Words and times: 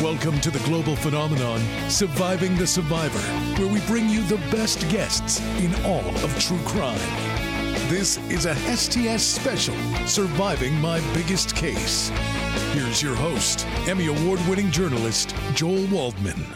Welcome 0.00 0.40
to 0.40 0.50
the 0.50 0.60
global 0.60 0.96
phenomenon, 0.96 1.60
Surviving 1.90 2.56
the 2.56 2.66
Survivor, 2.66 3.18
where 3.60 3.70
we 3.70 3.80
bring 3.80 4.08
you 4.08 4.22
the 4.22 4.38
best 4.50 4.88
guests 4.88 5.42
in 5.58 5.74
all 5.84 6.08
of 6.24 6.38
true 6.38 6.58
crime. 6.60 6.98
This 7.90 8.16
is 8.30 8.46
a 8.46 8.54
STS 8.74 9.22
special, 9.22 9.74
Surviving 10.06 10.72
My 10.80 11.00
Biggest 11.12 11.54
Case. 11.54 12.08
Here's 12.72 13.02
your 13.02 13.14
host, 13.14 13.66
Emmy 13.86 14.06
Award 14.06 14.40
winning 14.48 14.70
journalist, 14.70 15.36
Joel 15.52 15.86
Waldman. 15.88 16.46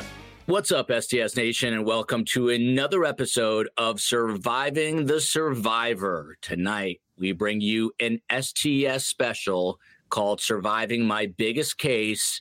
What's 0.47 0.73
up, 0.73 0.91
STS 0.91 1.37
Nation, 1.37 1.75
and 1.75 1.85
welcome 1.85 2.25
to 2.31 2.49
another 2.49 3.05
episode 3.05 3.69
of 3.77 4.01
Surviving 4.01 5.05
the 5.05 5.21
Survivor. 5.21 6.39
Tonight, 6.41 7.03
we 7.19 7.33
bring 7.33 7.61
you 7.61 7.93
an 8.01 8.23
STS 8.33 9.05
special 9.05 9.79
called 10.09 10.41
Surviving 10.41 11.05
My 11.05 11.27
Biggest 11.27 11.77
Case 11.77 12.41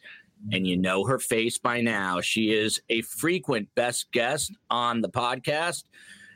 and 0.51 0.67
you 0.67 0.77
know 0.77 1.05
her 1.05 1.19
face 1.19 1.57
by 1.57 1.81
now. 1.81 2.21
She 2.21 2.53
is 2.53 2.81
a 2.89 3.01
frequent 3.01 3.69
best 3.75 4.11
guest 4.11 4.53
on 4.69 5.01
the 5.01 5.09
podcast. 5.09 5.83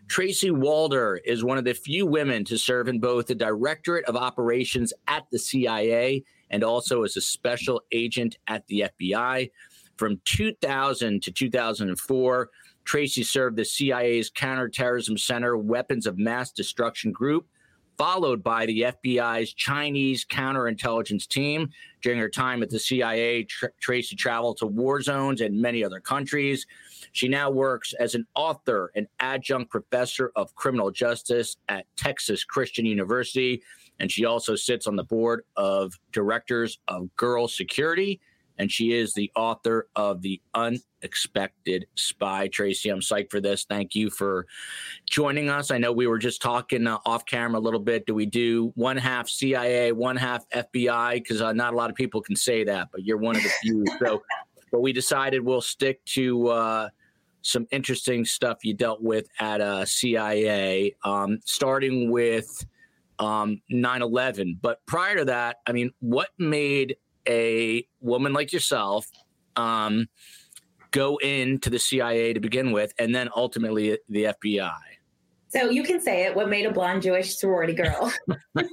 Tracy 0.08 0.52
Walder 0.52 1.20
is 1.26 1.44
one 1.44 1.58
of 1.58 1.66
the 1.66 1.74
few 1.74 2.06
women 2.06 2.46
to 2.46 2.58
serve 2.58 2.88
in 2.88 3.00
both 3.00 3.28
the 3.28 3.36
Directorate 3.36 4.06
of 4.06 4.16
Operations 4.16 4.94
at 5.08 5.26
the 5.32 5.40
CIA 5.40 6.24
and 6.50 6.64
also 6.64 7.04
as 7.04 7.18
a 7.18 7.22
special 7.22 7.82
agent 7.92 8.38
at 8.48 8.66
the 8.68 8.86
FBI. 9.00 9.52
From 9.98 10.22
2000 10.24 11.24
to 11.24 11.32
2004, 11.32 12.50
Tracy 12.86 13.24
served 13.24 13.58
the 13.58 13.66
CIA's 13.66 14.30
Counterterrorism 14.30 15.18
Center 15.18 15.58
Weapons 15.58 16.08
of 16.08 16.18
Mass 16.18 16.52
Destruction 16.52 17.12
Group 17.12 17.48
followed 17.98 18.44
by 18.44 18.66
the 18.66 18.82
FBI's 18.82 19.54
Chinese 19.54 20.26
counterintelligence 20.26 21.28
team. 21.28 21.70
During 22.02 22.20
her 22.20 22.30
time 22.30 22.62
at 22.62 22.70
the 22.70 22.80
CIA, 22.80 23.44
Tr- 23.44 23.68
Tracy 23.80 24.16
traveled 24.16 24.58
to 24.58 24.68
war 24.68 25.02
zones 25.02 25.42
and 25.42 25.60
many 25.60 25.84
other 25.84 26.00
countries. 26.00 26.66
She 27.12 27.28
now 27.28 27.50
works 27.50 27.94
as 28.00 28.16
an 28.16 28.28
author 28.36 28.92
and 28.95 29.08
adjunct 29.20 29.72
professor 29.72 30.31
of 30.36 30.53
criminal 30.56 30.92
justice 30.92 31.58
at 31.70 31.86
Texas 31.95 32.44
Christian 32.44 32.86
University. 32.86 33.64
And 34.00 34.12
she 34.12 34.25
also 34.25 34.56
sits 34.56 34.86
on 34.86 34.95
the 34.95 35.03
board 35.03 35.44
of 35.56 35.94
directors 36.12 36.78
of 36.88 37.14
Girl 37.16 37.48
Security 37.48 38.20
and 38.58 38.72
she 38.72 38.94
is 38.94 39.13
the 39.13 39.31
author 39.36 39.88
of 39.95 40.22
The 40.22 40.41
Unexpected 40.53 41.88
Spy. 41.95 42.47
Tracy, 42.47 42.89
I'm 42.89 43.00
psyched 43.00 43.31
for 43.31 43.39
this. 43.39 43.66
Thank 43.66 43.95
you 43.95 44.09
for 44.09 44.47
joining 45.09 45.50
us. 45.50 45.72
I 45.72 45.77
know 45.77 45.91
we 45.91 46.08
were 46.08 46.17
just 46.17 46.41
talking 46.41 46.88
uh, 46.88 46.97
off 47.05 47.25
camera 47.25 47.59
a 47.59 47.61
little 47.61 47.80
bit. 47.80 48.05
Do 48.05 48.13
we 48.13 48.25
do 48.25 48.72
one 48.75 48.97
half 48.97 49.30
CIA, 49.30 49.91
one 49.91 50.16
half 50.16 50.47
FBI? 50.50 51.16
Because 51.16 51.41
uh, 51.41 51.53
not 51.53 51.73
a 51.73 51.78
lot 51.78 51.89
of 51.89 51.95
people 51.95 52.22
can 52.22 52.35
say 52.35 52.63
that, 52.63 52.89
but 52.91 53.03
you're 53.03 53.17
one 53.17 53.35
of 53.35 53.44
the 53.44 53.52
few. 53.61 53.85
so, 54.00 54.22
but 54.72 54.81
we 54.81 54.94
decided 54.94 55.41
we'll 55.41 55.61
stick 55.61 56.03
to. 56.05 56.47
Uh, 56.47 56.89
some 57.44 57.66
interesting 57.72 58.25
stuff 58.25 58.58
you 58.63 58.73
dealt 58.73 59.02
with 59.02 59.30
at 59.39 59.61
uh, 59.61 59.85
CIA, 59.85 60.94
um, 61.05 61.39
starting 61.45 62.11
with 62.11 62.66
um, 63.19 63.61
9/11. 63.72 64.58
But 64.61 64.85
prior 64.85 65.17
to 65.17 65.25
that, 65.25 65.58
I 65.66 65.72
mean, 65.72 65.91
what 66.00 66.30
made 66.38 66.97
a 67.28 67.86
woman 68.02 68.33
like 68.33 68.53
yourself 68.53 69.08
um, 69.56 70.08
go 70.92 71.17
into 71.17 71.69
the 71.69 71.80
CIA 71.80 72.34
to 72.34 72.39
begin 72.39 72.72
with, 72.72 72.94
and 72.97 73.14
then 73.14 73.30
ultimately 73.36 73.97
the 74.09 74.36
FBI? 74.44 74.72
So 75.50 75.69
you 75.69 75.84
can 75.84 76.02
say 76.02 76.25
it. 76.25 76.36
What 76.36 76.50
made 76.50 76.66
a 76.66 76.72
blonde 76.72 77.03
Jewish 77.03 77.38
sorority 77.38 77.73
girl? 77.73 78.11
uh, 78.30 78.34
well, 78.56 78.66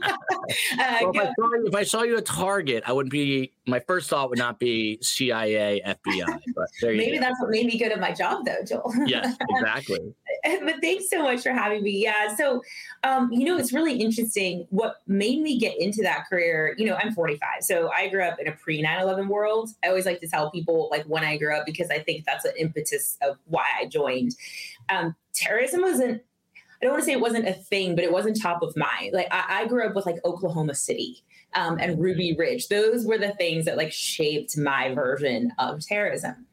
if, 0.80 1.16
I 1.16 1.22
you, 1.22 1.64
if, 1.69 1.74
I 1.74 1.84
saw 1.84 2.02
you, 2.02 2.16
at 2.16 2.27
Target, 2.27 2.83
I 2.86 2.92
would 2.92 3.11
be. 3.11 3.52
My 3.66 3.80
first 3.86 4.11
thought 4.11 4.28
would 4.28 4.38
not 4.38 4.58
be 4.58 4.98
CIA, 5.00 5.80
FBI. 5.86 6.39
But 6.55 6.68
maybe 6.83 7.18
that's 7.18 7.41
what 7.41 7.50
made 7.50 7.66
me 7.66 7.78
good 7.78 7.92
at 7.92 8.00
my 8.00 8.12
job, 8.12 8.44
though, 8.44 8.62
Joel. 8.66 8.92
yes, 9.06 9.36
exactly. 9.50 10.00
but 10.64 10.77
thanks 10.83 11.09
so 11.09 11.23
much 11.23 11.42
for 11.42 11.53
having 11.53 11.83
me. 11.83 12.03
Yeah. 12.03 12.34
So, 12.37 12.62
um, 13.03 13.30
you 13.33 13.45
know, 13.45 13.57
it's 13.57 13.73
really 13.73 13.96
interesting. 13.96 14.67
What 14.70 14.96
made 15.07 15.41
me 15.41 15.58
get 15.58 15.80
into 15.80 16.02
that 16.02 16.27
career? 16.29 16.74
You 16.77 16.86
know, 16.86 16.96
I'm 16.96 17.13
45, 17.13 17.63
so 17.63 17.91
I 17.96 18.08
grew 18.08 18.23
up 18.23 18.39
in 18.39 18.48
a 18.48 18.52
pre 18.52 18.83
9/11 18.83 19.29
world. 19.29 19.70
I 19.83 19.89
always 19.89 20.07
like 20.07 20.20
to 20.20 20.29
tell 20.29 20.51
people 20.51 20.89
like 20.91 21.05
when 21.05 21.24
I 21.24 21.36
grew 21.36 21.57
up 21.57 21.64
because 21.64 21.91
I 21.91 22.01
think 22.01 22.24
that's 22.24 22.45
an 22.45 22.52
impetus 22.58 23.17
of 23.23 23.39
why 23.46 23.64
I 23.80 23.86
joined. 23.86 24.35
Um, 24.89 25.17
terrorism 25.33 25.83
wasn't 25.83 26.23
I 26.85 26.86
don't 26.86 26.92
want 26.92 27.05
to 27.05 27.07
say 27.07 27.13
it 27.13 27.20
wasn't 27.20 27.48
a 27.48 27.55
thing, 27.55 27.95
but 27.95 28.05
it 28.05 28.13
wasn't 28.13 28.41
top 28.41 28.63
of 28.63 28.77
mind. 28.77 29.13
Like 29.14 29.29
I, 29.30 29.63
I 29.63 29.67
grew 29.67 29.86
up 29.86 29.95
with 29.95 30.05
like 30.05 30.23
Oklahoma 30.24 30.74
City 30.74 31.23
um, 31.55 31.79
and 31.80 31.98
Ruby 31.98 32.36
Ridge. 32.39 32.68
Those 32.68 33.07
were 33.07 33.17
the 33.17 33.33
things 33.33 33.64
that 33.64 33.79
like 33.79 33.92
shaped 33.92 34.58
my 34.58 34.92
version 34.95 35.52
of 35.58 35.80
terrorism. 35.80 36.47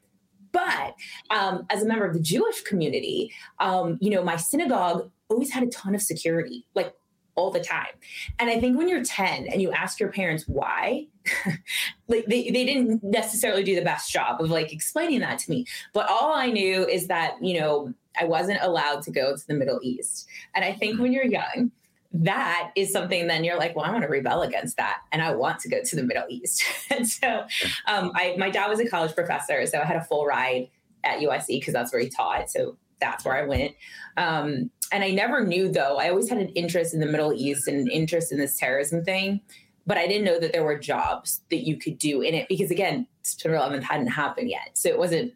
But 0.51 0.95
um, 1.29 1.65
as 1.69 1.83
a 1.83 1.85
member 1.85 2.05
of 2.05 2.13
the 2.13 2.19
Jewish 2.19 2.61
community, 2.61 3.31
um, 3.59 3.97
you 4.01 4.09
know, 4.09 4.23
my 4.23 4.35
synagogue 4.35 5.09
always 5.29 5.51
had 5.51 5.63
a 5.63 5.67
ton 5.67 5.95
of 5.95 6.01
security, 6.01 6.65
like 6.75 6.93
all 7.35 7.51
the 7.51 7.59
time. 7.59 7.93
And 8.39 8.49
I 8.49 8.59
think 8.59 8.77
when 8.77 8.89
you're 8.89 9.03
10 9.03 9.47
and 9.47 9.61
you 9.61 9.71
ask 9.71 9.99
your 9.99 10.11
parents 10.11 10.45
why, 10.47 11.07
like 12.07 12.25
they, 12.25 12.49
they 12.49 12.65
didn't 12.65 13.03
necessarily 13.03 13.63
do 13.63 13.75
the 13.75 13.81
best 13.81 14.11
job 14.11 14.41
of 14.41 14.49
like 14.49 14.73
explaining 14.73 15.21
that 15.21 15.39
to 15.39 15.49
me. 15.49 15.65
But 15.93 16.09
all 16.09 16.33
I 16.33 16.47
knew 16.47 16.85
is 16.85 17.07
that, 17.07 17.41
you 17.41 17.59
know, 17.59 17.93
I 18.19 18.25
wasn't 18.25 18.59
allowed 18.61 19.03
to 19.03 19.11
go 19.11 19.35
to 19.35 19.47
the 19.47 19.53
Middle 19.53 19.79
East. 19.81 20.27
And 20.53 20.65
I 20.65 20.73
think 20.73 20.99
when 20.99 21.13
you're 21.13 21.25
young, 21.25 21.71
that 22.13 22.71
is 22.75 22.91
something 22.91 23.27
then 23.27 23.43
you're 23.43 23.57
like, 23.57 23.75
well, 23.75 23.85
I 23.85 23.91
want 23.91 24.03
to 24.03 24.09
rebel 24.09 24.41
against 24.41 24.77
that. 24.77 24.99
And 25.11 25.21
I 25.21 25.33
want 25.33 25.59
to 25.59 25.69
go 25.69 25.81
to 25.81 25.95
the 25.95 26.03
Middle 26.03 26.25
East. 26.29 26.63
and 26.89 27.07
so 27.07 27.45
um, 27.87 28.11
I, 28.15 28.35
my 28.37 28.49
dad 28.49 28.67
was 28.67 28.79
a 28.79 28.89
college 28.89 29.15
professor. 29.15 29.65
So 29.65 29.79
I 29.79 29.85
had 29.85 29.95
a 29.95 30.03
full 30.03 30.25
ride 30.25 30.69
at 31.03 31.19
USC 31.19 31.47
because 31.47 31.73
that's 31.73 31.93
where 31.93 32.01
he 32.01 32.09
taught. 32.09 32.49
So 32.49 32.77
that's 32.99 33.23
where 33.23 33.35
I 33.35 33.47
went. 33.47 33.73
Um, 34.17 34.69
and 34.91 35.03
I 35.03 35.11
never 35.11 35.45
knew 35.45 35.71
though, 35.71 35.97
I 35.97 36.09
always 36.09 36.29
had 36.29 36.37
an 36.37 36.49
interest 36.49 36.93
in 36.93 36.99
the 36.99 37.05
Middle 37.05 37.33
East 37.33 37.67
and 37.67 37.79
an 37.79 37.87
interest 37.89 38.31
in 38.31 38.37
this 38.37 38.57
terrorism 38.57 39.03
thing. 39.05 39.41
But 39.87 39.97
I 39.97 40.05
didn't 40.05 40.25
know 40.25 40.39
that 40.39 40.53
there 40.53 40.63
were 40.63 40.77
jobs 40.77 41.41
that 41.49 41.65
you 41.65 41.77
could 41.77 41.97
do 41.97 42.21
in 42.21 42.35
it 42.35 42.47
because 42.49 42.71
again, 42.71 43.07
September 43.23 43.57
11th 43.57 43.83
hadn't 43.83 44.07
happened 44.07 44.49
yet. 44.49 44.71
So 44.73 44.89
it 44.89 44.99
wasn't 44.99 45.33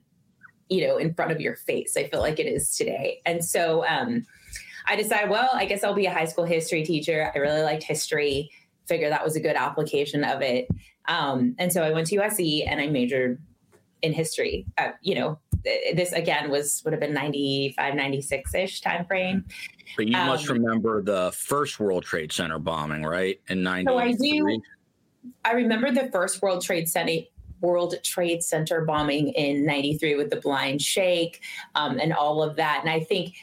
you 0.67 0.85
know 0.87 0.97
in 0.97 1.13
front 1.13 1.31
of 1.31 1.39
your 1.39 1.55
face 1.55 1.95
i 1.95 2.07
feel 2.07 2.21
like 2.21 2.39
it 2.39 2.47
is 2.47 2.75
today 2.75 3.21
and 3.23 3.45
so 3.45 3.85
um, 3.87 4.25
i 4.87 4.95
decided 4.95 5.29
well 5.29 5.49
i 5.53 5.65
guess 5.65 5.83
i'll 5.83 5.93
be 5.93 6.05
a 6.05 6.13
high 6.13 6.25
school 6.25 6.45
history 6.45 6.83
teacher. 6.83 7.31
I 7.33 7.37
really 7.39 7.61
liked 7.61 7.83
history. 7.83 8.51
Figure 8.87 9.09
that 9.09 9.23
was 9.23 9.35
a 9.35 9.39
good 9.39 9.55
application 9.55 10.23
of 10.23 10.41
it. 10.41 10.67
Um, 11.07 11.55
and 11.59 11.71
so 11.71 11.83
i 11.83 11.91
went 11.91 12.07
to 12.07 12.17
usc 12.17 12.63
and 12.67 12.79
i 12.79 12.87
majored 12.87 13.41
in 14.01 14.13
history. 14.13 14.65
Uh, 14.77 14.91
you 15.01 15.15
know 15.15 15.39
this 15.95 16.11
again 16.11 16.51
was 16.51 16.81
would 16.85 16.93
have 16.93 16.99
been 16.99 17.13
95 17.13 17.95
96ish 17.95 18.83
time 18.83 19.03
frame 19.05 19.43
but 19.97 20.07
you 20.07 20.15
um, 20.15 20.27
must 20.27 20.47
remember 20.47 21.01
the 21.01 21.31
first 21.35 21.79
world 21.79 22.03
trade 22.03 22.31
center 22.31 22.59
bombing 22.59 23.03
right? 23.03 23.41
In 23.49 23.63
90 23.63 23.85
so 23.89 23.97
i 23.97 24.11
do 24.11 24.61
i 25.43 25.53
remember 25.53 25.91
the 25.91 26.07
first 26.11 26.41
world 26.43 26.61
trade 26.61 26.87
center 26.87 27.21
World 27.61 27.95
Trade 28.03 28.43
Center 28.43 28.85
bombing 28.85 29.29
in 29.29 29.65
93 29.65 30.15
with 30.15 30.29
the 30.29 30.35
blind 30.37 30.81
sheikh 30.81 31.41
um, 31.73 31.99
and 31.99 32.13
all 32.13 32.43
of 32.43 32.55
that. 32.57 32.79
And 32.81 32.89
I 32.89 32.99
think 32.99 33.33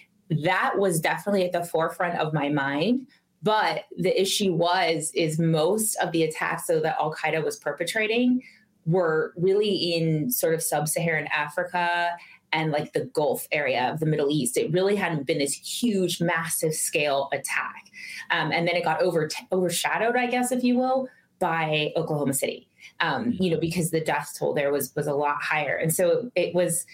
that 0.43 0.79
was 0.79 1.01
definitely 1.01 1.45
at 1.45 1.53
the 1.53 1.65
forefront 1.65 2.19
of 2.19 2.33
my 2.33 2.49
mind. 2.49 3.07
But 3.43 3.85
the 3.97 4.19
issue 4.21 4.55
was, 4.55 5.11
is 5.15 5.39
most 5.39 5.97
of 5.97 6.13
the 6.13 6.23
attacks 6.23 6.67
though, 6.67 6.81
that 6.81 6.97
Al 6.99 7.15
Qaeda 7.15 7.45
was 7.45 7.57
perpetrating 7.57 8.43
were 8.87 9.33
really 9.37 9.95
in 9.95 10.31
sort 10.31 10.55
of 10.55 10.63
sub 10.63 10.89
Saharan 10.89 11.29
Africa 11.33 12.11
and 12.53 12.71
like 12.71 12.93
the 12.93 13.07
Gulf 13.07 13.47
area 13.51 13.91
of 13.91 14.01
the 14.01 14.07
Middle 14.07 14.31
East. 14.31 14.57
It 14.57 14.71
really 14.73 14.97
hadn't 14.97 15.27
been 15.27 15.39
this 15.39 15.55
huge, 15.55 16.21
massive 16.21 16.75
scale 16.75 17.29
attack. 17.33 17.87
Um, 18.31 18.53
and 18.53 18.69
then 18.69 18.77
it 18.77 18.85
got 18.85 19.01
over, 19.01 19.29
overshadowed, 19.51 20.17
I 20.17 20.27
guess, 20.27 20.53
if 20.53 20.63
you 20.63 20.77
will, 20.77 21.09
by 21.39 21.93
Oklahoma 21.97 22.35
City 22.35 22.69
um, 23.01 23.35
you 23.39 23.51
know, 23.51 23.59
because 23.59 23.91
the 23.91 24.01
death 24.01 24.35
toll 24.39 24.55
there 24.55 24.73
was 24.73 24.95
was 24.95 25.07
a 25.07 25.15
lot 25.15 25.43
higher. 25.43 25.77
And 25.77 25.93
so 25.93 26.31
it 26.35 26.55
was, 26.55 26.87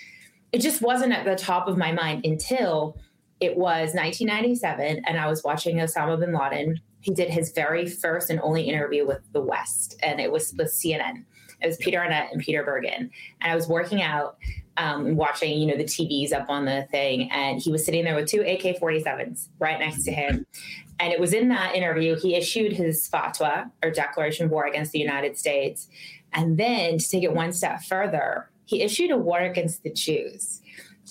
it 0.52 0.60
just 0.60 0.80
wasn't 0.80 1.12
at 1.12 1.24
the 1.24 1.36
top 1.36 1.68
of 1.68 1.76
my 1.76 1.92
mind 1.92 2.24
until 2.24 2.98
it 3.40 3.56
was 3.56 3.94
1997, 3.94 5.02
and 5.06 5.18
I 5.18 5.28
was 5.28 5.44
watching 5.44 5.76
Osama 5.76 6.18
bin 6.18 6.32
Laden. 6.32 6.80
He 7.00 7.12
did 7.12 7.30
his 7.30 7.52
very 7.52 7.86
first 7.86 8.30
and 8.30 8.40
only 8.40 8.62
interview 8.62 9.06
with 9.06 9.20
the 9.32 9.40
West, 9.40 9.98
and 10.02 10.20
it 10.20 10.32
was 10.32 10.52
with 10.54 10.68
CNN. 10.68 11.24
It 11.60 11.66
was 11.66 11.76
Peter 11.76 11.98
Arnett 11.98 12.32
and 12.32 12.40
Peter 12.40 12.62
Bergen, 12.62 13.10
and 13.40 13.52
I 13.52 13.54
was 13.54 13.68
working 13.68 14.02
out, 14.02 14.36
um, 14.76 15.16
watching, 15.16 15.58
you 15.58 15.66
know, 15.66 15.76
the 15.76 15.84
TVs 15.84 16.32
up 16.32 16.48
on 16.48 16.64
the 16.64 16.86
thing, 16.90 17.30
and 17.30 17.60
he 17.60 17.70
was 17.70 17.84
sitting 17.84 18.04
there 18.04 18.14
with 18.14 18.28
two 18.28 18.42
AK-47s 18.42 19.48
right 19.58 19.78
next 19.78 20.04
to 20.04 20.12
him, 20.12 20.46
and 21.00 21.12
it 21.12 21.20
was 21.20 21.32
in 21.32 21.48
that 21.48 21.74
interview 21.74 22.16
he 22.16 22.34
issued 22.34 22.72
his 22.72 23.08
fatwa 23.08 23.70
or 23.82 23.90
declaration 23.90 24.46
of 24.46 24.50
war 24.50 24.66
against 24.66 24.92
the 24.92 24.98
United 24.98 25.38
States. 25.38 25.88
And 26.32 26.58
then 26.58 26.98
to 26.98 27.08
take 27.08 27.22
it 27.22 27.32
one 27.32 27.52
step 27.52 27.82
further, 27.82 28.50
he 28.64 28.82
issued 28.82 29.10
a 29.10 29.16
war 29.16 29.40
against 29.40 29.82
the 29.82 29.92
Jews. 29.92 30.60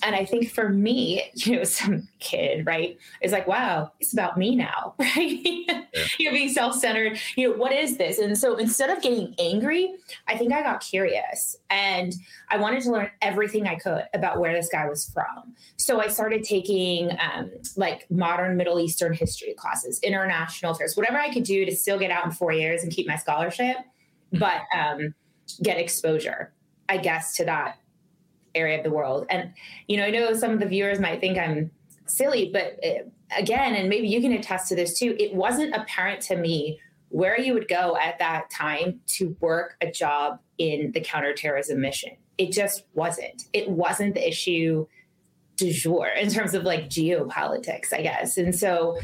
And 0.02 0.14
I 0.14 0.24
think 0.24 0.50
for 0.50 0.68
me, 0.68 1.30
you 1.34 1.56
know, 1.56 1.64
some 1.64 2.08
kid, 2.18 2.66
right, 2.66 2.98
is 3.22 3.32
like, 3.32 3.46
wow, 3.46 3.92
it's 4.00 4.12
about 4.12 4.36
me 4.36 4.54
now, 4.54 4.94
right? 4.98 5.40
Yeah. 5.44 5.82
You're 6.18 6.32
being 6.32 6.48
self 6.48 6.74
centered. 6.74 7.18
You 7.36 7.50
know, 7.50 7.56
what 7.56 7.72
is 7.72 7.96
this? 7.96 8.18
And 8.18 8.36
so 8.36 8.56
instead 8.56 8.90
of 8.90 9.02
getting 9.02 9.34
angry, 9.38 9.94
I 10.26 10.36
think 10.36 10.52
I 10.52 10.62
got 10.62 10.80
curious 10.80 11.56
and 11.70 12.14
I 12.50 12.58
wanted 12.58 12.82
to 12.84 12.92
learn 12.92 13.10
everything 13.22 13.66
I 13.66 13.76
could 13.76 14.04
about 14.14 14.38
where 14.40 14.52
this 14.52 14.68
guy 14.70 14.88
was 14.88 15.08
from. 15.10 15.54
So 15.76 16.00
I 16.00 16.08
started 16.08 16.44
taking 16.44 17.10
um, 17.12 17.50
like 17.76 18.06
modern 18.10 18.56
Middle 18.56 18.80
Eastern 18.80 19.12
history 19.12 19.54
classes, 19.54 20.00
international 20.00 20.72
affairs, 20.72 20.96
whatever 20.96 21.18
I 21.18 21.32
could 21.32 21.44
do 21.44 21.64
to 21.64 21.74
still 21.74 21.98
get 21.98 22.10
out 22.10 22.24
in 22.24 22.32
four 22.32 22.52
years 22.52 22.82
and 22.82 22.92
keep 22.92 23.06
my 23.06 23.16
scholarship, 23.16 23.76
mm-hmm. 24.32 24.38
but 24.38 24.62
um, 24.76 25.14
get 25.62 25.78
exposure, 25.78 26.52
I 26.88 26.98
guess, 26.98 27.36
to 27.36 27.44
that 27.44 27.78
area 28.54 28.78
of 28.78 28.84
the 28.84 28.90
world. 28.90 29.26
And, 29.30 29.52
you 29.86 29.96
know, 29.96 30.04
I 30.04 30.10
know 30.10 30.34
some 30.34 30.52
of 30.52 30.60
the 30.60 30.66
viewers 30.66 30.98
might 30.98 31.20
think 31.20 31.38
I'm 31.38 31.70
silly, 32.06 32.50
but 32.52 32.78
it, 32.82 33.06
uh, 33.06 33.38
again, 33.38 33.74
and 33.74 33.88
maybe 33.88 34.08
you 34.08 34.20
can 34.20 34.32
attest 34.32 34.68
to 34.68 34.76
this 34.76 34.98
too, 34.98 35.14
it 35.18 35.34
wasn't 35.34 35.74
apparent 35.74 36.22
to 36.22 36.36
me 36.36 36.80
where 37.10 37.40
you 37.40 37.54
would 37.54 37.68
go 37.68 37.96
at 37.96 38.18
that 38.18 38.50
time 38.50 39.00
to 39.06 39.36
work 39.40 39.76
a 39.80 39.90
job 39.90 40.38
in 40.58 40.92
the 40.92 41.00
counterterrorism 41.00 41.80
mission. 41.80 42.16
It 42.36 42.52
just 42.52 42.84
wasn't. 42.94 43.44
It 43.52 43.68
wasn't 43.68 44.14
the 44.14 44.26
issue 44.26 44.86
du 45.56 45.72
jour 45.72 46.08
in 46.08 46.30
terms 46.30 46.54
of 46.54 46.64
like 46.64 46.88
geopolitics, 46.88 47.92
I 47.92 48.02
guess. 48.02 48.36
And 48.36 48.54
so, 48.54 48.98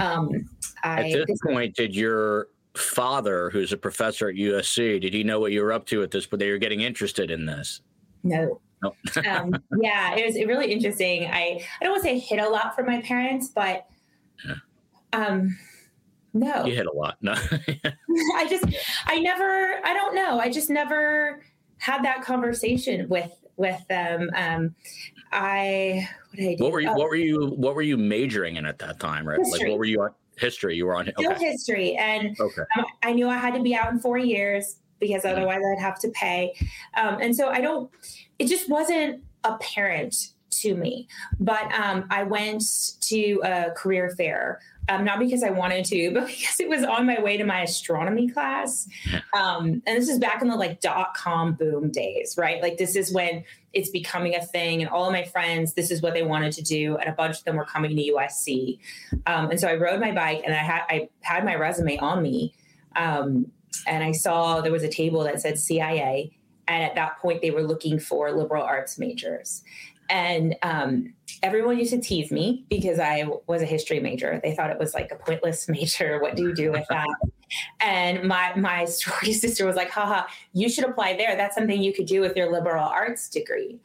um, 0.00 0.48
I, 0.82 1.10
at 1.10 1.26
this 1.26 1.38
point, 1.46 1.76
did 1.76 1.94
your 1.94 2.48
father, 2.76 3.50
who's 3.50 3.72
a 3.72 3.76
professor 3.76 4.28
at 4.28 4.34
USC, 4.34 5.00
did 5.00 5.14
he 5.14 5.24
know 5.24 5.40
what 5.40 5.52
you 5.52 5.62
were 5.62 5.72
up 5.72 5.86
to 5.86 6.02
at 6.02 6.10
this? 6.10 6.26
But 6.26 6.38
they 6.38 6.50
were 6.50 6.58
getting 6.58 6.80
interested 6.80 7.30
in 7.30 7.46
this. 7.46 7.80
No, 8.22 8.60
um, 9.28 9.54
yeah, 9.80 10.14
it 10.14 10.26
was 10.26 10.36
really 10.46 10.72
interesting. 10.72 11.26
I 11.26 11.64
I 11.80 11.84
don't 11.84 11.92
want 11.92 12.02
to 12.02 12.08
say 12.08 12.18
hit 12.18 12.38
a 12.38 12.48
lot 12.48 12.74
from 12.74 12.86
my 12.86 13.00
parents, 13.02 13.48
but 13.48 13.86
um, 15.12 15.58
no, 16.32 16.64
you 16.64 16.74
hit 16.74 16.86
a 16.86 16.92
lot. 16.92 17.16
No, 17.20 17.32
I 18.34 18.46
just 18.48 18.64
I 19.06 19.18
never 19.18 19.80
I 19.84 19.92
don't 19.92 20.14
know. 20.14 20.38
I 20.38 20.50
just 20.50 20.70
never 20.70 21.42
had 21.78 22.04
that 22.04 22.22
conversation 22.22 23.08
with 23.08 23.32
with 23.56 23.86
them. 23.88 24.30
Um, 24.34 24.74
I 25.32 26.08
what 26.30 26.36
did 26.38 26.48
I 26.48 26.54
do? 26.54 26.64
What 26.64 26.72
were 26.72 26.80
you? 26.80 26.88
Oh. 26.88 26.94
What 26.94 27.08
were 27.08 27.16
you? 27.16 27.46
What 27.56 27.74
were 27.74 27.82
you 27.82 27.96
majoring 27.96 28.56
in 28.56 28.66
at 28.66 28.78
that 28.78 29.00
time? 29.00 29.26
Right? 29.26 29.38
History. 29.38 29.58
Like 29.58 29.68
what 29.68 29.78
were 29.78 29.84
you 29.84 30.02
on? 30.02 30.10
History. 30.36 30.76
You 30.76 30.86
were 30.86 30.96
on 30.96 31.12
okay. 31.18 31.50
history, 31.50 31.96
and 31.96 32.38
okay. 32.40 32.62
um, 32.78 32.86
I 33.02 33.12
knew 33.12 33.28
I 33.28 33.36
had 33.36 33.52
to 33.54 33.62
be 33.62 33.74
out 33.74 33.92
in 33.92 33.98
four 33.98 34.16
years 34.16 34.76
because 35.00 35.22
mm-hmm. 35.22 35.36
otherwise 35.36 35.60
I'd 35.72 35.80
have 35.80 35.98
to 36.00 36.08
pay. 36.10 36.54
Um, 36.96 37.18
and 37.20 37.34
so 37.34 37.48
I 37.48 37.60
don't 37.60 37.90
it 38.38 38.46
just 38.46 38.68
wasn't 38.68 39.22
apparent 39.44 40.32
to 40.50 40.74
me. 40.74 41.08
But 41.38 41.72
um, 41.72 42.06
I 42.10 42.24
went 42.24 42.62
to 43.02 43.40
a 43.44 43.70
career 43.72 44.10
fair, 44.16 44.60
um, 44.88 45.04
not 45.04 45.18
because 45.18 45.42
I 45.42 45.50
wanted 45.50 45.84
to, 45.86 46.10
but 46.14 46.26
because 46.26 46.60
it 46.60 46.68
was 46.68 46.84
on 46.84 47.06
my 47.06 47.20
way 47.20 47.36
to 47.36 47.44
my 47.44 47.62
astronomy 47.62 48.28
class. 48.28 48.88
Um, 49.34 49.82
and 49.86 49.96
this 49.96 50.08
is 50.08 50.18
back 50.18 50.42
in 50.42 50.48
the 50.48 50.56
like 50.56 50.80
dot 50.80 51.14
com 51.14 51.54
boom 51.54 51.90
days, 51.90 52.36
right? 52.36 52.62
Like 52.62 52.76
this 52.76 52.96
is 52.96 53.12
when 53.12 53.44
it's 53.72 53.90
becoming 53.90 54.34
a 54.34 54.44
thing, 54.44 54.82
and 54.82 54.90
all 54.90 55.06
of 55.06 55.12
my 55.12 55.24
friends, 55.24 55.74
this 55.74 55.90
is 55.90 56.02
what 56.02 56.14
they 56.14 56.22
wanted 56.22 56.52
to 56.54 56.62
do, 56.62 56.96
and 56.96 57.08
a 57.08 57.12
bunch 57.12 57.38
of 57.38 57.44
them 57.44 57.56
were 57.56 57.64
coming 57.64 57.96
to 57.96 58.02
USC. 58.12 58.78
Um, 59.26 59.50
and 59.50 59.60
so 59.60 59.68
I 59.68 59.76
rode 59.76 60.00
my 60.00 60.12
bike, 60.12 60.42
and 60.44 60.54
I 60.54 60.58
had 60.58 60.82
I 60.88 61.08
had 61.20 61.44
my 61.44 61.54
resume 61.54 61.98
on 61.98 62.22
me, 62.22 62.54
um, 62.96 63.50
and 63.86 64.02
I 64.02 64.12
saw 64.12 64.60
there 64.60 64.72
was 64.72 64.82
a 64.82 64.88
table 64.88 65.22
that 65.24 65.40
said 65.40 65.58
CIA 65.58 66.32
and 66.70 66.84
at 66.84 66.94
that 66.94 67.18
point, 67.18 67.42
they 67.42 67.50
were 67.50 67.64
looking 67.64 67.98
for 67.98 68.30
liberal 68.30 68.62
arts 68.62 68.96
majors. 68.96 69.64
And 70.08 70.54
um, 70.62 71.12
everyone 71.42 71.78
used 71.78 71.92
to 71.92 72.00
tease 72.00 72.30
me 72.30 72.64
because 72.70 73.00
I 73.00 73.24
was 73.48 73.60
a 73.60 73.66
history 73.66 73.98
major. 73.98 74.40
They 74.42 74.54
thought 74.54 74.70
it 74.70 74.78
was 74.78 74.94
like 74.94 75.10
a 75.10 75.16
pointless 75.16 75.68
major. 75.68 76.20
What 76.20 76.36
do 76.36 76.42
you 76.42 76.54
do 76.54 76.70
with 76.70 76.86
that? 76.88 77.08
and 77.80 78.22
my 78.22 78.54
my 78.54 78.84
story 78.86 79.32
sister 79.32 79.66
was 79.66 79.74
like, 79.74 79.90
haha, 79.90 80.26
you 80.52 80.68
should 80.68 80.84
apply 80.84 81.16
there. 81.16 81.36
That's 81.36 81.56
something 81.56 81.82
you 81.82 81.92
could 81.92 82.06
do 82.06 82.20
with 82.20 82.36
your 82.36 82.52
liberal 82.52 82.84
arts 82.84 83.28
degree. 83.28 83.80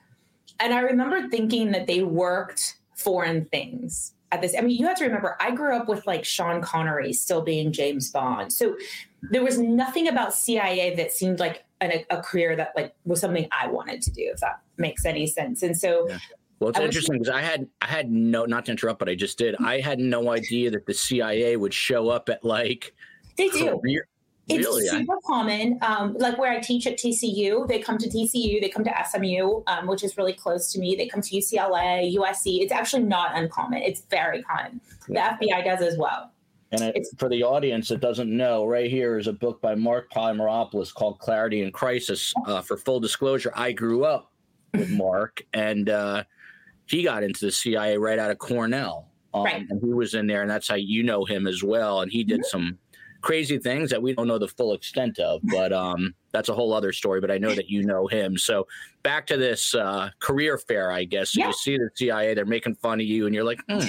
And 0.60 0.72
I 0.72 0.82
remember 0.82 1.28
thinking 1.28 1.72
that 1.72 1.88
they 1.88 2.04
worked 2.04 2.76
foreign 2.94 3.46
things 3.46 4.14
at 4.36 4.42
this. 4.42 4.56
I 4.58 4.62
mean, 4.62 4.78
you 4.78 4.86
have 4.88 4.98
to 4.98 5.06
remember, 5.06 5.36
I 5.40 5.52
grew 5.52 5.76
up 5.76 5.88
with 5.88 6.06
like 6.06 6.24
Sean 6.24 6.62
Connery 6.62 7.14
still 7.14 7.42
being 7.42 7.72
James 7.72 8.12
Bond. 8.12 8.54
So 8.54 8.78
there 9.22 9.44
was 9.44 9.58
nothing 9.58 10.08
about 10.08 10.34
CIA 10.34 10.96
that 10.96 11.12
seemed 11.12 11.40
like 11.40 11.66
an, 11.82 11.92
a 12.10 12.22
career 12.22 12.56
that 12.56 12.74
like 12.76 12.94
was 13.06 13.20
something 13.20 13.48
I 13.52 13.68
wanted 13.68 14.02
to 14.04 14.12
do, 14.12 14.30
if 14.34 14.40
that 14.42 14.62
makes 14.78 15.06
any 15.06 15.28
sense. 15.28 15.64
And 15.64 15.78
so, 15.78 16.08
yeah. 16.10 16.20
well, 16.60 16.70
it's 16.70 16.80
I 16.80 16.84
interesting 16.84 17.20
because 17.20 17.34
I 17.34 17.42
had 17.42 17.68
I 17.82 17.88
had 17.88 18.12
no 18.12 18.46
not 18.46 18.66
to 18.66 18.72
interrupt, 18.72 19.00
but 19.00 19.10
I 19.10 19.16
just 19.16 19.38
did. 19.38 19.56
I 19.56 19.80
had 19.80 20.00
no 20.00 20.30
idea 20.30 20.72
that 20.72 20.86
the 20.86 20.94
CIA 20.94 21.58
would 21.58 21.74
show 21.74 22.10
up 22.10 22.30
at 22.30 22.44
like 22.44 22.94
they 23.38 23.50
do. 23.50 23.80
Career. 23.80 24.08
It's 24.48 24.66
really? 24.66 24.86
super 24.88 25.18
common. 25.26 25.80
Um, 25.82 26.16
like 26.20 26.38
where 26.38 26.52
I 26.52 26.60
teach 26.60 26.86
at 26.86 26.98
TCU, 26.98 27.68
they 27.68 27.80
come 27.80 27.98
to 27.98 28.08
TCU, 28.08 28.62
they 28.62 28.70
come 28.70 28.84
to 28.84 28.94
SMU, 29.10 29.64
um, 29.66 29.88
which 29.88 30.04
is 30.04 30.18
really 30.18 30.34
close 30.34 30.72
to 30.74 30.80
me. 30.80 30.96
They 30.96 31.08
come 31.08 31.22
to 31.22 31.36
UCLA, 31.36 32.16
USC. 32.16 32.62
It's 32.62 32.72
actually 32.72 33.04
not 33.04 33.36
uncommon. 33.36 33.82
It's 33.82 34.02
very 34.12 34.44
common. 34.44 34.82
The 35.08 35.16
FBI 35.16 35.64
does 35.64 35.82
as 35.82 35.98
well. 35.98 36.32
And 36.72 36.82
it, 36.82 37.08
for 37.18 37.30
the 37.30 37.44
audience 37.44 37.88
that 37.88 38.02
doesn't 38.02 38.36
know, 38.36 38.66
right 38.66 38.90
here 38.90 39.18
is 39.18 39.28
a 39.28 39.34
book 39.34 39.62
by 39.62 39.76
Mark 39.76 40.12
Polymeropoulos 40.12 40.94
called 40.94 41.20
Clarity 41.20 41.62
in 41.62 41.72
Crisis. 41.72 42.34
Uh, 42.46 42.62
for 42.62 42.78
full 42.78 43.00
disclosure, 43.00 43.52
I 43.56 43.72
grew 43.72 44.04
up 44.04 44.32
with 44.74 44.90
Mark, 44.90 45.44
and 45.54 45.90
uh, 45.90 46.24
he 46.86 47.04
got 47.04 47.24
into 47.24 47.46
the 47.46 47.52
CIA 47.52 47.98
right 47.98 48.20
out 48.20 48.32
of 48.32 48.38
Cornell. 48.40 49.10
Um, 49.34 49.44
right. 49.44 49.66
And 49.70 49.82
he 49.82 49.94
was 49.94 50.14
in 50.14 50.28
there, 50.28 50.42
and 50.42 50.50
that's 50.50 50.68
how 50.68 50.76
you 50.76 51.04
know 51.04 51.26
him 51.26 51.48
as 51.48 51.64
well. 51.64 52.02
And 52.02 52.12
he 52.12 52.24
did 52.24 52.42
mm-hmm. 52.42 52.50
some 52.50 52.78
crazy 53.26 53.58
things 53.58 53.90
that 53.90 54.02
we 54.02 54.14
don't 54.14 54.28
know 54.28 54.38
the 54.38 54.48
full 54.48 54.74
extent 54.74 55.18
of, 55.18 55.42
but 55.46 55.74
um, 55.74 56.14
that's 56.32 56.48
a 56.48 56.54
whole 56.54 56.72
other 56.74 56.94
story. 56.94 57.20
But 57.20 57.32
I 57.32 57.40
know 57.40 57.56
that 57.56 57.70
you 57.70 57.84
know 57.84 58.06
him. 58.06 58.38
So 58.38 58.68
back 59.02 59.26
to 59.28 59.38
this 59.38 59.74
uh, 59.74 60.12
career 60.20 60.60
fair, 60.60 60.92
I 60.92 61.06
guess. 61.06 61.32
So 61.32 61.40
yeah. 61.40 61.48
You 61.48 61.54
see 61.54 61.78
the 61.78 61.90
CIA, 61.96 62.36
they're 62.36 62.46
making 62.46 62.76
fun 62.76 63.00
of 63.02 63.08
you, 63.08 63.26
and 63.26 63.34
you're 63.34 63.44
like, 63.44 63.60
hmm. 63.68 63.80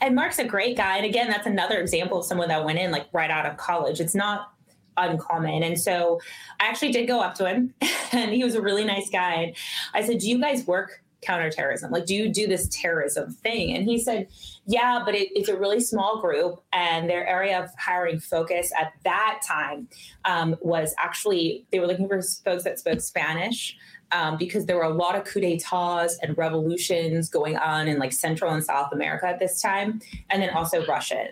And 0.00 0.14
Mark's 0.14 0.38
a 0.38 0.44
great 0.44 0.76
guy. 0.76 0.98
And 0.98 1.04
again, 1.04 1.28
that's 1.28 1.48
another 1.48 1.80
example 1.80 2.20
of 2.20 2.24
someone 2.24 2.46
that 2.46 2.64
went 2.64 2.78
in 2.78 2.92
like 2.92 3.08
right 3.12 3.30
out 3.30 3.44
of 3.44 3.56
college. 3.56 4.00
It's 4.00 4.14
not 4.14 4.52
uncommon. 4.96 5.64
And 5.64 5.78
so 5.78 6.20
I 6.60 6.66
actually 6.68 6.92
did 6.92 7.08
go 7.08 7.20
up 7.20 7.34
to 7.34 7.48
him 7.48 7.74
and 8.12 8.30
he 8.30 8.44
was 8.44 8.54
a 8.54 8.62
really 8.62 8.84
nice 8.84 9.10
guy. 9.10 9.34
And 9.34 9.56
I 9.92 10.06
said, 10.06 10.20
Do 10.20 10.28
you 10.28 10.40
guys 10.40 10.64
work 10.64 11.02
counterterrorism? 11.24 11.90
Like, 11.90 12.06
do 12.06 12.14
you 12.14 12.28
do 12.28 12.46
this 12.46 12.68
terrorism 12.70 13.32
thing? 13.32 13.74
And 13.76 13.84
he 13.84 13.98
said, 13.98 14.28
Yeah, 14.66 15.02
but 15.04 15.14
it, 15.14 15.28
it's 15.34 15.48
a 15.48 15.56
really 15.56 15.80
small 15.80 16.20
group. 16.20 16.62
And 16.72 17.08
their 17.08 17.26
area 17.26 17.62
of 17.62 17.70
hiring 17.78 18.20
focus 18.20 18.72
at 18.78 18.92
that 19.04 19.40
time 19.46 19.88
um, 20.24 20.56
was 20.60 20.94
actually, 20.98 21.66
they 21.70 21.80
were 21.80 21.86
looking 21.86 22.08
for 22.08 22.20
folks 22.44 22.64
that 22.64 22.78
spoke 22.78 23.00
Spanish 23.00 23.76
um, 24.12 24.36
because 24.36 24.66
there 24.66 24.76
were 24.76 24.84
a 24.84 24.94
lot 24.94 25.16
of 25.16 25.24
coup 25.24 25.40
d'etats 25.40 26.18
and 26.22 26.36
revolutions 26.38 27.28
going 27.28 27.56
on 27.56 27.88
in 27.88 27.98
like 27.98 28.12
Central 28.12 28.52
and 28.52 28.64
South 28.64 28.92
America 28.92 29.26
at 29.26 29.38
this 29.38 29.60
time, 29.60 30.00
and 30.30 30.42
then 30.42 30.50
also 30.50 30.84
Russia. 30.86 31.28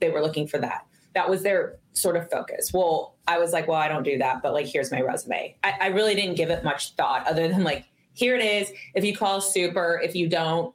They 0.00 0.10
were 0.10 0.20
looking 0.20 0.46
for 0.46 0.58
that. 0.58 0.86
That 1.14 1.30
was 1.30 1.42
their 1.42 1.78
sort 1.94 2.16
of 2.16 2.30
focus. 2.30 2.72
Well, 2.74 3.16
I 3.26 3.38
was 3.38 3.52
like, 3.52 3.66
well, 3.66 3.78
I 3.78 3.88
don't 3.88 4.02
do 4.02 4.18
that, 4.18 4.42
but 4.42 4.52
like, 4.52 4.66
here's 4.66 4.92
my 4.92 5.00
resume. 5.00 5.56
I, 5.64 5.74
I 5.80 5.86
really 5.88 6.14
didn't 6.14 6.36
give 6.36 6.50
it 6.50 6.62
much 6.62 6.92
thought 6.92 7.26
other 7.26 7.48
than 7.48 7.64
like, 7.64 7.86
here 8.16 8.36
it 8.36 8.44
is. 8.44 8.72
If 8.94 9.04
you 9.04 9.16
call, 9.16 9.40
super. 9.40 10.00
If 10.02 10.14
you 10.14 10.28
don't, 10.28 10.74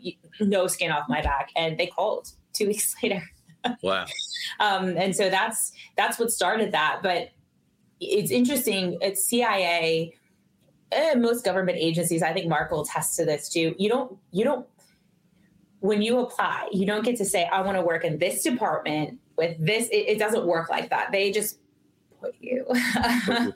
you, 0.00 0.14
no 0.40 0.66
skin 0.66 0.92
off 0.92 1.08
my 1.08 1.22
back. 1.22 1.50
And 1.56 1.78
they 1.78 1.86
called 1.86 2.28
two 2.52 2.66
weeks 2.68 2.94
later. 3.02 3.22
wow. 3.82 4.06
Um, 4.60 4.96
and 4.96 5.14
so 5.14 5.30
that's 5.30 5.72
that's 5.96 6.18
what 6.18 6.30
started 6.30 6.72
that. 6.72 7.00
But 7.02 7.30
it's 8.00 8.30
interesting. 8.30 8.98
It's 9.00 9.24
CIA 9.24 10.14
eh, 10.92 11.14
most 11.14 11.44
government 11.44 11.78
agencies, 11.80 12.22
I 12.22 12.32
think 12.32 12.48
Mark 12.48 12.70
will 12.70 12.82
attest 12.82 13.16
to 13.16 13.24
this 13.24 13.48
too. 13.48 13.74
You 13.78 13.88
don't, 13.88 14.16
you 14.30 14.44
don't, 14.44 14.66
when 15.80 16.02
you 16.02 16.20
apply, 16.20 16.68
you 16.70 16.86
don't 16.86 17.04
get 17.04 17.16
to 17.16 17.24
say, 17.24 17.46
I 17.46 17.62
want 17.62 17.76
to 17.76 17.82
work 17.82 18.04
in 18.04 18.18
this 18.18 18.42
department 18.42 19.18
with 19.36 19.56
this. 19.58 19.88
It, 19.88 20.08
it 20.08 20.18
doesn't 20.18 20.46
work 20.46 20.70
like 20.70 20.90
that. 20.90 21.10
They 21.10 21.32
just 21.32 21.58
put 22.20 22.34
you 22.40 22.66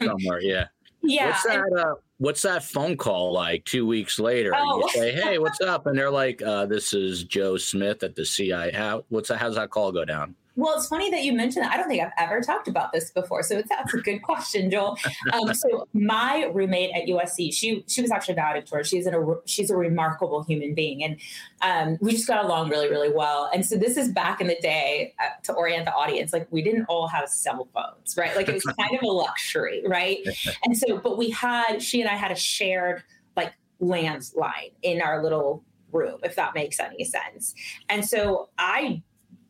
somewhere. 0.03 0.41
Yeah. 0.41 0.67
Yeah. 1.03 1.27
What's 1.27 1.45
that, 1.45 1.61
uh, 1.79 1.95
what's 2.19 2.43
that 2.43 2.65
phone 2.65 2.97
call 2.97 3.33
like 3.33 3.65
two 3.65 3.87
weeks 3.87 4.19
later? 4.19 4.53
Oh. 4.55 4.79
You 4.79 4.89
say, 4.91 5.13
Hey, 5.13 5.39
what's 5.39 5.61
up? 5.67 5.87
And 5.87 5.99
they're 5.99 6.11
like, 6.11 6.43
uh, 6.43 6.67
this 6.67 6.93
is 6.93 7.25
Joe 7.25 7.57
Smith 7.57 8.03
at 8.03 8.15
the 8.15 8.25
CIA. 8.25 8.73
How, 8.73 9.05
what's 9.09 9.29
that? 9.29 9.39
How's 9.39 9.57
that 9.57 9.71
call 9.71 9.93
go 9.93 10.05
down? 10.05 10.35
Well, 10.57 10.75
it's 10.77 10.89
funny 10.89 11.11
that 11.11 11.23
you 11.23 11.35
mentioned 11.35 11.65
that. 11.65 11.73
I 11.73 11.77
don't 11.77 11.87
think 11.89 12.03
I've 12.03 12.13
ever 12.17 12.41
talked 12.41 12.67
about 12.67 12.91
this 12.93 13.11
before, 13.11 13.43
so 13.43 13.63
that's 13.69 13.93
a 13.93 13.99
good 13.99 14.21
question, 14.23 14.71
Joel. 14.71 14.99
Um, 15.33 15.55
so 15.55 15.87
my 15.93 16.51
roommate 16.53 16.95
at 16.95 17.07
USC, 17.09 17.53
she 17.53 17.85
she 17.87 18.01
was 18.01 18.11
actually 18.11 18.35
valedictorian. 18.35 18.85
She's 18.85 19.07
a 19.07 19.37
she's 19.45 19.71
a 19.71 19.77
remarkable 19.77 20.43
human 20.45 20.75
being, 20.75 21.05
and 21.05 21.17
um, 21.61 21.99
we 22.01 22.13
just 22.13 22.27
got 22.27 22.45
along 22.45 22.71
really 22.71 22.89
really 22.89 23.13
well. 23.13 23.51
And 23.53 23.67
so 23.67 23.77
this 23.77 23.99
is 23.99 24.11
back 24.11 24.41
in 24.41 24.47
the 24.47 24.57
day 24.63 25.15
uh, 25.21 25.29
to 25.43 25.53
orient 25.53 25.85
the 25.85 25.93
audience. 25.93 26.33
Like 26.33 26.49
we 26.51 26.63
didn't 26.63 26.87
all 26.87 27.07
have 27.07 27.29
cell 27.29 27.69
phones, 27.75 28.17
right? 28.17 28.35
Like 28.35 28.49
it 28.49 28.55
was 28.55 28.65
kind 28.65 28.97
of 28.97 29.03
a 29.03 29.13
luxury, 29.13 29.83
right? 29.87 30.19
And 30.65 30.77
so, 30.77 30.99
but 30.99 31.19
we 31.19 31.31
had 31.31 31.81
she 31.81 32.01
and 32.01 32.09
I 32.09 32.15
had 32.15 32.33
a 32.33 32.37
shared 32.37 33.03
like 33.37 33.53
landline 33.83 34.73
in 34.83 35.03
our 35.03 35.23
little 35.23 35.63
room, 35.93 36.19
if 36.23 36.35
that 36.37 36.55
makes 36.55 36.81
any 36.81 37.05
sense. 37.05 37.55
And 37.89 38.07
so 38.07 38.49
I 38.59 39.03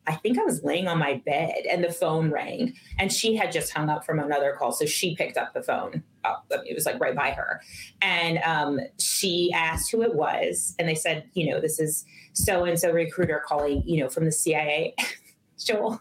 I 0.06 0.14
think 0.14 0.38
I 0.38 0.44
was 0.44 0.62
laying 0.62 0.86
on 0.88 0.98
my 0.98 1.22
bed 1.26 1.64
and 1.68 1.82
the 1.82 1.92
phone 1.92 2.30
rang 2.30 2.74
and 2.98 3.12
she 3.12 3.34
had 3.34 3.50
just 3.52 3.72
hung 3.72 3.88
up 3.88 4.04
from 4.04 4.18
another 4.18 4.54
call. 4.58 4.72
So 4.72 4.86
she 4.86 5.16
picked 5.16 5.36
up 5.36 5.52
the 5.52 5.62
phone. 5.62 6.02
Oh, 6.24 6.36
it 6.50 6.74
was 6.74 6.86
like 6.86 7.00
right 7.00 7.14
by 7.14 7.30
her. 7.30 7.60
And 8.02 8.38
um, 8.38 8.80
she 8.98 9.52
asked 9.52 9.90
who 9.90 10.02
it 10.02 10.14
was. 10.14 10.74
And 10.78 10.88
they 10.88 10.94
said, 10.94 11.28
you 11.34 11.50
know, 11.50 11.60
this 11.60 11.80
is 11.80 12.04
so 12.32 12.64
and 12.64 12.78
so 12.78 12.92
recruiter 12.92 13.42
calling, 13.46 13.82
you 13.84 14.02
know, 14.02 14.08
from 14.08 14.24
the 14.24 14.32
CIA. 14.32 14.94
Joel, 15.58 16.00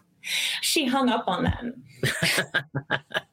she 0.60 0.86
hung 0.86 1.08
up 1.08 1.24
on 1.26 1.44
them. 1.44 1.82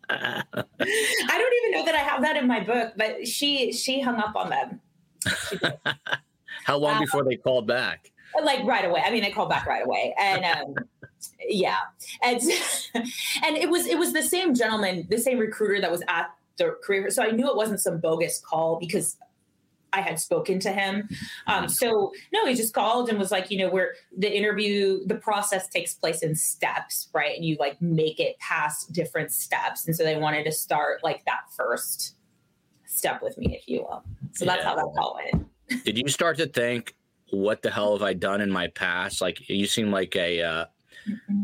I 0.09 0.43
don't 0.49 1.53
even 1.63 1.71
know 1.71 1.85
that 1.85 1.95
I 1.95 1.99
have 1.99 2.21
that 2.21 2.37
in 2.37 2.47
my 2.47 2.61
book, 2.61 2.93
but 2.97 3.27
she 3.27 3.71
she 3.73 4.01
hung 4.01 4.15
up 4.15 4.35
on 4.35 4.49
them. 4.49 4.81
How 6.63 6.77
long 6.77 6.95
um, 6.95 7.01
before 7.01 7.23
they 7.23 7.35
called 7.35 7.67
back? 7.67 8.12
Like 8.41 8.63
right 8.65 8.85
away. 8.85 9.01
I 9.05 9.11
mean, 9.11 9.23
I 9.23 9.31
called 9.31 9.49
back 9.49 9.65
right 9.65 9.85
away, 9.85 10.15
and 10.17 10.45
um, 10.45 10.75
yeah, 11.47 11.77
and 12.21 12.41
and 12.95 13.57
it 13.57 13.69
was 13.69 13.85
it 13.85 13.97
was 13.97 14.13
the 14.13 14.23
same 14.23 14.53
gentleman, 14.53 15.07
the 15.09 15.17
same 15.17 15.39
recruiter 15.39 15.81
that 15.81 15.91
was 15.91 16.03
at 16.07 16.31
the 16.57 16.77
career. 16.83 17.09
So 17.09 17.23
I 17.23 17.31
knew 17.31 17.49
it 17.49 17.55
wasn't 17.55 17.79
some 17.79 17.99
bogus 17.99 18.39
call 18.39 18.77
because 18.79 19.17
I 19.93 20.01
had 20.01 20.19
spoken 20.19 20.59
to 20.61 20.71
him. 20.71 21.07
Um, 21.47 21.69
so 21.69 22.11
no, 22.33 22.45
he 22.47 22.55
just 22.55 22.73
called 22.73 23.09
and 23.09 23.19
was 23.19 23.31
like, 23.31 23.51
you 23.51 23.59
know, 23.59 23.69
where 23.69 23.93
the 24.17 24.35
interview, 24.35 25.05
the 25.05 25.15
process 25.15 25.67
takes 25.67 25.93
place 25.93 26.23
in 26.23 26.35
steps, 26.35 27.09
right? 27.13 27.35
And 27.35 27.45
you 27.45 27.55
like 27.59 27.79
make 27.81 28.19
it 28.19 28.37
past 28.39 28.91
different 28.91 29.31
steps. 29.31 29.85
And 29.85 29.95
so 29.95 30.03
they 30.03 30.17
wanted 30.17 30.45
to 30.45 30.51
start 30.51 31.03
like 31.03 31.23
that 31.25 31.41
first 31.55 32.15
step 32.85 33.21
with 33.21 33.37
me, 33.37 33.55
if 33.55 33.67
you 33.67 33.81
will. 33.81 34.03
So 34.33 34.45
that's 34.45 34.63
yeah. 34.63 34.69
how 34.69 34.75
that 34.75 34.93
call 34.97 35.19
went. 35.31 35.47
Did 35.85 35.97
you 35.97 36.07
start 36.09 36.37
to 36.37 36.47
think, 36.47 36.95
what 37.31 37.61
the 37.61 37.71
hell 37.71 37.93
have 37.93 38.03
I 38.03 38.13
done 38.13 38.41
in 38.41 38.51
my 38.51 38.67
past? 38.67 39.21
Like 39.21 39.49
you 39.49 39.65
seem 39.65 39.91
like 39.91 40.15
a 40.15 40.41
uh, 40.41 40.65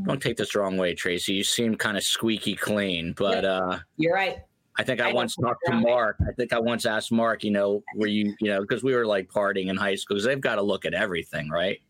don't 0.06 0.22
take 0.22 0.38
this 0.38 0.54
the 0.54 0.60
wrong 0.60 0.78
way, 0.78 0.96
Tracy. 0.96 1.34
You 1.34 1.44
seem 1.44 1.76
kind 1.76 1.98
of 1.98 2.04
squeaky 2.04 2.56
clean, 2.56 3.14
but 3.14 3.46
uh, 3.46 3.80
you're 3.98 4.14
right. 4.14 4.38
I 4.78 4.84
think 4.84 5.02
I, 5.02 5.10
I 5.10 5.14
once 5.14 5.36
talked 5.36 5.66
to 5.66 5.74
Mark. 5.74 6.18
I 6.26 6.32
think 6.32 6.54
I 6.54 6.60
once 6.60 6.86
asked 6.86 7.12
Mark, 7.12 7.44
you 7.44 7.52
know, 7.52 7.84
were 7.96 8.08
you, 8.08 8.34
you 8.40 8.50
know, 8.50 8.62
because 8.62 8.82
we 8.82 8.96
were 8.96 9.06
like 9.06 9.28
partying 9.30 9.68
in 9.68 9.76
high 9.76 9.96
school 9.96 10.16
because 10.16 10.26
they've 10.26 10.40
got 10.40 10.56
to 10.56 10.62
look 10.62 10.86
at 10.86 10.94
everything, 10.94 11.50
right? 11.50 11.82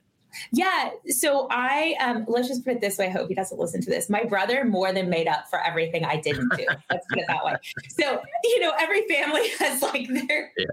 Yeah. 0.51 0.89
So 1.07 1.47
I 1.51 1.95
um 1.99 2.25
let's 2.27 2.47
just 2.47 2.63
put 2.63 2.73
it 2.73 2.81
this 2.81 2.97
way. 2.97 3.07
I 3.07 3.09
hope 3.09 3.29
he 3.29 3.35
doesn't 3.35 3.59
listen 3.59 3.81
to 3.81 3.89
this. 3.89 4.09
My 4.09 4.23
brother 4.23 4.65
more 4.65 4.91
than 4.91 5.09
made 5.09 5.27
up 5.27 5.49
for 5.49 5.59
everything 5.63 6.05
I 6.05 6.17
didn't 6.17 6.49
do. 6.55 6.65
let's 6.89 7.05
put 7.09 7.19
it 7.19 7.25
that 7.27 7.43
way. 7.43 7.55
So, 7.89 8.21
you 8.43 8.59
know, 8.59 8.71
every 8.79 9.07
family 9.07 9.49
has 9.59 9.81
like 9.81 10.07
their 10.07 10.51
yeah. 10.57 10.65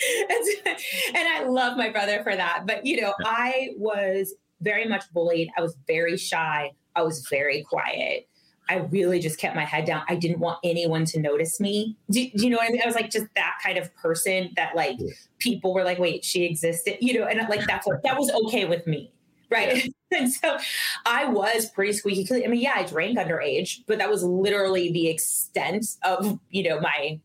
and 1.14 1.28
I 1.28 1.44
love 1.44 1.76
my 1.76 1.90
brother 1.90 2.22
for 2.22 2.34
that. 2.34 2.64
But, 2.66 2.84
you 2.84 3.00
know, 3.00 3.14
I 3.24 3.70
was 3.76 4.34
very 4.60 4.86
much 4.86 5.04
bullied. 5.12 5.50
I 5.56 5.62
was 5.62 5.76
very 5.86 6.16
shy. 6.16 6.72
I 6.94 7.02
was 7.02 7.26
very 7.28 7.62
quiet. 7.62 8.26
I 8.68 8.76
really 8.76 9.18
just 9.18 9.38
kept 9.38 9.56
my 9.56 9.64
head 9.64 9.84
down. 9.84 10.04
I 10.08 10.14
didn't 10.14 10.38
want 10.38 10.58
anyone 10.62 11.04
to 11.06 11.20
notice 11.20 11.58
me. 11.58 11.96
Do, 12.08 12.30
do, 12.30 12.44
you 12.44 12.50
know 12.50 12.58
what 12.58 12.68
I 12.68 12.72
mean? 12.72 12.80
I 12.80 12.86
was 12.86 12.94
like 12.94 13.10
just 13.10 13.26
that 13.34 13.58
kind 13.62 13.76
of 13.76 13.92
person 13.96 14.52
that 14.54 14.76
like 14.76 14.96
people 15.40 15.74
were 15.74 15.82
like, 15.82 15.98
wait, 15.98 16.24
she 16.24 16.44
existed, 16.44 16.96
you 17.00 17.18
know, 17.18 17.26
and 17.26 17.40
like 17.48 17.66
that's 17.66 17.84
what 17.84 18.04
that 18.04 18.16
was 18.16 18.30
okay 18.46 18.66
with 18.66 18.86
me. 18.86 19.12
Right. 19.50 19.92
And 20.12 20.28
so 20.28 20.58
I 21.06 21.26
was 21.26 21.66
pretty 21.66 21.92
squeaky 21.92 22.24
clean. 22.24 22.42
I 22.44 22.48
mean, 22.48 22.60
yeah, 22.60 22.72
I 22.74 22.82
drank 22.82 23.16
underage, 23.16 23.84
but 23.86 23.98
that 23.98 24.10
was 24.10 24.24
literally 24.24 24.90
the 24.90 25.06
extent 25.06 25.86
of, 26.02 26.40
you 26.50 26.68
know, 26.68 26.80
my 26.80 27.20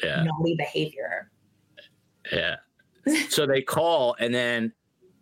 yeah. 0.00 0.22
naughty 0.22 0.54
behavior. 0.54 1.32
Yeah. 2.32 2.56
so 3.28 3.46
they 3.46 3.62
call 3.62 4.16
and 4.18 4.34
then 4.34 4.72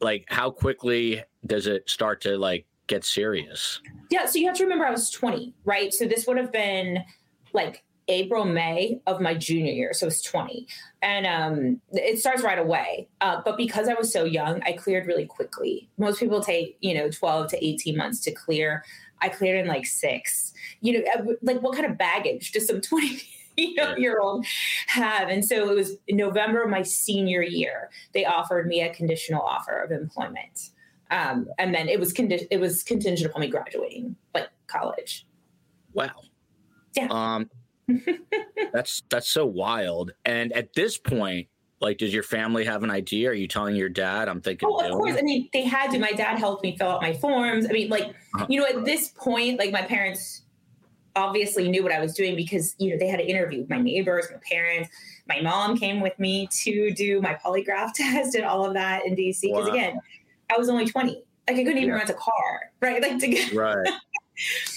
like 0.00 0.24
how 0.28 0.50
quickly 0.50 1.22
does 1.46 1.66
it 1.66 1.88
start 1.88 2.20
to 2.22 2.36
like 2.38 2.66
get 2.86 3.04
serious? 3.04 3.80
Yeah, 4.10 4.26
so 4.26 4.38
you 4.38 4.46
have 4.46 4.56
to 4.56 4.64
remember 4.64 4.86
I 4.86 4.90
was 4.90 5.10
20, 5.10 5.54
right? 5.64 5.92
So 5.92 6.06
this 6.06 6.26
would 6.26 6.36
have 6.36 6.52
been 6.52 6.98
like 7.52 7.84
April, 8.08 8.44
May 8.44 9.00
of 9.06 9.20
my 9.20 9.34
junior 9.34 9.72
year. 9.72 9.92
So 9.92 10.06
it's 10.06 10.20
20. 10.22 10.66
And 11.02 11.26
um, 11.26 11.80
it 11.92 12.18
starts 12.18 12.42
right 12.42 12.58
away. 12.58 13.08
Uh, 13.20 13.40
but 13.44 13.56
because 13.56 13.88
I 13.88 13.94
was 13.94 14.12
so 14.12 14.24
young, 14.24 14.62
I 14.64 14.72
cleared 14.72 15.06
really 15.06 15.26
quickly. 15.26 15.88
Most 15.98 16.20
people 16.20 16.42
take, 16.42 16.76
you 16.80 16.94
know, 16.94 17.10
12 17.10 17.50
to 17.50 17.64
18 17.64 17.96
months 17.96 18.20
to 18.20 18.32
clear. 18.32 18.84
I 19.20 19.28
cleared 19.28 19.60
in 19.60 19.66
like 19.66 19.86
six. 19.86 20.52
You 20.80 20.94
know, 20.94 21.04
uh, 21.16 21.32
like 21.42 21.62
what 21.62 21.74
kind 21.76 21.90
of 21.90 21.96
baggage 21.96 22.52
does 22.52 22.66
some 22.66 22.80
20 22.80 23.22
year 23.56 24.20
old 24.20 24.46
have. 24.86 25.28
And 25.28 25.44
so 25.44 25.70
it 25.70 25.74
was 25.74 25.96
November 26.08 26.62
of 26.62 26.70
my 26.70 26.82
senior 26.82 27.42
year, 27.42 27.90
they 28.12 28.24
offered 28.24 28.66
me 28.66 28.82
a 28.82 28.92
conditional 28.92 29.42
offer 29.42 29.80
of 29.80 29.90
employment. 29.90 30.70
Um, 31.10 31.48
and 31.58 31.74
then 31.74 31.88
it 31.88 32.00
was 32.00 32.12
condi- 32.12 32.46
it 32.50 32.58
was 32.58 32.82
contingent 32.82 33.30
upon 33.30 33.42
me 33.42 33.48
graduating 33.48 34.16
like 34.34 34.48
college. 34.66 35.26
Wow. 35.92 36.10
Yeah. 36.96 37.08
Um, 37.10 37.50
that's 38.72 39.02
that's 39.08 39.28
so 39.28 39.46
wild. 39.46 40.12
And 40.24 40.52
at 40.52 40.72
this 40.74 40.96
point, 40.96 41.48
like, 41.80 41.98
does 41.98 42.14
your 42.14 42.22
family 42.22 42.64
have 42.64 42.82
an 42.82 42.90
idea? 42.90 43.30
Are 43.30 43.34
you 43.34 43.46
telling 43.46 43.76
your 43.76 43.90
dad? 43.90 44.28
I'm 44.28 44.40
thinking. 44.40 44.68
Oh, 44.70 44.80
of 44.80 44.92
course. 44.92 45.16
I 45.18 45.22
mean, 45.22 45.48
they 45.52 45.62
had 45.62 45.90
to. 45.90 45.98
My 45.98 46.12
dad 46.12 46.38
helped 46.38 46.62
me 46.62 46.76
fill 46.76 46.88
out 46.88 47.02
my 47.02 47.12
forms. 47.12 47.66
I 47.68 47.72
mean, 47.72 47.90
like, 47.90 48.04
uh-huh. 48.04 48.46
you 48.48 48.60
know, 48.60 48.66
at 48.66 48.84
this 48.84 49.08
point, 49.08 49.58
like 49.58 49.70
my 49.70 49.82
parents 49.82 50.43
obviously 51.16 51.68
knew 51.68 51.82
what 51.82 51.92
I 51.92 52.00
was 52.00 52.14
doing 52.14 52.36
because 52.36 52.74
you 52.78 52.90
know 52.90 52.98
they 52.98 53.08
had 53.08 53.18
to 53.18 53.26
interview 53.26 53.66
my 53.68 53.80
neighbors, 53.80 54.26
my 54.30 54.38
parents. 54.48 54.90
My 55.26 55.40
mom 55.40 55.76
came 55.76 56.00
with 56.00 56.18
me 56.18 56.48
to 56.62 56.90
do 56.92 57.20
my 57.20 57.34
polygraph 57.34 57.92
test 57.94 58.34
and 58.34 58.44
all 58.44 58.64
of 58.64 58.74
that 58.74 59.06
in 59.06 59.14
DC 59.14 59.40
because 59.42 59.66
wow. 59.66 59.72
again, 59.72 60.00
I 60.54 60.58
was 60.58 60.68
only 60.68 60.86
20. 60.86 61.22
Like 61.46 61.56
I 61.56 61.64
couldn't 61.64 61.78
even 61.78 61.90
yeah. 61.90 61.94
rent 61.94 62.10
a 62.10 62.14
car, 62.14 62.70
right? 62.80 63.02
Like 63.02 63.18
to 63.18 63.28
get 63.28 63.52
right. 63.54 63.88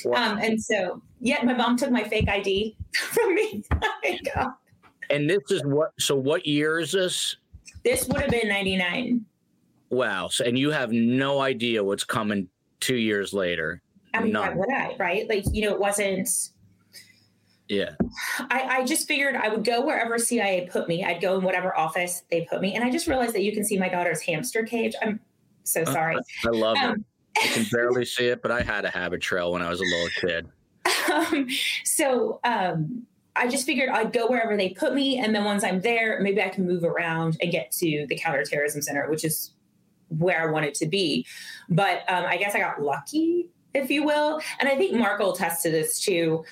Wow. 0.05 0.33
Um, 0.33 0.37
and 0.37 0.61
so, 0.61 1.01
yeah, 1.19 1.43
my 1.43 1.53
mom 1.53 1.77
took 1.77 1.89
my 1.89 2.03
fake 2.03 2.29
ID 2.29 2.75
from 2.93 3.33
me. 3.33 3.63
and 5.09 5.29
this 5.29 5.39
is 5.49 5.63
what? 5.65 5.93
So, 5.99 6.15
what 6.15 6.45
year 6.45 6.79
is 6.79 6.91
this? 6.91 7.37
This 7.83 8.07
would 8.07 8.21
have 8.21 8.29
been 8.29 8.49
'99. 8.49 9.25
Wow. 9.89 10.27
So, 10.27 10.43
and 10.43 10.59
you 10.59 10.69
have 10.71 10.91
no 10.91 11.41
idea 11.41 11.83
what's 11.83 12.03
coming 12.03 12.49
two 12.79 12.97
years 12.97 13.33
later. 13.33 13.81
I 14.17 14.23
mean, 14.23 14.33
why 14.33 14.53
would 14.53 14.71
I? 14.71 14.95
Right? 14.97 15.29
Like, 15.29 15.45
you 15.51 15.63
know, 15.63 15.73
it 15.73 15.79
wasn't. 15.79 16.29
Yeah. 17.67 17.91
I, 18.39 18.79
I 18.79 18.85
just 18.85 19.07
figured 19.07 19.35
I 19.35 19.49
would 19.49 19.65
go 19.65 19.85
wherever 19.85 20.17
CIA 20.17 20.69
put 20.71 20.87
me. 20.87 21.03
I'd 21.03 21.21
go 21.21 21.37
in 21.37 21.43
whatever 21.43 21.77
office 21.77 22.23
they 22.31 22.47
put 22.49 22.61
me. 22.61 22.75
And 22.75 22.83
I 22.83 22.89
just 22.89 23.07
realized 23.07 23.35
that 23.35 23.43
you 23.43 23.51
can 23.51 23.65
see 23.65 23.77
my 23.77 23.89
daughter's 23.89 24.21
hamster 24.21 24.63
cage. 24.63 24.93
I'm 25.01 25.19
so 25.63 25.81
uh, 25.81 25.91
sorry. 25.91 26.17
I 26.45 26.49
love 26.49 26.77
um, 26.77 27.05
it. 27.35 27.43
I 27.43 27.47
can 27.47 27.65
barely 27.71 28.05
see 28.05 28.27
it, 28.27 28.41
but 28.41 28.51
I 28.51 28.61
had 28.61 28.85
a 28.85 28.89
Habitrail 28.89 29.51
when 29.51 29.61
I 29.61 29.69
was 29.69 29.81
a 29.81 29.83
little 29.83 30.09
kid. 30.21 30.47
Um, 31.11 31.47
so 31.83 32.39
um, 32.43 33.05
I 33.35 33.47
just 33.47 33.65
figured 33.65 33.89
I'd 33.89 34.13
go 34.13 34.27
wherever 34.27 34.55
they 34.57 34.69
put 34.69 34.93
me. 34.93 35.19
And 35.19 35.35
then 35.35 35.43
once 35.43 35.63
I'm 35.63 35.81
there, 35.81 36.19
maybe 36.21 36.41
I 36.41 36.49
can 36.49 36.65
move 36.65 36.83
around 36.83 37.37
and 37.41 37.51
get 37.51 37.71
to 37.73 38.05
the 38.07 38.15
counterterrorism 38.15 38.81
center, 38.81 39.09
which 39.09 39.23
is 39.23 39.51
where 40.09 40.47
I 40.47 40.51
wanted 40.51 40.73
to 40.75 40.85
be. 40.85 41.25
But 41.69 42.03
um, 42.07 42.25
I 42.25 42.37
guess 42.37 42.55
I 42.55 42.59
got 42.59 42.81
lucky 42.81 43.49
if 43.77 43.91
you 43.91 44.03
will. 44.03 44.41
And 44.59 44.67
I 44.67 44.75
think 44.75 44.91
mm-hmm. 44.91 45.01
Mark 45.01 45.19
will 45.19 45.33
attest 45.33 45.63
to 45.63 45.71
this 45.71 45.99
too. 45.99 46.43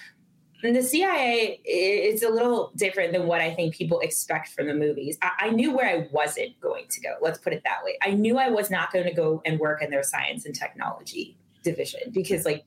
the 0.62 0.82
CIA 0.82 1.60
is 1.66 2.24
a 2.24 2.30
little 2.30 2.72
different 2.76 3.14
than 3.14 3.28
what 3.28 3.42
I 3.42 3.54
think 3.54 3.76
people 3.76 4.00
expect 4.00 4.50
from 4.50 4.68
the 4.68 4.74
movies. 4.74 5.18
I, 5.22 5.32
I, 5.40 5.50
knew 5.50 5.76
where 5.76 5.88
I 5.88 6.08
wasn't 6.12 6.60
going 6.60 6.86
to 6.90 7.02
go. 7.02 7.16
Let's 7.22 7.38
put 7.38 7.54
it 7.54 7.62
that 7.66 7.84
way. 7.84 7.98
I 8.02 8.12
knew 8.12 8.38
I 8.38 8.50
was 8.50 8.72
not 8.72 8.92
going 8.92 9.06
to 9.06 9.14
go 9.14 9.42
and 9.46 9.60
work 9.60 9.84
in 9.84 9.92
their 9.92 10.04
science 10.04 10.46
and 10.46 10.56
technology 10.56 11.38
division 11.64 12.12
because, 12.12 12.46
like, 12.46 12.66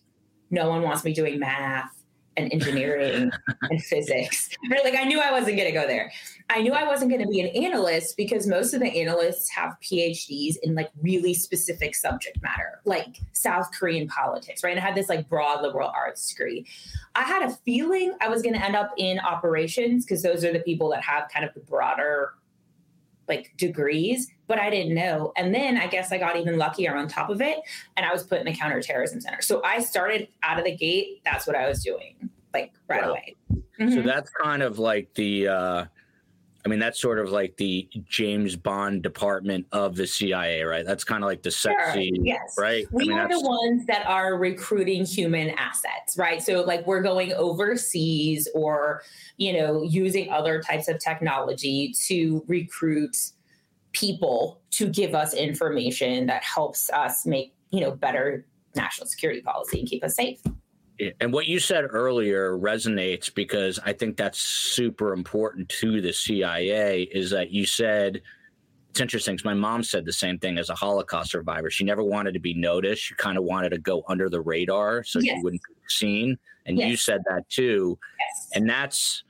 no 0.50 0.68
one 0.68 0.82
wants 0.82 1.04
me 1.04 1.12
doing 1.12 1.38
math 1.38 1.97
and 2.38 2.52
engineering 2.52 3.30
and 3.62 3.82
physics. 3.82 4.48
Right? 4.70 4.84
Like 4.84 4.94
I 4.96 5.04
knew 5.04 5.20
I 5.20 5.30
wasn't 5.30 5.56
going 5.56 5.68
to 5.68 5.78
go 5.78 5.86
there. 5.86 6.10
I 6.50 6.62
knew 6.62 6.72
I 6.72 6.84
wasn't 6.84 7.10
going 7.10 7.22
to 7.22 7.28
be 7.28 7.40
an 7.40 7.48
analyst 7.64 8.16
because 8.16 8.46
most 8.46 8.72
of 8.72 8.80
the 8.80 8.86
analysts 8.86 9.50
have 9.50 9.76
PhDs 9.82 10.54
in 10.62 10.74
like 10.74 10.88
really 11.02 11.34
specific 11.34 11.94
subject 11.94 12.40
matter, 12.42 12.80
like 12.84 13.18
South 13.32 13.70
Korean 13.72 14.08
politics, 14.08 14.64
right? 14.64 14.70
And 14.70 14.80
I 14.80 14.82
had 14.82 14.94
this 14.94 15.10
like 15.10 15.28
broad 15.28 15.62
liberal 15.62 15.90
arts 15.94 16.28
degree. 16.28 16.66
I 17.14 17.22
had 17.22 17.42
a 17.42 17.50
feeling 17.66 18.14
I 18.20 18.28
was 18.28 18.40
going 18.40 18.54
to 18.54 18.64
end 18.64 18.76
up 18.76 18.92
in 18.96 19.18
operations 19.20 20.06
because 20.06 20.22
those 20.22 20.42
are 20.44 20.52
the 20.52 20.60
people 20.60 20.88
that 20.90 21.02
have 21.02 21.28
kind 21.32 21.44
of 21.44 21.52
the 21.52 21.60
broader 21.60 22.32
like 23.28 23.52
degrees, 23.56 24.30
but 24.46 24.58
I 24.58 24.70
didn't 24.70 24.94
know. 24.94 25.32
And 25.36 25.54
then 25.54 25.76
I 25.76 25.86
guess 25.86 26.12
I 26.12 26.18
got 26.18 26.36
even 26.36 26.56
luckier 26.56 26.96
on 26.96 27.08
top 27.08 27.30
of 27.30 27.40
it, 27.40 27.58
and 27.96 28.06
I 28.06 28.12
was 28.12 28.22
put 28.24 28.38
in 28.38 28.46
the 28.46 28.54
counterterrorism 28.54 29.20
center. 29.20 29.42
So 29.42 29.62
I 29.64 29.80
started 29.80 30.28
out 30.42 30.58
of 30.58 30.64
the 30.64 30.76
gate. 30.76 31.20
That's 31.24 31.46
what 31.46 31.56
I 31.56 31.68
was 31.68 31.82
doing, 31.82 32.30
like 32.54 32.72
right 32.88 33.02
wow. 33.02 33.10
away. 33.10 33.36
Mm-hmm. 33.78 33.94
So 33.94 34.02
that's 34.02 34.30
kind 34.30 34.62
of 34.62 34.78
like 34.78 35.12
the. 35.14 35.48
uh 35.48 35.84
I 36.68 36.70
mean, 36.70 36.80
that's 36.80 37.00
sort 37.00 37.18
of 37.18 37.30
like 37.30 37.56
the 37.56 37.88
James 38.04 38.54
Bond 38.54 39.02
department 39.02 39.66
of 39.72 39.96
the 39.96 40.06
CIA, 40.06 40.62
right? 40.64 40.84
That's 40.84 41.02
kind 41.02 41.24
of 41.24 41.28
like 41.28 41.42
the 41.42 41.50
sexy, 41.50 42.12
sure. 42.14 42.26
yes. 42.26 42.56
right? 42.58 42.86
We 42.92 43.04
I 43.04 43.06
mean, 43.06 43.18
are 43.18 43.26
the 43.26 43.40
ones 43.40 43.86
that 43.86 44.06
are 44.06 44.36
recruiting 44.36 45.06
human 45.06 45.48
assets, 45.56 46.18
right? 46.18 46.42
So, 46.42 46.60
like, 46.60 46.86
we're 46.86 47.00
going 47.00 47.32
overseas 47.32 48.48
or, 48.54 49.02
you 49.38 49.54
know, 49.54 49.82
using 49.82 50.30
other 50.30 50.60
types 50.60 50.88
of 50.88 50.98
technology 50.98 51.94
to 52.06 52.44
recruit 52.48 53.16
people 53.92 54.60
to 54.72 54.90
give 54.90 55.14
us 55.14 55.32
information 55.32 56.26
that 56.26 56.44
helps 56.44 56.90
us 56.90 57.24
make, 57.24 57.54
you 57.70 57.80
know, 57.80 57.92
better 57.92 58.44
national 58.76 59.06
security 59.06 59.40
policy 59.40 59.80
and 59.80 59.88
keep 59.88 60.04
us 60.04 60.16
safe. 60.16 60.38
And 61.20 61.32
what 61.32 61.46
you 61.46 61.60
said 61.60 61.84
earlier 61.88 62.58
resonates 62.58 63.32
because 63.32 63.78
I 63.84 63.92
think 63.92 64.16
that's 64.16 64.38
super 64.38 65.12
important 65.12 65.68
to 65.80 66.00
the 66.00 66.12
CIA 66.12 67.02
is 67.02 67.30
that 67.30 67.50
you 67.50 67.66
said 67.66 68.20
it's 68.90 69.00
interesting 69.00 69.34
because 69.34 69.44
my 69.44 69.54
mom 69.54 69.84
said 69.84 70.04
the 70.04 70.12
same 70.12 70.38
thing 70.38 70.58
as 70.58 70.70
a 70.70 70.74
Holocaust 70.74 71.30
survivor. 71.30 71.70
She 71.70 71.84
never 71.84 72.02
wanted 72.02 72.34
to 72.34 72.40
be 72.40 72.54
noticed. 72.54 73.02
She 73.02 73.14
kind 73.14 73.38
of 73.38 73.44
wanted 73.44 73.70
to 73.70 73.78
go 73.78 74.02
under 74.08 74.28
the 74.28 74.40
radar 74.40 75.04
so 75.04 75.20
yes. 75.20 75.36
she 75.36 75.42
wouldn't 75.42 75.62
be 75.62 75.74
seen. 75.88 76.38
And 76.66 76.78
yes. 76.78 76.90
you 76.90 76.96
said 76.96 77.22
that 77.28 77.48
too. 77.48 77.98
Yes. 78.18 78.48
And 78.54 78.68
that's 78.68 79.22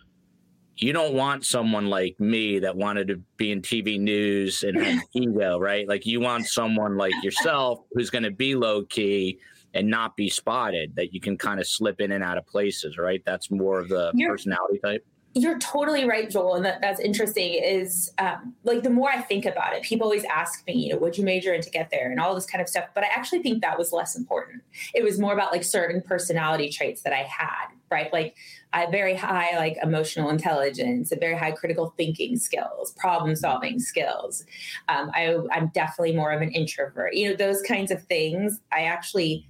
you 0.77 0.93
don't 0.93 1.15
want 1.15 1.45
someone 1.45 1.89
like 1.89 2.19
me 2.21 2.61
that 2.61 2.77
wanted 2.77 3.09
to 3.09 3.17
be 3.37 3.51
in 3.51 3.61
TV 3.61 3.99
news 4.01 4.63
and 4.63 4.81
have 4.81 5.03
ego, 5.13 5.59
right? 5.59 5.89
Like 5.89 6.07
you 6.07 6.21
want 6.21 6.47
someone 6.47 6.97
like 6.97 7.15
yourself 7.23 7.81
who's 7.93 8.11
going 8.11 8.23
to 8.23 8.31
be 8.31 8.55
low 8.55 8.85
key 8.85 9.39
and 9.75 9.89
not 9.89 10.17
be 10.17 10.29
spotted 10.29 10.95
that 10.97 11.13
you 11.13 11.21
can 11.21 11.37
kind 11.37 11.61
of 11.61 11.67
slip 11.67 12.01
in 12.01 12.13
and 12.13 12.25
out 12.25 12.39
of 12.39 12.47
places 12.47 12.99
right 12.99 13.23
that's 13.25 13.51
more 13.51 13.81
of 13.81 13.89
the 13.89 14.11
you're, 14.15 14.31
personality 14.31 14.79
type 14.79 15.05
you're 15.35 15.59
totally 15.59 16.05
right 16.07 16.31
joel 16.31 16.55
and 16.55 16.65
that, 16.65 16.81
that's 16.81 17.01
interesting 17.01 17.55
is 17.55 18.11
um, 18.19 18.55
like 18.65 18.83
the 18.83 18.91
more 18.91 19.11
i 19.11 19.21
think 19.21 19.45
about 19.45 19.75
it 19.75 19.83
people 19.83 20.05
always 20.05 20.25
ask 20.25 20.67
me 20.67 20.75
you 20.75 20.93
know 20.93 20.99
what'd 20.99 21.19
you 21.19 21.25
major 21.25 21.53
in 21.53 21.61
to 21.61 21.71
get 21.71 21.91
there 21.91 22.11
and 22.11 22.19
all 22.21 22.35
this 22.35 22.47
kind 22.47 22.63
of 22.63 22.69
stuff 22.69 22.87
but 22.95 23.05
i 23.05 23.09
actually 23.09 23.43
think 23.43 23.61
that 23.63 23.79
was 23.79 23.93
less 23.93 24.17
important 24.17 24.63
it 24.95 25.05
was 25.05 25.19
more 25.19 25.33
about 25.33 25.53
like 25.53 25.65
certain 25.65 26.01
personality 26.01 26.71
traits 26.71 27.03
that 27.03 27.13
i 27.13 27.23
had 27.23 27.67
right 27.91 28.13
like 28.13 28.35
I 28.73 28.81
have 28.81 28.91
very 28.91 29.15
high 29.15 29.57
like 29.57 29.79
emotional 29.83 30.29
intelligence, 30.29 31.11
and 31.11 31.21
very 31.21 31.37
high 31.37 31.53
critical 31.53 31.95
thinking 31.97 32.37
skills, 32.37 32.93
problem 32.99 33.35
solving 33.35 33.79
skills. 33.79 34.45
Um, 34.89 35.11
I, 35.15 35.39
I'm 35.53 35.69
definitely 35.69 36.15
more 36.15 36.33
of 36.33 36.43
an 36.43 36.53
introvert. 36.53 37.15
You 37.15 37.31
know, 37.31 37.37
those 37.37 37.63
kinds 37.63 37.91
of 37.91 38.03
things. 38.05 38.61
I 38.73 38.83
actually 38.83 39.49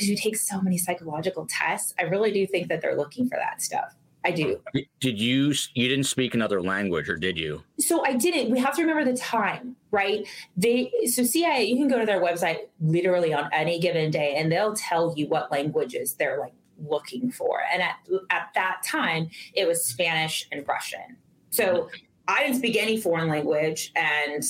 because 0.00 0.08
you 0.08 0.16
take 0.16 0.36
so 0.36 0.62
many 0.62 0.78
psychological 0.78 1.46
tests, 1.46 1.92
I 1.98 2.04
really 2.04 2.32
do 2.32 2.46
think 2.46 2.68
that 2.68 2.80
they're 2.80 2.96
looking 2.96 3.28
for 3.28 3.36
that 3.36 3.60
stuff. 3.60 3.94
I 4.24 4.30
do. 4.30 4.60
Did 5.00 5.18
you 5.18 5.54
you 5.74 5.88
didn't 5.88 6.04
speak 6.04 6.34
another 6.34 6.62
language 6.62 7.08
or 7.08 7.16
did 7.16 7.38
you? 7.38 7.62
So 7.78 8.04
I 8.04 8.14
didn't. 8.14 8.50
We 8.50 8.58
have 8.58 8.74
to 8.76 8.82
remember 8.82 9.10
the 9.10 9.16
time, 9.16 9.76
right? 9.90 10.26
They 10.56 10.92
so 11.06 11.22
CIA, 11.22 11.64
you 11.64 11.76
can 11.76 11.88
go 11.88 11.98
to 11.98 12.04
their 12.04 12.20
website 12.20 12.68
literally 12.80 13.32
on 13.32 13.48
any 13.52 13.78
given 13.78 14.10
day 14.10 14.34
and 14.36 14.52
they'll 14.52 14.74
tell 14.74 15.14
you 15.16 15.26
what 15.26 15.50
languages 15.50 16.14
they're 16.14 16.38
like 16.38 16.52
looking 16.86 17.30
for. 17.30 17.62
And 17.72 17.82
at 17.82 17.96
at 18.30 18.50
that 18.54 18.82
time, 18.84 19.30
it 19.54 19.66
was 19.66 19.84
Spanish 19.84 20.46
and 20.52 20.68
Russian. 20.68 21.16
So 21.48 21.88
I 22.28 22.42
didn't 22.42 22.58
speak 22.58 22.76
any 22.76 23.00
foreign 23.00 23.28
language 23.28 23.90
and 23.96 24.44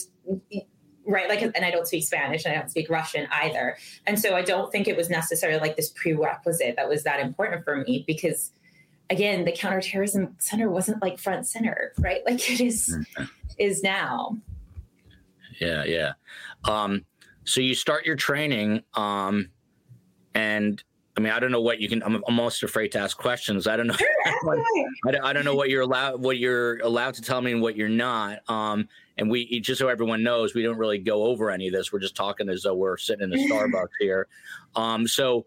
right 1.11 1.29
like 1.29 1.43
and 1.43 1.65
i 1.65 1.71
don't 1.71 1.87
speak 1.87 2.05
spanish 2.05 2.45
and 2.45 2.55
i 2.55 2.59
don't 2.59 2.71
speak 2.71 2.89
russian 2.89 3.27
either. 3.33 3.77
And 4.07 4.19
so 4.19 4.35
i 4.35 4.43
don't 4.43 4.71
think 4.73 4.89
it 4.89 4.97
was 4.97 5.11
necessarily 5.11 5.61
like 5.61 5.77
this 5.77 5.91
prerequisite 5.91 6.77
that 6.77 6.89
was 6.89 7.05
that 7.05 7.21
important 7.21 7.65
for 7.65 7.77
me 7.77 8.05
because 8.07 8.53
again 9.11 9.45
the 9.45 9.53
counterterrorism 9.53 10.37
center 10.39 10.71
wasn't 10.71 11.03
like 11.03 11.19
front 11.19 11.47
center 11.47 11.93
right? 11.99 12.23
Like 12.27 12.51
it 12.51 12.61
is, 12.61 12.97
mm-hmm. 12.97 13.25
is 13.59 13.83
now. 13.83 14.39
Yeah 15.61 15.85
yeah. 15.85 16.13
Um 16.65 17.05
so 17.45 17.61
you 17.61 17.75
start 17.75 18.07
your 18.07 18.17
training 18.17 18.83
um 18.95 19.51
and 20.35 20.83
I 21.21 21.23
mean, 21.23 21.33
I 21.35 21.39
don't 21.39 21.53
know 21.53 21.61
what 21.61 21.81
you 21.83 21.89
can. 21.89 22.03
I'm, 22.03 22.25
almost 22.25 22.63
afraid 22.63 22.93
to 22.93 22.99
ask 22.99 23.15
questions. 23.15 23.67
I 23.67 23.77
don't 23.77 23.89
know. 23.89 23.97
I, 25.07 25.19
I 25.23 25.33
don't 25.35 25.45
know 25.45 25.55
what 25.55 25.69
you're 25.69 25.83
allowed, 25.83 26.23
what 26.23 26.39
you're 26.39 26.79
allowed 26.79 27.13
to 27.15 27.21
tell 27.21 27.43
me, 27.43 27.53
and 27.53 27.61
what 27.61 27.77
you're 27.77 27.91
not. 27.91 28.39
Um, 28.49 28.89
and 29.19 29.31
we 29.31 29.61
just 29.61 29.79
so 29.79 29.89
everyone 29.89 30.23
knows, 30.23 30.55
we 30.55 30.63
don't 30.63 30.79
really 30.79 30.97
go 30.97 31.25
over 31.25 31.51
any 31.51 31.67
of 31.67 31.75
this. 31.75 31.93
We're 31.93 31.99
just 31.99 32.17
talking 32.17 32.49
as 32.49 32.63
though 32.63 32.75
we're 32.75 32.97
sitting 32.97 33.23
in 33.23 33.29
the 33.29 33.37
Starbucks 33.37 33.89
here. 34.01 34.29
Um, 34.75 35.07
so 35.07 35.45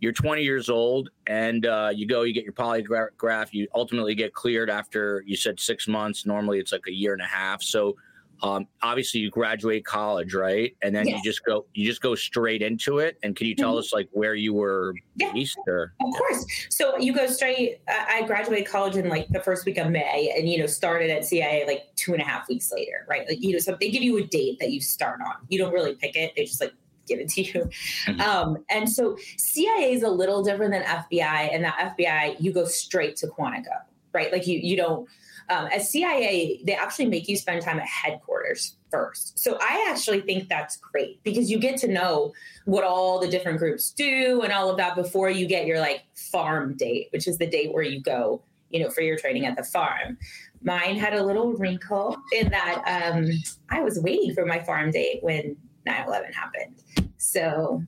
you're 0.00 0.12
20 0.12 0.42
years 0.42 0.68
old, 0.68 1.08
and 1.26 1.64
uh, 1.64 1.90
you 1.94 2.06
go, 2.06 2.24
you 2.24 2.34
get 2.34 2.44
your 2.44 2.52
polygraph. 2.52 3.48
You 3.52 3.66
ultimately 3.74 4.14
get 4.14 4.34
cleared 4.34 4.68
after 4.68 5.24
you 5.26 5.36
said 5.36 5.58
six 5.58 5.88
months. 5.88 6.26
Normally, 6.26 6.58
it's 6.58 6.70
like 6.70 6.86
a 6.86 6.92
year 6.92 7.14
and 7.14 7.22
a 7.22 7.26
half. 7.26 7.62
So 7.62 7.96
um, 8.42 8.66
obviously 8.82 9.20
you 9.20 9.30
graduate 9.30 9.84
college 9.84 10.34
right 10.34 10.76
and 10.82 10.94
then 10.94 11.06
yes. 11.06 11.16
you 11.16 11.30
just 11.30 11.44
go 11.44 11.64
you 11.74 11.86
just 11.86 12.02
go 12.02 12.14
straight 12.14 12.62
into 12.62 12.98
it 12.98 13.18
and 13.22 13.36
can 13.36 13.46
you 13.46 13.54
tell 13.54 13.70
mm-hmm. 13.70 13.78
us 13.78 13.92
like 13.92 14.08
where 14.12 14.34
you 14.34 14.52
were 14.52 14.94
yeah. 15.16 15.32
based 15.32 15.58
or 15.66 15.94
of 16.00 16.14
course 16.14 16.44
so 16.68 16.96
you 16.98 17.12
go 17.12 17.26
straight 17.26 17.80
i 17.88 18.22
graduated 18.26 18.66
college 18.66 18.96
in 18.96 19.08
like 19.08 19.28
the 19.28 19.40
first 19.40 19.64
week 19.64 19.78
of 19.78 19.90
may 19.90 20.32
and 20.36 20.48
you 20.48 20.58
know 20.58 20.66
started 20.66 21.10
at 21.10 21.24
cia 21.24 21.64
like 21.66 21.84
two 21.96 22.12
and 22.12 22.20
a 22.20 22.24
half 22.24 22.48
weeks 22.48 22.72
later 22.72 23.06
right 23.08 23.28
like 23.28 23.40
you 23.40 23.52
know 23.52 23.58
so 23.58 23.76
they 23.80 23.90
give 23.90 24.02
you 24.02 24.18
a 24.18 24.24
date 24.24 24.58
that 24.58 24.70
you 24.70 24.80
start 24.80 25.20
on 25.20 25.34
you 25.48 25.58
don't 25.58 25.72
really 25.72 25.94
pick 25.94 26.16
it 26.16 26.32
they 26.36 26.44
just 26.44 26.60
like 26.60 26.72
give 27.06 27.20
it 27.20 27.28
to 27.28 27.42
you. 27.42 27.68
Mm-hmm. 28.06 28.20
Um, 28.20 28.64
and 28.70 28.90
so 28.90 29.16
CIA 29.36 29.92
is 29.92 30.02
a 30.02 30.08
little 30.08 30.42
different 30.42 30.72
than 30.72 30.82
FBI, 30.82 31.54
and 31.54 31.64
that 31.64 31.94
FBI 31.96 32.36
you 32.40 32.52
go 32.52 32.64
straight 32.64 33.16
to 33.16 33.26
Quantico, 33.26 33.82
right? 34.12 34.32
Like 34.32 34.46
you 34.46 34.58
you 34.58 34.76
don't 34.76 35.08
um, 35.50 35.66
as 35.66 35.90
CIA, 35.90 36.60
they 36.64 36.74
actually 36.74 37.06
make 37.06 37.28
you 37.28 37.36
spend 37.36 37.62
time 37.62 37.78
at 37.78 37.86
headquarters 37.86 38.76
first. 38.90 39.38
So 39.38 39.58
I 39.60 39.86
actually 39.90 40.20
think 40.20 40.48
that's 40.48 40.76
great 40.76 41.22
because 41.22 41.50
you 41.50 41.58
get 41.58 41.76
to 41.78 41.88
know 41.88 42.32
what 42.64 42.84
all 42.84 43.18
the 43.18 43.28
different 43.28 43.58
groups 43.58 43.90
do 43.90 44.42
and 44.42 44.52
all 44.52 44.70
of 44.70 44.76
that 44.78 44.94
before 44.94 45.30
you 45.30 45.46
get 45.46 45.66
your 45.66 45.80
like 45.80 46.04
farm 46.14 46.76
date, 46.76 47.08
which 47.12 47.28
is 47.28 47.38
the 47.38 47.46
date 47.46 47.72
where 47.72 47.82
you 47.82 48.00
go, 48.00 48.42
you 48.70 48.80
know, 48.80 48.90
for 48.90 49.02
your 49.02 49.18
training 49.18 49.46
at 49.46 49.56
the 49.56 49.64
farm. 49.64 50.16
Mine 50.62 50.96
had 50.96 51.12
a 51.12 51.22
little 51.22 51.52
wrinkle 51.52 52.16
in 52.32 52.50
that 52.50 53.12
um, 53.12 53.28
I 53.70 53.82
was 53.82 54.00
waiting 54.00 54.34
for 54.34 54.46
my 54.46 54.60
farm 54.60 54.90
date 54.90 55.18
when 55.22 55.56
9 55.84 56.06
11 56.06 56.32
happened. 56.32 56.82
So. 57.18 57.82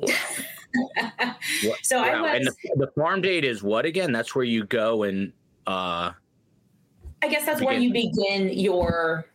so 1.82 2.00
wow. 2.00 2.04
I 2.04 2.20
was. 2.20 2.30
And 2.34 2.46
the, 2.46 2.86
the 2.86 2.92
farm 2.92 3.20
date 3.20 3.44
is 3.44 3.62
what 3.62 3.84
again? 3.84 4.12
That's 4.12 4.34
where 4.34 4.44
you 4.44 4.64
go 4.64 5.02
and 5.02 5.32
uh, 5.66 6.12
I 7.22 7.28
guess 7.28 7.44
that's 7.44 7.60
where 7.60 7.78
you 7.78 7.92
begin 7.92 8.50
your 8.58 9.26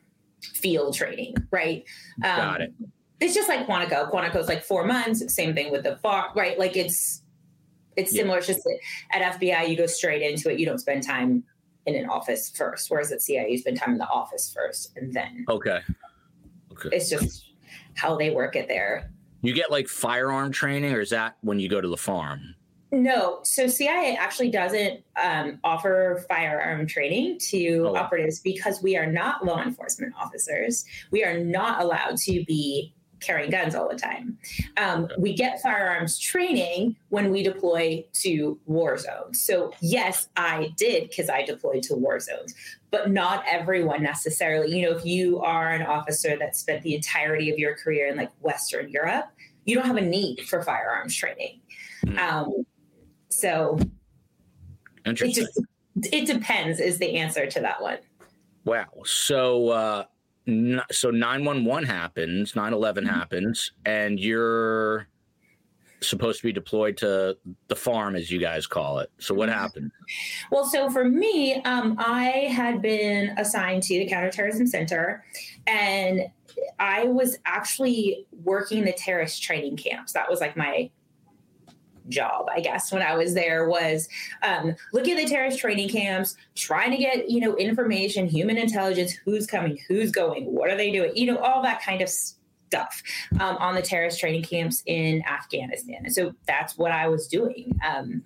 field 0.41 0.95
training, 0.95 1.35
right? 1.51 1.83
Um, 2.23 2.37
Got 2.37 2.61
it. 2.61 2.73
It's 3.19 3.33
just 3.33 3.47
like 3.47 3.65
Quantico. 3.67 4.11
Quantico 4.11 4.37
is 4.37 4.47
like 4.47 4.63
four 4.63 4.85
months. 4.85 5.33
Same 5.33 5.53
thing 5.53 5.71
with 5.71 5.83
the 5.83 5.97
FAR, 5.97 6.31
right? 6.35 6.57
Like 6.59 6.75
it's 6.75 7.21
it's 7.95 8.11
similar. 8.11 8.35
Yeah. 8.35 8.39
It's 8.39 8.47
just 8.47 8.67
at 9.11 9.39
FBI 9.39 9.69
you 9.69 9.77
go 9.77 9.85
straight 9.85 10.21
into 10.21 10.51
it. 10.51 10.59
You 10.59 10.65
don't 10.65 10.79
spend 10.79 11.03
time 11.03 11.43
in 11.85 11.95
an 11.95 12.09
office 12.09 12.51
first, 12.55 12.89
whereas 12.89 13.11
at 13.11 13.21
CIA 13.21 13.51
you 13.51 13.57
spend 13.57 13.77
time 13.77 13.91
in 13.91 13.97
the 13.97 14.07
office 14.07 14.53
first 14.53 14.91
and 14.95 15.13
then. 15.13 15.45
Okay. 15.49 15.79
Okay. 16.71 16.89
It's 16.91 17.09
just 17.09 17.51
how 17.95 18.17
they 18.17 18.31
work 18.31 18.55
it 18.55 18.67
there. 18.67 19.11
You 19.41 19.53
get 19.53 19.69
like 19.69 19.87
firearm 19.87 20.51
training, 20.51 20.93
or 20.93 21.01
is 21.01 21.09
that 21.09 21.37
when 21.41 21.59
you 21.59 21.69
go 21.69 21.81
to 21.81 21.87
the 21.87 21.97
farm? 21.97 22.55
No, 22.93 23.39
so 23.41 23.65
CIA 23.65 24.15
actually 24.15 24.51
doesn't 24.51 25.03
um, 25.21 25.59
offer 25.63 26.23
firearm 26.29 26.85
training 26.85 27.39
to 27.49 27.87
oh. 27.89 27.95
operatives 27.95 28.39
because 28.39 28.83
we 28.83 28.95
are 28.95 29.07
not 29.07 29.43
law 29.43 29.63
enforcement 29.63 30.13
officers. 30.15 30.85
We 31.09 31.23
are 31.23 31.39
not 31.39 31.81
allowed 31.81 32.17
to 32.17 32.45
be 32.45 32.93
carrying 33.19 33.49
guns 33.49 33.73
all 33.73 33.89
the 33.89 33.97
time. 33.97 34.37
Um, 34.77 35.07
we 35.17 35.33
get 35.33 35.59
firearms 35.59 36.19
training 36.19 36.95
when 37.09 37.31
we 37.31 37.41
deploy 37.41 38.05
to 38.21 38.59
war 38.67 38.95
zones. 38.99 39.41
So, 39.41 39.73
yes, 39.81 40.29
I 40.37 40.71
did 40.77 41.09
because 41.09 41.31
I 41.31 41.41
deployed 41.41 41.81
to 41.83 41.95
war 41.95 42.19
zones, 42.19 42.53
but 42.91 43.09
not 43.09 43.43
everyone 43.47 44.03
necessarily. 44.03 44.77
You 44.77 44.87
know, 44.87 44.95
if 44.95 45.03
you 45.03 45.39
are 45.39 45.71
an 45.71 45.81
officer 45.81 46.37
that 46.37 46.55
spent 46.55 46.83
the 46.83 46.93
entirety 46.93 47.49
of 47.49 47.57
your 47.57 47.75
career 47.75 48.05
in 48.09 48.17
like 48.17 48.29
Western 48.41 48.87
Europe, 48.91 49.25
you 49.65 49.75
don't 49.75 49.87
have 49.87 49.97
a 49.97 50.01
need 50.01 50.41
for 50.41 50.61
firearms 50.61 51.15
training. 51.15 51.59
Hmm. 52.05 52.19
Um, 52.19 52.65
so 53.33 53.79
it 55.05 55.13
just 55.13 55.61
it 55.95 56.25
depends 56.25 56.79
is 56.79 56.97
the 56.97 57.15
answer 57.17 57.45
to 57.47 57.59
that 57.59 57.81
one. 57.81 57.97
Wow. 58.65 58.87
So 59.05 59.69
uh 59.69 60.03
so 60.91 61.09
911 61.09 61.87
happens, 61.87 62.53
9/11 62.53 62.97
mm-hmm. 62.97 63.05
happens 63.07 63.71
and 63.85 64.19
you're 64.19 65.07
supposed 66.01 66.41
to 66.41 66.47
be 66.47 66.51
deployed 66.51 66.97
to 66.97 67.37
the 67.69 67.75
farm 67.75 68.15
as 68.15 68.29
you 68.29 68.39
guys 68.39 68.67
call 68.67 68.99
it. 68.99 69.09
So 69.19 69.33
what 69.33 69.49
mm-hmm. 69.49 69.59
happened? 69.59 69.91
Well, 70.51 70.65
so 70.65 70.89
for 70.89 71.05
me, 71.05 71.61
um, 71.63 71.95
I 71.97 72.49
had 72.51 72.81
been 72.81 73.29
assigned 73.37 73.83
to 73.83 73.99
the 73.99 74.07
counterterrorism 74.07 74.67
center 74.67 75.23
and 75.65 76.27
I 76.79 77.05
was 77.05 77.37
actually 77.45 78.27
working 78.43 78.83
the 78.83 78.93
terrorist 78.93 79.41
training 79.41 79.77
camps. 79.77 80.13
That 80.13 80.29
was 80.29 80.41
like 80.41 80.57
my 80.57 80.89
job, 82.09 82.47
I 82.53 82.59
guess, 82.59 82.91
when 82.91 83.01
I 83.01 83.15
was 83.15 83.33
there 83.33 83.67
was 83.67 84.07
um, 84.41 84.75
looking 84.91 85.17
at 85.17 85.23
the 85.23 85.29
terrorist 85.29 85.59
training 85.59 85.89
camps, 85.89 86.35
trying 86.55 86.91
to 86.91 86.97
get, 86.97 87.29
you 87.29 87.39
know, 87.39 87.55
information, 87.55 88.27
human 88.27 88.57
intelligence, 88.57 89.13
who's 89.25 89.47
coming, 89.47 89.79
who's 89.87 90.11
going, 90.11 90.45
what 90.45 90.69
are 90.69 90.77
they 90.77 90.91
doing, 90.91 91.15
you 91.15 91.25
know, 91.25 91.37
all 91.37 91.61
that 91.63 91.81
kind 91.81 92.01
of 92.01 92.09
stuff 92.09 93.01
um, 93.39 93.57
on 93.57 93.75
the 93.75 93.81
terrorist 93.81 94.19
training 94.19 94.43
camps 94.43 94.83
in 94.85 95.23
Afghanistan. 95.25 96.01
And 96.03 96.13
so 96.13 96.33
that's 96.47 96.77
what 96.77 96.91
I 96.91 97.07
was 97.07 97.27
doing. 97.27 97.79
Um, 97.87 98.23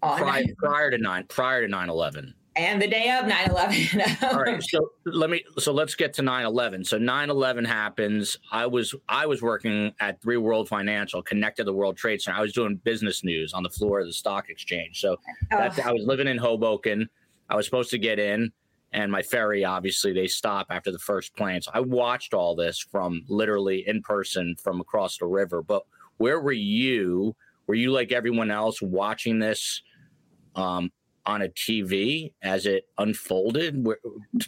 prior, 0.00 0.44
prior 0.58 0.90
to 0.90 0.98
nine, 0.98 1.24
prior 1.28 1.62
to 1.62 1.68
9 1.68 1.88
11 1.88 2.34
and 2.58 2.82
the 2.82 2.86
day 2.86 3.10
of 3.10 3.24
9-11 3.26 4.22
all 4.32 4.40
right 4.40 4.62
so 4.62 4.90
let 5.04 5.30
me 5.30 5.44
so 5.58 5.72
let's 5.72 5.94
get 5.94 6.12
to 6.14 6.22
9-11 6.22 6.86
so 6.86 6.98
9-11 6.98 7.66
happens. 7.66 8.38
I 8.50 8.66
was 8.66 8.94
i 9.08 9.26
was 9.26 9.42
working 9.42 9.92
at 10.00 10.20
three 10.20 10.36
world 10.36 10.68
financial 10.68 11.22
connected 11.22 11.62
to 11.62 11.64
the 11.64 11.72
world 11.72 11.96
trade 11.96 12.20
center. 12.20 12.36
I 12.36 12.42
was 12.42 12.52
doing 12.52 12.76
business 12.76 13.22
news 13.22 13.52
on 13.52 13.62
the 13.62 13.70
floor 13.70 14.00
of 14.00 14.06
the 14.06 14.12
stock 14.12 14.48
exchange. 14.48 15.00
So 15.00 15.16
oh. 15.52 15.56
i 15.56 15.92
was 15.92 16.04
living 16.04 16.26
in 16.26 16.38
hoboken. 16.38 17.08
I 17.48 17.56
was 17.56 17.64
supposed 17.64 17.90
to 17.90 17.98
get 17.98 18.18
in 18.18 18.52
and 18.92 19.12
my 19.12 19.22
ferry 19.22 19.64
obviously 19.64 20.12
they 20.12 20.26
stop 20.26 20.66
after 20.70 20.90
the 20.90 20.98
first 20.98 21.36
plane. 21.36 21.62
So 21.62 21.70
i 21.74 21.80
watched 21.80 22.34
all 22.34 22.56
this 22.56 22.78
from 22.78 23.22
literally 23.28 23.86
in 23.86 24.02
person 24.02 24.56
from 24.62 24.80
across 24.80 25.18
the 25.18 25.26
river. 25.26 25.62
But 25.62 25.84
where 26.16 26.40
were 26.40 26.52
you? 26.52 27.36
Were 27.66 27.74
you 27.74 27.92
like 27.92 28.12
everyone 28.12 28.50
else 28.50 28.82
watching 28.82 29.38
this 29.38 29.82
um, 30.56 30.90
on 31.28 31.42
a 31.42 31.48
TV 31.48 32.32
as 32.42 32.66
it 32.66 32.88
unfolded? 32.96 33.86
Where, 33.86 33.98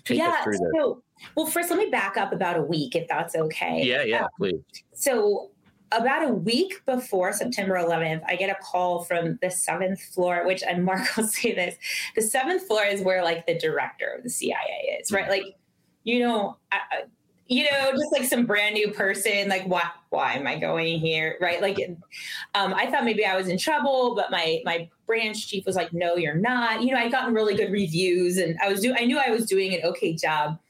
take 0.05 0.19
yeah, 0.19 0.31
us 0.31 0.45
through 0.45 0.59
so, 0.75 1.03
Well, 1.37 1.47
first, 1.47 1.71
let 1.71 1.79
me 1.79 1.91
back 1.91 2.17
up 2.17 2.33
about 2.33 2.59
a 2.59 2.63
week, 2.63 2.97
if 2.97 3.07
that's 3.07 3.37
okay. 3.37 3.83
Yeah, 3.85 4.03
yeah, 4.03 4.25
um, 4.25 4.29
please. 4.39 4.61
So, 4.95 5.51
about 5.93 6.29
a 6.29 6.33
week 6.33 6.81
before 6.87 7.33
September 7.33 7.75
11th, 7.75 8.23
I 8.27 8.37
get 8.37 8.49
a 8.49 8.57
call 8.63 9.05
from 9.05 9.39
the 9.43 9.51
seventh 9.51 10.01
floor, 10.01 10.47
which, 10.47 10.63
and 10.63 10.85
Mark 10.85 11.17
will 11.17 11.25
say 11.29 11.55
this 11.55 11.77
the 12.17 12.23
seventh 12.23 12.67
floor 12.67 12.85
is 12.85 13.03
where 13.03 13.23
like 13.23 13.47
the 13.47 13.59
director 13.59 14.15
of 14.17 14.23
the 14.23 14.31
CIA 14.31 14.99
is, 15.01 15.13
right? 15.13 15.29
Like, 15.29 15.45
you 16.05 16.21
know, 16.21 16.57
I, 16.73 16.79
you 17.51 17.65
know, 17.65 17.91
just 17.91 18.13
like 18.13 18.25
some 18.25 18.47
brand 18.47 18.75
new 18.75 18.93
person, 18.93 19.49
like 19.49 19.65
why 19.65 19.83
why 20.11 20.35
am 20.35 20.47
I 20.47 20.57
going 20.57 21.01
here? 21.01 21.37
Right. 21.41 21.61
Like 21.61 21.79
um, 22.55 22.73
I 22.73 22.89
thought 22.89 23.05
maybe 23.05 23.27
I 23.27 23.37
was 23.37 23.49
in 23.49 23.59
trouble, 23.59 24.15
but 24.15 24.31
my 24.31 24.63
my 24.65 24.89
branch 25.05 25.49
chief 25.49 25.67
was 25.67 25.75
like, 25.75 25.93
no, 25.93 26.15
you're 26.15 26.37
not. 26.37 26.81
You 26.81 26.95
know, 26.95 27.01
I'd 27.01 27.11
gotten 27.11 27.35
really 27.35 27.57
good 27.57 27.73
reviews 27.73 28.39
and 28.39 28.57
I 28.63 28.69
was 28.69 28.81
doing 28.81 28.97
I 29.01 29.05
knew 29.05 29.19
I 29.19 29.31
was 29.31 29.47
doing 29.47 29.75
an 29.75 29.81
okay 29.85 30.15
job. 30.15 30.61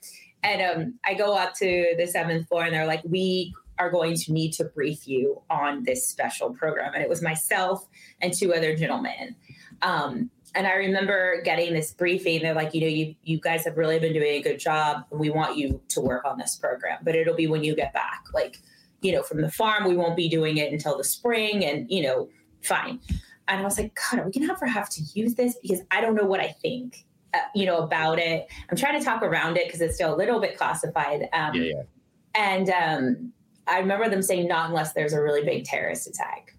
And 0.43 0.63
um, 0.63 0.95
I 1.05 1.13
go 1.13 1.37
up 1.37 1.53
to 1.57 1.95
the 1.99 2.07
seventh 2.07 2.49
floor 2.49 2.65
and 2.65 2.73
they're 2.73 2.87
like, 2.87 3.03
we 3.05 3.55
are 3.79 3.91
going 3.91 4.17
to 4.17 4.33
need 4.33 4.53
to 4.55 4.65
brief 4.65 5.07
you 5.07 5.43
on 5.51 5.83
this 5.83 6.09
special 6.09 6.49
program. 6.49 6.95
And 6.95 7.03
it 7.03 7.11
was 7.11 7.21
myself 7.21 7.87
and 8.23 8.33
two 8.33 8.55
other 8.55 8.75
gentlemen. 8.75 9.37
Um, 9.83 10.31
and 10.55 10.67
I 10.67 10.75
remember 10.75 11.41
getting 11.43 11.73
this 11.73 11.93
briefing. 11.93 12.43
They're 12.43 12.55
like, 12.55 12.75
you 12.75 12.81
know, 12.81 12.87
you 12.87 13.15
you 13.23 13.39
guys 13.39 13.65
have 13.65 13.77
really 13.77 13.99
been 13.99 14.13
doing 14.13 14.35
a 14.35 14.43
good 14.43 14.59
job. 14.59 15.05
We 15.11 15.31
want 15.31 15.57
you 15.57 15.81
to 15.89 16.01
work 16.01 16.25
on 16.25 16.39
this 16.39 16.57
program, 16.57 16.99
but 17.03 17.15
it'll 17.15 17.35
be 17.35 17.47
when 17.47 17.63
you 17.63 17.75
get 17.77 17.93
back. 17.93 18.25
Like, 18.35 18.59
you 19.01 19.13
know, 19.13 19.23
from 19.23 19.41
the 19.41 19.51
farm, 19.51 19.89
we 19.89 19.97
won't 19.97 20.17
be 20.17 20.29
doing 20.29 20.57
it 20.57 20.73
until 20.73 20.97
the 20.97 21.05
spring, 21.05 21.65
and 21.65 21.91
you 21.91 22.03
know, 22.03 22.29
fine. 22.63 23.01
And 23.49 23.61
I 23.61 23.65
was 23.65 23.79
like, 23.79 23.99
God, 24.11 24.21
are 24.21 24.25
we 24.25 24.33
gonna 24.33 24.53
ever 24.53 24.67
have 24.67 24.89
to 24.91 25.03
use 25.15 25.35
this? 25.35 25.57
Because 25.63 25.81
I 25.91 26.01
don't 26.01 26.15
know 26.15 26.27
what 26.27 26.41
I 26.41 26.49
think, 26.49 27.05
uh, 27.35 27.39
you 27.55 27.67
know, 27.67 27.79
about 27.79 28.19
it. 28.19 28.47
I'm 28.71 28.77
trying 28.77 28.99
to 28.99 29.05
talk 29.05 29.23
around 29.23 29.57
it 29.57 29.67
because 29.67 29.81
it's 29.81 29.95
still 29.95 30.15
a 30.15 30.17
little 30.17 30.41
bit 30.41 30.57
classified. 30.57 31.29
Um, 31.33 31.55
yeah, 31.55 31.63
yeah. 31.63 31.83
And 32.35 32.71
um, 32.71 33.33
I 33.67 33.79
remember 33.79 34.09
them 34.09 34.23
saying, 34.23 34.49
not 34.49 34.69
unless 34.69 34.93
there's 34.93 35.13
a 35.13 35.23
really 35.23 35.45
big 35.45 35.65
terrorist 35.65 36.07
attack. 36.07 36.55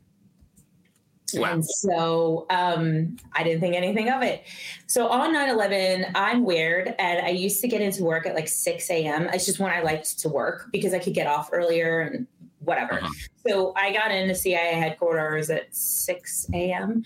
Wow. 1.33 1.53
And 1.53 1.65
so 1.65 2.45
um, 2.49 3.17
I 3.33 3.43
didn't 3.43 3.61
think 3.61 3.75
anything 3.75 4.09
of 4.09 4.21
it. 4.21 4.43
So 4.87 5.07
on 5.07 5.33
9 5.33 5.49
11, 5.49 6.07
I'm 6.15 6.43
weird. 6.43 6.95
And 6.99 7.25
I 7.25 7.29
used 7.29 7.61
to 7.61 7.67
get 7.67 7.81
into 7.81 8.03
work 8.03 8.25
at 8.25 8.35
like 8.35 8.47
6 8.47 8.89
a.m. 8.89 9.29
It's 9.33 9.45
just 9.45 9.59
when 9.59 9.71
I 9.71 9.81
liked 9.81 10.19
to 10.19 10.29
work 10.29 10.69
because 10.71 10.93
I 10.93 10.99
could 10.99 11.13
get 11.13 11.27
off 11.27 11.49
earlier 11.51 12.01
and 12.01 12.27
whatever. 12.59 12.95
Uh-huh. 12.95 13.09
So 13.47 13.73
I 13.75 13.91
got 13.91 14.11
into 14.11 14.35
CIA 14.35 14.73
headquarters 14.75 15.49
at 15.49 15.73
6 15.75 16.47
a.m. 16.53 17.03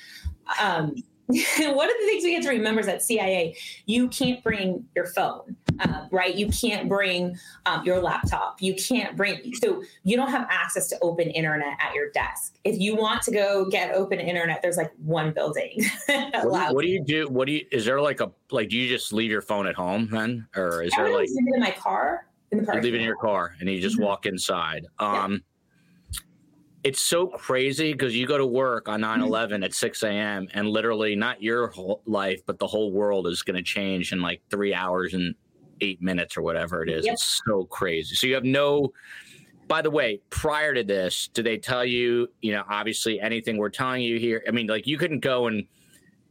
Um, 0.61 0.95
one 1.27 1.89
of 1.89 1.95
the 1.99 2.05
things 2.05 2.23
we 2.23 2.35
have 2.35 2.43
to 2.43 2.49
remember 2.49 2.81
is 2.81 2.85
that 2.85 3.01
CIA, 3.01 3.57
you 3.87 4.07
can't 4.09 4.43
bring 4.43 4.85
your 4.95 5.07
phone, 5.07 5.55
uh, 5.79 6.05
right? 6.11 6.35
You 6.35 6.49
can't 6.49 6.87
bring 6.87 7.35
um, 7.65 7.83
your 7.83 7.99
laptop. 7.99 8.61
You 8.61 8.75
can't 8.75 9.17
bring, 9.17 9.53
so 9.55 9.81
you 10.03 10.17
don't 10.17 10.29
have 10.29 10.45
access 10.51 10.87
to 10.89 10.99
open 11.01 11.29
internet 11.29 11.77
at 11.79 11.95
your 11.95 12.11
desk. 12.11 12.57
If 12.63 12.79
you 12.79 12.95
want 12.95 13.23
to 13.23 13.31
go 13.31 13.67
get 13.67 13.95
open 13.95 14.19
internet, 14.19 14.61
there's 14.61 14.77
like 14.77 14.91
one 14.97 15.33
building. 15.33 15.83
what, 16.05 16.75
what, 16.75 16.81
do 16.83 16.89
you 16.89 17.03
do? 17.03 17.27
What 17.27 17.47
do 17.47 17.53
you, 17.53 17.65
is 17.71 17.85
there 17.85 17.99
like 17.99 18.21
a, 18.21 18.31
like, 18.51 18.69
do 18.69 18.77
you 18.77 18.87
just 18.87 19.11
leave 19.11 19.31
your 19.31 19.41
phone 19.41 19.65
at 19.65 19.73
home 19.73 20.07
then? 20.11 20.47
Or 20.55 20.83
is 20.83 20.93
I 20.93 21.03
there 21.03 21.11
like, 21.11 21.27
leave 21.27 21.47
it 21.47 21.55
in 21.55 21.59
my 21.59 21.71
car? 21.71 22.27
In 22.51 22.63
the 22.63 22.71
you 22.75 22.81
leave 22.81 22.93
it 22.93 22.99
in 22.99 23.03
your 23.03 23.17
car 23.17 23.55
and 23.59 23.67
you 23.67 23.81
just 23.81 23.95
mm-hmm. 23.95 24.05
walk 24.05 24.27
inside. 24.27 24.85
Um, 24.99 25.31
yeah 25.31 25.37
it's 26.85 27.01
so 27.01 27.25
crazy 27.25 27.93
because 27.93 28.15
you 28.15 28.27
go 28.27 28.37
to 28.37 28.45
work 28.45 28.87
on 28.87 29.01
9 29.01 29.21
11 29.21 29.63
at 29.63 29.73
6 29.73 30.03
a.m. 30.03 30.47
and 30.53 30.69
literally 30.69 31.15
not 31.15 31.41
your 31.41 31.69
whole 31.69 32.03
life, 32.05 32.41
but 32.45 32.59
the 32.59 32.67
whole 32.67 32.91
world 32.91 33.25
is 33.25 33.41
going 33.41 33.55
to 33.55 33.63
change 33.63 34.11
in 34.11 34.21
like 34.21 34.39
three 34.51 34.71
hours 34.71 35.15
and 35.15 35.33
eight 35.81 35.99
minutes 35.99 36.37
or 36.37 36.43
whatever 36.43 36.83
it 36.83 36.89
is. 36.91 37.03
Yep. 37.03 37.13
It's 37.13 37.41
so 37.43 37.63
crazy. 37.63 38.13
So 38.13 38.27
you 38.27 38.35
have 38.35 38.43
no, 38.43 38.93
by 39.67 39.81
the 39.81 39.89
way, 39.89 40.21
prior 40.29 40.75
to 40.75 40.83
this, 40.83 41.27
do 41.33 41.41
they 41.41 41.57
tell 41.57 41.83
you, 41.83 42.27
you 42.43 42.51
know, 42.51 42.63
obviously 42.69 43.19
anything 43.19 43.57
we're 43.57 43.69
telling 43.69 44.03
you 44.03 44.19
here? 44.19 44.43
I 44.47 44.51
mean, 44.51 44.67
like 44.67 44.85
you 44.85 44.99
couldn't 44.99 45.21
go 45.21 45.47
and 45.47 45.65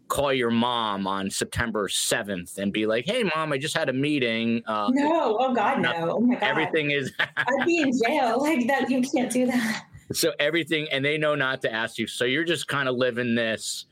call 0.07 0.33
your 0.33 0.53
mom 0.53 1.09
on 1.09 1.31
September 1.31 1.89
7th 1.89 2.59
and 2.59 2.73
be 2.73 2.87
like, 2.87 3.07
hey, 3.07 3.25
mom, 3.35 3.53
I 3.53 3.59
just 3.59 3.77
had 3.77 3.89
a 3.89 3.93
meeting. 3.93 4.63
Uh, 4.69 4.89
no, 4.93 5.37
oh 5.37 5.53
God, 5.53 5.81
no. 5.81 6.13
Oh 6.13 6.21
my 6.21 6.35
God. 6.35 6.45
Everything 6.45 6.93
is. 6.93 7.11
I'd 7.19 7.67
be 7.67 7.81
in 7.81 7.91
jail. 8.07 8.41
Like 8.41 8.69
that, 8.69 8.89
you 8.89 9.03
can't 9.03 9.33
do 9.33 9.47
that 9.47 9.87
so 10.13 10.33
everything 10.39 10.87
and 10.93 11.05
they 11.05 11.19
know 11.19 11.35
not 11.35 11.63
to 11.63 11.73
ask 11.73 11.99
you. 11.99 12.07
So 12.07 12.25
you're 12.25 12.45
just 12.45 12.69
kind 12.69 12.89
of 12.89 12.97
living 12.97 13.35
this 13.35 13.87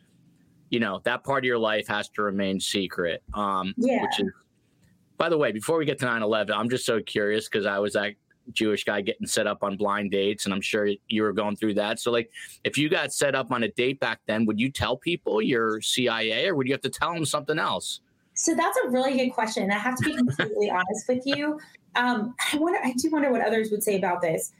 you 0.72 0.80
know 0.80 1.00
that 1.04 1.22
part 1.22 1.44
of 1.44 1.46
your 1.46 1.58
life 1.58 1.86
has 1.86 2.08
to 2.08 2.22
remain 2.22 2.58
secret 2.58 3.22
um 3.34 3.72
yeah. 3.76 4.02
which 4.02 4.18
is 4.18 4.32
by 5.18 5.28
the 5.28 5.38
way 5.38 5.52
before 5.52 5.76
we 5.76 5.84
get 5.84 5.98
to 6.00 6.06
9-11 6.06 6.50
i'm 6.50 6.68
just 6.68 6.84
so 6.84 7.00
curious 7.00 7.48
because 7.48 7.66
i 7.66 7.78
was 7.78 7.92
that 7.92 8.14
jewish 8.52 8.82
guy 8.82 9.00
getting 9.00 9.26
set 9.26 9.46
up 9.46 9.62
on 9.62 9.76
blind 9.76 10.10
dates 10.10 10.46
and 10.46 10.54
i'm 10.54 10.62
sure 10.62 10.88
you 11.06 11.22
were 11.22 11.32
going 11.32 11.54
through 11.54 11.74
that. 11.74 12.00
So 12.00 12.10
like 12.10 12.28
if 12.64 12.76
you 12.76 12.88
got 12.88 13.12
set 13.12 13.36
up 13.36 13.52
on 13.52 13.62
a 13.62 13.68
date 13.68 14.00
back 14.00 14.18
then 14.26 14.46
would 14.46 14.58
you 14.58 14.68
tell 14.68 14.96
people 14.96 15.40
you're 15.40 15.80
cia 15.80 16.48
or 16.48 16.56
would 16.56 16.66
you 16.66 16.72
have 16.72 16.80
to 16.80 16.90
tell 16.90 17.14
them 17.14 17.24
something 17.24 17.58
else? 17.58 18.00
So 18.34 18.56
that's 18.56 18.76
a 18.84 18.88
really 18.88 19.16
good 19.16 19.30
question 19.30 19.70
i 19.70 19.78
have 19.78 19.96
to 19.98 20.04
be 20.04 20.16
completely 20.16 20.70
honest 20.78 21.06
with 21.08 21.22
you. 21.24 21.60
Um, 21.94 22.34
i 22.52 22.56
wonder 22.56 22.80
i 22.82 22.92
do 22.94 23.10
wonder 23.10 23.30
what 23.30 23.42
others 23.42 23.70
would 23.70 23.82
say 23.82 23.96
about 23.96 24.22
this 24.22 24.52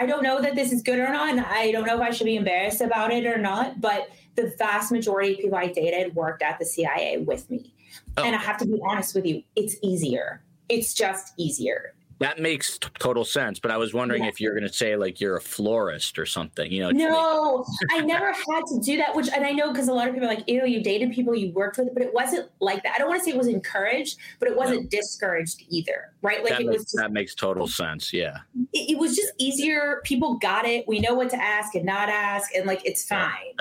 I 0.00 0.06
don't 0.06 0.22
know 0.22 0.40
that 0.40 0.54
this 0.54 0.72
is 0.72 0.80
good 0.82 0.98
or 0.98 1.10
not. 1.10 1.28
And 1.28 1.40
I 1.40 1.70
don't 1.72 1.86
know 1.86 1.94
if 1.96 2.00
I 2.00 2.10
should 2.10 2.24
be 2.24 2.36
embarrassed 2.36 2.80
about 2.80 3.12
it 3.12 3.26
or 3.26 3.36
not. 3.36 3.82
But 3.82 4.08
the 4.34 4.54
vast 4.56 4.90
majority 4.90 5.32
of 5.32 5.38
people 5.40 5.58
I 5.58 5.66
dated 5.66 6.14
worked 6.14 6.42
at 6.42 6.58
the 6.58 6.64
CIA 6.64 7.18
with 7.18 7.50
me. 7.50 7.74
Oh. 8.16 8.24
And 8.24 8.34
I 8.34 8.38
have 8.38 8.56
to 8.58 8.66
be 8.66 8.80
honest 8.82 9.14
with 9.14 9.26
you, 9.26 9.42
it's 9.56 9.76
easier. 9.82 10.42
It's 10.70 10.94
just 10.94 11.34
easier. 11.36 11.94
That 12.20 12.38
makes 12.38 12.78
t- 12.78 12.88
total 12.98 13.24
sense. 13.24 13.58
But 13.58 13.70
I 13.70 13.78
was 13.78 13.94
wondering 13.94 14.24
yeah. 14.24 14.28
if 14.28 14.40
you're 14.40 14.52
going 14.52 14.66
to 14.68 14.72
say 14.72 14.94
like 14.94 15.20
you're 15.20 15.36
a 15.36 15.40
florist 15.40 16.18
or 16.18 16.26
something. 16.26 16.70
You 16.70 16.82
know? 16.82 16.90
No, 16.90 17.66
I 17.90 18.02
never 18.02 18.26
had 18.26 18.62
to 18.66 18.80
do 18.82 18.98
that. 18.98 19.14
Which, 19.16 19.28
and 19.30 19.44
I 19.44 19.52
know 19.52 19.72
because 19.72 19.88
a 19.88 19.94
lot 19.94 20.06
of 20.06 20.12
people 20.12 20.28
are 20.28 20.34
like, 20.34 20.44
"Ew, 20.46 20.66
you 20.66 20.82
dated 20.82 21.12
people 21.12 21.34
you 21.34 21.50
worked 21.52 21.78
with," 21.78 21.88
but 21.94 22.02
it 22.02 22.12
wasn't 22.12 22.50
like 22.60 22.82
that. 22.82 22.94
I 22.94 22.98
don't 22.98 23.08
want 23.08 23.20
to 23.20 23.24
say 23.24 23.30
it 23.30 23.38
was 23.38 23.46
encouraged, 23.46 24.18
but 24.38 24.48
it 24.48 24.56
wasn't 24.56 24.82
no. 24.82 24.88
discouraged 24.90 25.64
either, 25.70 26.12
right? 26.20 26.44
Like 26.44 26.52
that 26.52 26.60
it 26.60 26.66
makes, 26.66 26.80
was. 26.80 26.84
Just, 26.84 26.96
that 26.96 27.12
makes 27.12 27.34
total 27.34 27.66
sense. 27.66 28.12
Yeah. 28.12 28.36
It, 28.74 28.92
it, 28.92 28.98
was 28.98 29.16
just 29.16 29.32
easier. 29.38 30.02
People 30.04 30.36
got 30.36 30.66
it. 30.66 30.86
We 30.86 31.00
know 31.00 31.14
what 31.14 31.30
to 31.30 31.42
ask 31.42 31.74
and 31.74 31.86
not 31.86 32.10
ask, 32.10 32.54
and 32.54 32.66
like 32.66 32.84
it's 32.84 33.02
fine. 33.02 33.54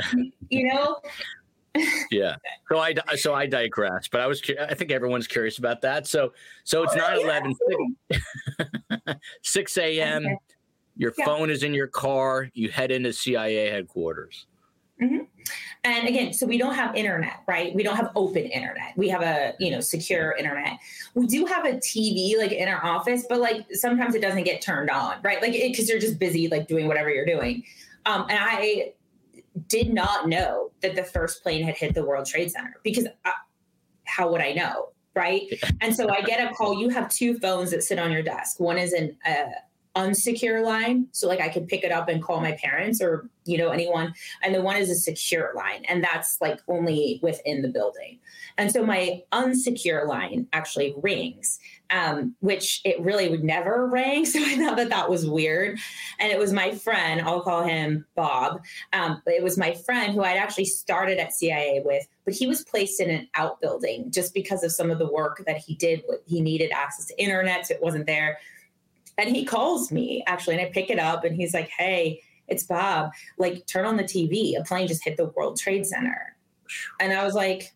you 0.49 0.67
know 0.67 0.97
yeah. 2.11 2.35
So 2.69 2.79
I 2.79 2.95
so 3.15 3.33
I 3.33 3.45
digress, 3.45 4.07
but 4.07 4.21
I 4.21 4.27
was 4.27 4.41
I 4.59 4.73
think 4.73 4.91
everyone's 4.91 5.27
curious 5.27 5.57
about 5.57 5.81
that. 5.81 6.07
So 6.07 6.33
so 6.63 6.83
it's 6.83 6.95
9 6.95 7.19
11, 7.21 7.55
6 9.43 9.77
a.m. 9.77 10.25
Okay. 10.25 10.37
Your 10.97 11.13
yeah. 11.17 11.25
phone 11.25 11.49
is 11.49 11.63
in 11.63 11.73
your 11.73 11.87
car. 11.87 12.49
You 12.53 12.69
head 12.69 12.91
into 12.91 13.13
CIA 13.13 13.69
headquarters. 13.69 14.47
Mm-hmm. 15.01 15.19
And 15.85 16.07
again, 16.09 16.33
so 16.33 16.45
we 16.45 16.57
don't 16.57 16.75
have 16.75 16.93
internet, 16.95 17.41
right? 17.47 17.73
We 17.73 17.83
don't 17.83 17.95
have 17.95 18.11
open 18.15 18.43
internet. 18.43 18.97
We 18.97 19.07
have 19.09 19.21
a 19.21 19.53
you 19.59 19.71
know 19.71 19.79
secure 19.79 20.35
internet. 20.37 20.77
We 21.15 21.25
do 21.25 21.45
have 21.45 21.65
a 21.65 21.73
TV 21.73 22.37
like 22.37 22.51
in 22.51 22.67
our 22.67 22.85
office, 22.85 23.25
but 23.29 23.39
like 23.39 23.65
sometimes 23.73 24.13
it 24.13 24.21
doesn't 24.21 24.43
get 24.43 24.61
turned 24.61 24.89
on, 24.89 25.17
right? 25.23 25.41
Like 25.41 25.53
because 25.53 25.87
you're 25.87 25.99
just 25.99 26.19
busy 26.19 26.49
like 26.49 26.67
doing 26.67 26.87
whatever 26.87 27.09
you're 27.09 27.25
doing. 27.25 27.63
Um, 28.05 28.25
and 28.29 28.39
I 28.41 28.93
did 29.67 29.93
not 29.93 30.27
know 30.27 30.71
that 30.81 30.95
the 30.95 31.03
first 31.03 31.43
plane 31.43 31.63
had 31.63 31.75
hit 31.75 31.93
the 31.93 32.05
World 32.05 32.25
Trade 32.25 32.51
Center 32.51 32.75
because 32.83 33.07
I, 33.25 33.31
how 34.05 34.31
would 34.31 34.41
I 34.41 34.53
know? 34.53 34.89
Right. 35.15 35.47
and 35.81 35.93
so 35.93 36.09
I 36.09 36.21
get 36.21 36.49
a 36.49 36.53
call. 36.53 36.79
You 36.79 36.89
have 36.89 37.09
two 37.09 37.37
phones 37.39 37.71
that 37.71 37.83
sit 37.83 37.99
on 37.99 38.11
your 38.11 38.21
desk. 38.21 38.59
One 38.59 38.77
is 38.77 38.93
an 38.93 39.17
uh, 39.25 39.51
unsecure 39.99 40.63
line. 40.63 41.07
So 41.11 41.27
like 41.27 41.41
I 41.41 41.49
could 41.49 41.67
pick 41.67 41.83
it 41.83 41.91
up 41.91 42.07
and 42.07 42.23
call 42.23 42.39
my 42.39 42.53
parents 42.53 43.01
or, 43.01 43.29
you 43.45 43.57
know, 43.57 43.69
anyone. 43.69 44.13
And 44.41 44.55
the 44.55 44.61
one 44.61 44.77
is 44.77 44.89
a 44.89 44.95
secure 44.95 45.51
line. 45.55 45.83
And 45.87 46.03
that's 46.03 46.37
like 46.39 46.59
only 46.67 47.19
within 47.21 47.61
the 47.61 47.69
building. 47.69 48.19
And 48.57 48.71
so 48.71 48.85
my 48.85 49.23
unsecure 49.31 50.07
line 50.07 50.47
actually 50.53 50.93
rings 51.01 51.59
um, 51.91 52.35
which 52.39 52.81
it 52.85 52.99
really 53.01 53.29
would 53.29 53.43
never 53.43 53.87
ring. 53.87 54.25
So 54.29 54.39
I 54.43 54.57
thought 54.57 54.77
that 54.77 54.89
that 54.89 55.09
was 55.09 55.27
weird. 55.27 55.79
And 56.19 56.31
it 56.31 56.37
was 56.37 56.53
my 56.53 56.71
friend, 56.71 57.21
I'll 57.21 57.41
call 57.41 57.63
him 57.63 58.05
Bob. 58.15 58.61
Um, 58.93 59.21
but 59.25 59.33
it 59.33 59.41
was 59.41 59.57
my 59.57 59.73
friend 59.73 60.13
who 60.13 60.23
I'd 60.23 60.37
actually 60.37 60.65
started 60.65 61.17
at 61.17 61.33
CIA 61.33 61.81
with, 61.83 62.07
but 62.25 62.35
he 62.35 62.45
was 62.45 62.63
placed 62.63 63.01
in 63.01 63.09
an 63.09 63.27
outbuilding 63.33 64.11
just 64.11 64.35
because 64.35 64.63
of 64.63 64.71
some 64.71 64.91
of 64.91 64.99
the 64.99 65.11
work 65.11 65.43
that 65.47 65.57
he 65.57 65.73
did. 65.75 66.03
He 66.27 66.41
needed 66.41 66.71
access 66.71 67.07
to 67.07 67.21
internet, 67.21 67.65
so 67.65 67.73
it 67.73 67.81
wasn't 67.81 68.05
there. 68.05 68.37
And 69.19 69.35
he 69.35 69.45
calls 69.45 69.91
me 69.91 70.23
actually, 70.25 70.55
and 70.55 70.65
I 70.65 70.71
pick 70.71 70.89
it 70.89 70.97
up, 70.97 71.25
and 71.25 71.35
he's 71.35 71.53
like, 71.53 71.69
"Hey, 71.69 72.21
it's 72.47 72.63
Bob. 72.63 73.11
Like, 73.37 73.65
turn 73.67 73.85
on 73.85 73.97
the 73.97 74.03
TV. 74.03 74.59
A 74.59 74.63
plane 74.63 74.87
just 74.87 75.03
hit 75.03 75.17
the 75.17 75.25
World 75.35 75.59
Trade 75.59 75.85
Center." 75.85 76.35
And 76.99 77.13
I 77.13 77.23
was 77.23 77.33
like, 77.33 77.73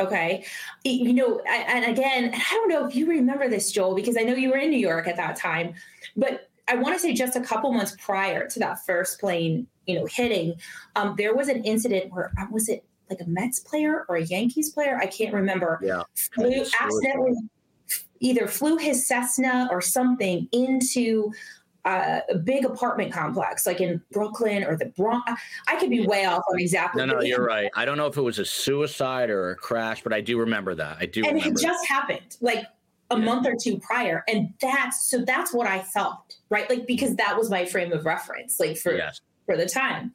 Okay. 0.00 0.44
You 0.84 1.12
know, 1.12 1.40
and 1.48 1.84
again, 1.84 2.32
I 2.34 2.54
don't 2.54 2.68
know 2.68 2.86
if 2.86 2.94
you 2.94 3.06
remember 3.06 3.48
this, 3.48 3.70
Joel, 3.70 3.94
because 3.94 4.16
I 4.16 4.22
know 4.22 4.34
you 4.34 4.50
were 4.50 4.56
in 4.56 4.70
New 4.70 4.78
York 4.78 5.06
at 5.06 5.16
that 5.16 5.36
time, 5.36 5.74
but 6.16 6.48
I 6.68 6.76
want 6.76 6.94
to 6.94 7.00
say 7.00 7.12
just 7.12 7.36
a 7.36 7.40
couple 7.40 7.72
months 7.72 7.94
prior 8.00 8.48
to 8.48 8.58
that 8.58 8.84
first 8.84 9.20
plane, 9.20 9.66
you 9.86 9.94
know, 9.94 10.06
hitting, 10.06 10.54
um, 10.96 11.14
there 11.16 11.34
was 11.34 11.48
an 11.48 11.62
incident 11.64 12.12
where 12.12 12.32
uh, 12.38 12.46
was 12.50 12.68
it 12.68 12.84
like 13.10 13.20
a 13.20 13.26
Mets 13.26 13.60
player 13.60 14.04
or 14.08 14.16
a 14.16 14.24
Yankees 14.24 14.70
player? 14.70 14.98
I 15.00 15.06
can't 15.06 15.34
remember. 15.34 15.80
Yeah. 15.82 16.02
Flew, 16.14 16.64
accidentally 16.80 17.34
either 18.22 18.46
flew 18.46 18.78
his 18.78 19.06
Cessna 19.06 19.68
or 19.70 19.80
something 19.80 20.48
into 20.52 21.32
uh, 21.84 22.20
a 22.30 22.36
big 22.36 22.64
apartment 22.64 23.12
complex, 23.12 23.66
like 23.66 23.80
in 23.80 24.00
Brooklyn 24.12 24.62
or 24.62 24.76
the 24.76 24.86
Bronx. 24.86 25.30
I 25.66 25.76
could 25.76 25.90
be 25.90 26.06
way 26.06 26.24
off 26.24 26.44
on 26.50 26.60
exactly. 26.60 27.04
No, 27.04 27.14
no, 27.14 27.20
you're 27.20 27.44
right. 27.44 27.70
I 27.74 27.84
don't 27.84 27.98
know 27.98 28.06
if 28.06 28.16
it 28.16 28.22
was 28.22 28.38
a 28.38 28.44
suicide 28.44 29.30
or 29.30 29.50
a 29.50 29.56
crash, 29.56 30.02
but 30.02 30.12
I 30.12 30.20
do 30.20 30.38
remember 30.38 30.74
that. 30.76 30.98
I 31.00 31.06
do. 31.06 31.24
And 31.24 31.38
it 31.38 31.58
just 31.58 31.86
happened 31.86 32.36
like 32.40 32.64
a 33.10 33.18
yeah. 33.18 33.24
month 33.24 33.46
or 33.46 33.56
two 33.60 33.78
prior, 33.78 34.22
and 34.28 34.54
that's 34.60 35.10
so 35.10 35.18
that's 35.24 35.52
what 35.52 35.66
I 35.66 35.80
thought, 35.80 36.36
right? 36.50 36.70
Like 36.70 36.86
because 36.86 37.16
that 37.16 37.36
was 37.36 37.50
my 37.50 37.64
frame 37.64 37.92
of 37.92 38.06
reference, 38.06 38.60
like 38.60 38.76
for 38.76 38.94
yes. 38.94 39.20
for 39.46 39.56
the 39.56 39.66
time. 39.66 40.14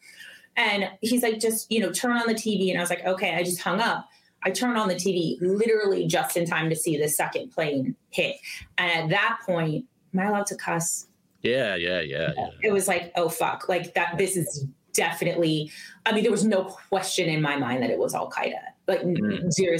And 0.55 0.89
he's 1.01 1.21
like, 1.21 1.39
just 1.39 1.69
you 1.69 1.81
know, 1.81 1.91
turn 1.91 2.17
on 2.17 2.27
the 2.27 2.33
TV, 2.33 2.69
and 2.69 2.77
I 2.77 2.81
was 2.81 2.89
like, 2.89 3.05
okay. 3.05 3.35
I 3.35 3.43
just 3.43 3.59
hung 3.59 3.81
up. 3.81 4.07
I 4.43 4.51
turned 4.51 4.77
on 4.77 4.87
the 4.87 4.95
TV 4.95 5.37
literally 5.41 6.07
just 6.07 6.37
in 6.37 6.45
time 6.45 6.69
to 6.69 6.75
see 6.75 6.97
the 6.97 7.09
second 7.09 7.51
plane 7.51 7.95
hit. 8.11 8.37
And 8.77 8.91
at 8.91 9.09
that 9.09 9.39
point, 9.45 9.85
am 10.13 10.19
I 10.19 10.25
allowed 10.25 10.45
to 10.47 10.55
cuss? 10.55 11.07
Yeah, 11.41 11.75
yeah, 11.75 12.01
yeah, 12.01 12.31
yeah. 12.35 12.47
It 12.63 12.71
was 12.71 12.87
like, 12.87 13.11
oh 13.15 13.29
fuck, 13.29 13.69
like 13.69 13.93
that. 13.93 14.17
This 14.17 14.35
is 14.35 14.65
definitely. 14.93 15.71
I 16.05 16.11
mean, 16.11 16.23
there 16.23 16.31
was 16.31 16.45
no 16.45 16.63
question 16.63 17.29
in 17.29 17.41
my 17.41 17.57
mind 17.57 17.83
that 17.83 17.89
it 17.89 17.99
was 17.99 18.13
Al 18.15 18.29
Qaeda. 18.29 18.59
Like 18.87 19.01
mm. 19.01 19.51
zero, 19.51 19.77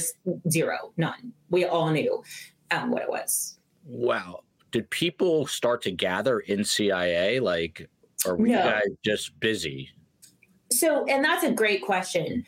zero, 0.50 0.94
none. 0.98 1.34
We 1.50 1.66
all 1.66 1.90
knew 1.90 2.24
um, 2.72 2.92
what 2.92 3.02
it 3.02 3.10
was. 3.10 3.58
Wow. 3.86 4.44
Did 4.72 4.90
people 4.90 5.48
start 5.48 5.82
to 5.84 5.92
gather 5.92 6.40
in 6.42 6.64
CIA? 6.64 7.40
Like, 7.40 7.90
are 8.26 8.36
we 8.36 8.52
no. 8.52 8.62
guys 8.62 8.84
just 9.04 9.40
busy? 9.40 9.90
So, 10.72 11.06
and 11.06 11.24
that's 11.24 11.44
a 11.44 11.52
great 11.52 11.82
question. 11.82 12.46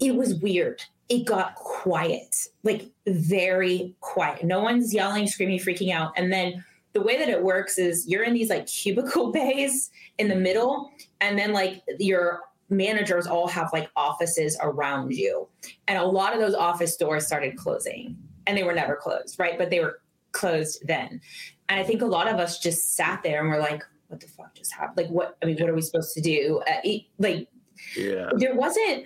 It 0.00 0.14
was 0.14 0.34
weird. 0.34 0.82
It 1.08 1.24
got 1.24 1.54
quiet, 1.54 2.34
like 2.64 2.90
very 3.06 3.94
quiet. 4.00 4.44
No 4.44 4.60
one's 4.60 4.92
yelling, 4.92 5.26
screaming, 5.26 5.58
freaking 5.58 5.92
out. 5.92 6.12
And 6.16 6.32
then 6.32 6.64
the 6.94 7.00
way 7.00 7.16
that 7.18 7.28
it 7.28 7.42
works 7.42 7.78
is 7.78 8.08
you're 8.08 8.24
in 8.24 8.34
these 8.34 8.50
like 8.50 8.66
cubicle 8.66 9.30
bays 9.32 9.90
in 10.18 10.28
the 10.28 10.36
middle, 10.36 10.90
and 11.20 11.38
then 11.38 11.52
like 11.52 11.82
your 11.98 12.40
managers 12.68 13.26
all 13.26 13.46
have 13.46 13.70
like 13.72 13.90
offices 13.96 14.58
around 14.60 15.12
you. 15.12 15.48
And 15.86 15.98
a 15.98 16.04
lot 16.04 16.34
of 16.34 16.40
those 16.40 16.54
office 16.54 16.96
doors 16.96 17.26
started 17.26 17.56
closing 17.56 18.16
and 18.46 18.56
they 18.56 18.62
were 18.62 18.72
never 18.72 18.96
closed, 18.96 19.38
right? 19.38 19.58
But 19.58 19.70
they 19.70 19.80
were 19.80 20.00
closed 20.32 20.82
then. 20.86 21.20
And 21.68 21.80
I 21.80 21.84
think 21.84 22.02
a 22.02 22.06
lot 22.06 22.28
of 22.28 22.38
us 22.38 22.58
just 22.58 22.96
sat 22.96 23.22
there 23.22 23.40
and 23.40 23.50
were 23.50 23.58
like, 23.58 23.82
what 24.08 24.20
the 24.20 24.28
fuck 24.28 24.54
just 24.54 24.72
happened? 24.72 24.96
Like, 24.96 25.08
what, 25.08 25.36
I 25.42 25.46
mean, 25.46 25.56
what 25.58 25.68
are 25.68 25.74
we 25.74 25.82
supposed 25.82 26.14
to 26.14 26.20
do? 26.20 26.62
Uh, 26.68 26.88
like, 27.18 27.48
yeah. 27.96 28.30
there 28.36 28.54
wasn't, 28.54 29.04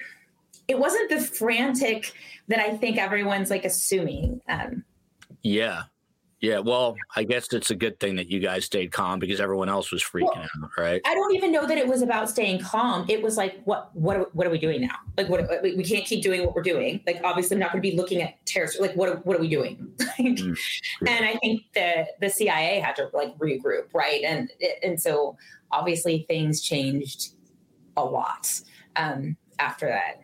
it 0.71 0.79
wasn't 0.79 1.11
the 1.11 1.21
frantic 1.21 2.13
that 2.47 2.61
I 2.61 2.77
think 2.77 2.97
everyone's 2.97 3.51
like 3.51 3.65
assuming. 3.65 4.41
Um, 4.49 4.85
yeah. 5.43 5.83
Yeah, 6.41 6.61
well, 6.61 6.97
I 7.15 7.25
guess 7.25 7.53
it's 7.53 7.71
a 7.71 7.75
good 7.75 8.01
thing 8.01 8.17
that 8.17 8.31
you 8.31 8.41
guys 8.41 8.65
stayed 8.65 8.93
calm 8.93 9.19
because 9.19 9.41
everyone 9.43 9.69
else 9.69 9.93
was 9.93 10.03
freaking 10.03 10.35
well, 10.35 10.49
out, 10.65 10.71
right? 10.79 11.03
I 11.05 11.15
don't 11.15 11.35
even 11.35 11.53
know 11.53 11.67
that 11.67 11.77
it 11.77 11.87
was 11.87 12.01
about 12.01 12.31
staying 12.31 12.61
calm. 12.61 13.05
It 13.11 13.21
was 13.21 13.37
like, 13.37 13.61
what, 13.65 13.95
what, 13.95 14.17
are, 14.17 14.27
what 14.33 14.47
are 14.47 14.51
we 14.51 14.57
doing 14.57 14.81
now? 14.81 14.95
Like, 15.19 15.29
what 15.29 15.47
we 15.63 15.85
can't 15.85 16.07
keep 16.07 16.23
doing 16.23 16.47
what 16.47 16.55
we're 16.55 16.63
doing. 16.63 17.03
Like, 17.07 17.21
obviously, 17.25 17.57
I'm 17.57 17.61
not 17.61 17.73
going 17.73 17.83
to 17.83 17.91
be 17.91 17.95
looking 17.95 18.23
at 18.23 18.47
terrorists. 18.47 18.81
Like, 18.81 18.97
what, 18.97 19.27
what 19.27 19.37
are 19.37 19.41
we 19.41 19.49
doing? 19.49 19.93
mm, 20.19 20.59
And 21.07 21.27
I 21.27 21.35
think 21.43 21.65
the 21.75 22.07
the 22.23 22.31
CIA 22.31 22.81
had 22.81 22.97
to 22.97 23.11
like 23.13 23.37
regroup, 23.37 23.93
right? 23.93 24.23
And 24.25 24.51
and 24.83 24.99
so 24.99 25.37
obviously 25.71 26.25
things 26.27 26.63
changed 26.63 27.35
a 27.99 28.05
lot 28.05 28.61
um, 28.97 29.37
after 29.59 29.89
that. 29.89 30.23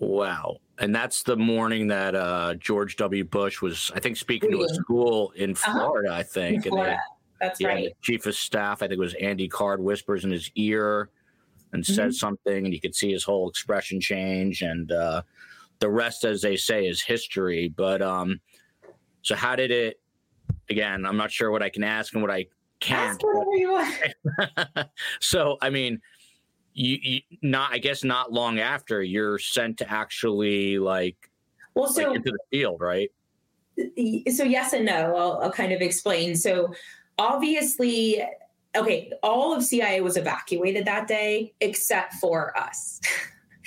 Wow 0.00 0.56
and 0.80 0.94
that's 0.94 1.22
the 1.22 1.36
morning 1.36 1.86
that 1.88 2.14
uh, 2.14 2.54
George 2.54 2.96
W. 2.96 3.22
Bush 3.22 3.60
was, 3.60 3.92
I 3.94 4.00
think, 4.00 4.16
speaking 4.16 4.50
to 4.50 4.62
a 4.62 4.68
school 4.68 5.30
in 5.36 5.52
uh-huh. 5.52 5.72
Florida. 5.72 6.08
Uh-huh. 6.08 6.18
I 6.18 6.22
think. 6.22 6.64
In 6.66 6.72
Florida. 6.72 6.98
that's 7.38 7.62
right. 7.62 7.84
The 7.84 7.94
chief 8.00 8.24
of 8.26 8.34
staff, 8.34 8.82
I 8.82 8.88
think 8.88 8.94
it 8.94 8.98
was 8.98 9.14
Andy 9.14 9.46
Card, 9.46 9.80
whispers 9.80 10.24
in 10.24 10.30
his 10.30 10.50
ear 10.54 11.10
and 11.72 11.84
mm-hmm. 11.84 11.92
says 11.92 12.18
something, 12.18 12.64
and 12.64 12.72
you 12.72 12.80
could 12.80 12.94
see 12.94 13.12
his 13.12 13.22
whole 13.22 13.48
expression 13.48 14.00
change. 14.00 14.62
And 14.62 14.90
uh, 14.90 15.22
the 15.80 15.90
rest, 15.90 16.24
as 16.24 16.40
they 16.40 16.56
say, 16.56 16.86
is 16.86 17.02
history. 17.02 17.68
But 17.68 18.00
um, 18.00 18.40
so, 19.20 19.36
how 19.36 19.54
did 19.56 19.70
it? 19.70 20.00
Again, 20.70 21.04
I'm 21.04 21.16
not 21.18 21.30
sure 21.30 21.50
what 21.50 21.62
I 21.62 21.68
can 21.68 21.84
ask 21.84 22.14
and 22.14 22.22
what 22.22 22.30
I 22.30 22.46
can't. 22.80 23.10
Ask 23.10 23.22
whatever 23.22 23.56
you 23.56 23.72
want. 23.72 24.88
so, 25.20 25.58
I 25.60 25.68
mean 25.68 26.00
you, 26.72 26.98
you 27.02 27.20
not 27.42 27.72
i 27.72 27.78
guess 27.78 28.04
not 28.04 28.32
long 28.32 28.58
after 28.58 29.02
you're 29.02 29.38
sent 29.38 29.78
to 29.78 29.90
actually 29.90 30.78
like 30.78 31.30
well 31.74 31.88
so 31.88 32.08
like 32.08 32.16
into 32.16 32.30
the 32.30 32.38
field 32.50 32.80
right? 32.80 33.10
So 33.76 34.44
yes 34.44 34.72
and 34.72 34.84
no 34.84 35.16
I'll, 35.16 35.40
I'll 35.42 35.52
kind 35.52 35.72
of 35.72 35.80
explain. 35.80 36.36
So 36.36 36.72
obviously 37.18 38.22
okay 38.76 39.12
all 39.22 39.54
of 39.54 39.64
cia 39.64 40.00
was 40.00 40.16
evacuated 40.16 40.84
that 40.84 41.08
day 41.08 41.54
except 41.60 42.14
for 42.14 42.56
us. 42.58 43.00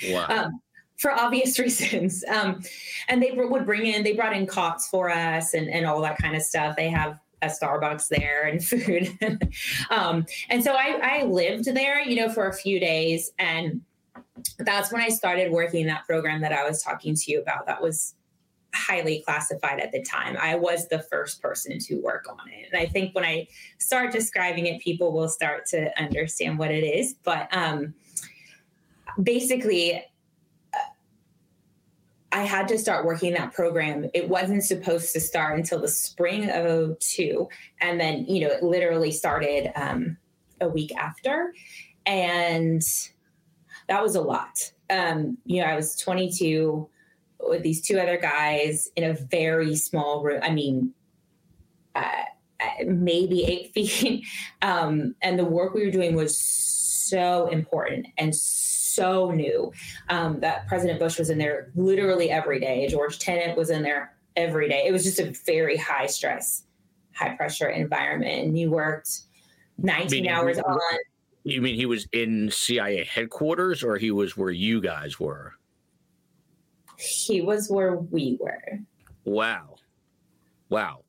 Wow. 0.08 0.26
um, 0.28 0.60
for 0.96 1.12
obvious 1.12 1.58
reasons. 1.58 2.24
Um, 2.28 2.62
and 3.08 3.22
they 3.22 3.32
would 3.32 3.66
bring 3.66 3.86
in 3.86 4.04
they 4.04 4.12
brought 4.12 4.34
in 4.34 4.46
cots 4.46 4.88
for 4.88 5.10
us 5.10 5.54
and, 5.54 5.68
and 5.68 5.84
all 5.84 6.00
that 6.02 6.18
kind 6.18 6.36
of 6.36 6.42
stuff. 6.42 6.76
They 6.76 6.88
have 6.90 7.18
a 7.44 7.48
Starbucks 7.48 8.08
there 8.08 8.46
and 8.46 8.64
food. 8.66 9.10
um, 9.90 10.26
and 10.48 10.62
so 10.62 10.72
I, 10.72 11.20
I 11.20 11.22
lived 11.24 11.66
there, 11.66 12.00
you 12.00 12.16
know, 12.16 12.28
for 12.28 12.48
a 12.48 12.52
few 12.52 12.80
days. 12.80 13.32
And 13.38 13.82
that's 14.58 14.92
when 14.92 15.00
I 15.00 15.08
started 15.08 15.52
working 15.52 15.86
that 15.86 16.06
program 16.06 16.40
that 16.40 16.52
I 16.52 16.68
was 16.68 16.82
talking 16.82 17.14
to 17.14 17.30
you 17.30 17.40
about. 17.40 17.66
That 17.66 17.82
was 17.82 18.14
highly 18.74 19.22
classified 19.24 19.78
at 19.78 19.92
the 19.92 20.02
time. 20.02 20.36
I 20.40 20.56
was 20.56 20.88
the 20.88 20.98
first 20.98 21.40
person 21.40 21.78
to 21.78 21.96
work 21.96 22.26
on 22.28 22.48
it. 22.48 22.68
And 22.72 22.80
I 22.80 22.86
think 22.86 23.14
when 23.14 23.24
I 23.24 23.46
start 23.78 24.12
describing 24.12 24.66
it, 24.66 24.80
people 24.80 25.12
will 25.12 25.28
start 25.28 25.66
to 25.66 25.90
understand 26.00 26.58
what 26.58 26.70
it 26.70 26.82
is. 26.82 27.14
But 27.22 27.48
um, 27.56 27.94
basically, 29.22 30.02
I 32.34 32.42
had 32.42 32.66
to 32.68 32.78
start 32.78 33.06
working 33.06 33.34
that 33.34 33.54
program. 33.54 34.10
It 34.12 34.28
wasn't 34.28 34.64
supposed 34.64 35.12
to 35.12 35.20
start 35.20 35.56
until 35.56 35.80
the 35.80 35.86
spring 35.86 36.50
of 36.50 36.98
02. 36.98 37.48
And 37.80 38.00
then, 38.00 38.26
you 38.26 38.40
know, 38.40 38.52
it 38.52 38.64
literally 38.64 39.12
started 39.12 39.70
um, 39.76 40.16
a 40.60 40.68
week 40.68 40.92
after. 40.96 41.54
And 42.04 42.82
that 43.86 44.02
was 44.02 44.16
a 44.16 44.20
lot. 44.20 44.72
Um, 44.90 45.38
you 45.44 45.62
know, 45.62 45.68
I 45.68 45.76
was 45.76 45.94
22 45.94 46.88
with 47.38 47.62
these 47.62 47.80
two 47.80 48.00
other 48.00 48.18
guys 48.18 48.90
in 48.96 49.04
a 49.04 49.14
very 49.14 49.76
small 49.76 50.24
room. 50.24 50.40
I 50.42 50.50
mean, 50.50 50.92
uh, 51.94 52.00
uh 52.60 52.84
maybe 52.84 53.44
eight 53.44 53.72
feet. 53.74 54.26
Um, 54.60 55.14
and 55.22 55.38
the 55.38 55.44
work 55.44 55.72
we 55.72 55.84
were 55.84 55.92
doing 55.92 56.16
was 56.16 56.36
so 56.36 57.46
important 57.46 58.08
and 58.18 58.34
so 58.34 58.63
so 58.94 59.30
new 59.30 59.72
um, 60.08 60.40
that 60.40 60.66
President 60.66 60.98
Bush 60.98 61.18
was 61.18 61.30
in 61.30 61.38
there 61.38 61.70
literally 61.74 62.30
every 62.30 62.60
day. 62.60 62.86
George 62.88 63.18
Tenet 63.18 63.56
was 63.56 63.70
in 63.70 63.82
there 63.82 64.16
every 64.36 64.68
day. 64.68 64.84
It 64.86 64.92
was 64.92 65.04
just 65.04 65.18
a 65.18 65.32
very 65.44 65.76
high 65.76 66.06
stress, 66.06 66.64
high 67.14 67.34
pressure 67.36 67.68
environment. 67.68 68.46
And 68.46 68.56
he 68.56 68.66
worked 68.66 69.22
19 69.78 70.28
hours 70.28 70.58
on. 70.58 70.78
You 71.44 71.60
mean 71.60 71.76
he 71.76 71.86
was 71.86 72.06
in 72.12 72.50
CIA 72.50 73.04
headquarters 73.04 73.82
or 73.82 73.96
he 73.96 74.10
was 74.10 74.36
where 74.36 74.50
you 74.50 74.80
guys 74.80 75.20
were? 75.20 75.54
He 76.96 77.42
was 77.42 77.68
where 77.68 77.96
we 77.96 78.38
were. 78.40 78.78
Wow. 79.24 79.76
Wow. 80.70 81.00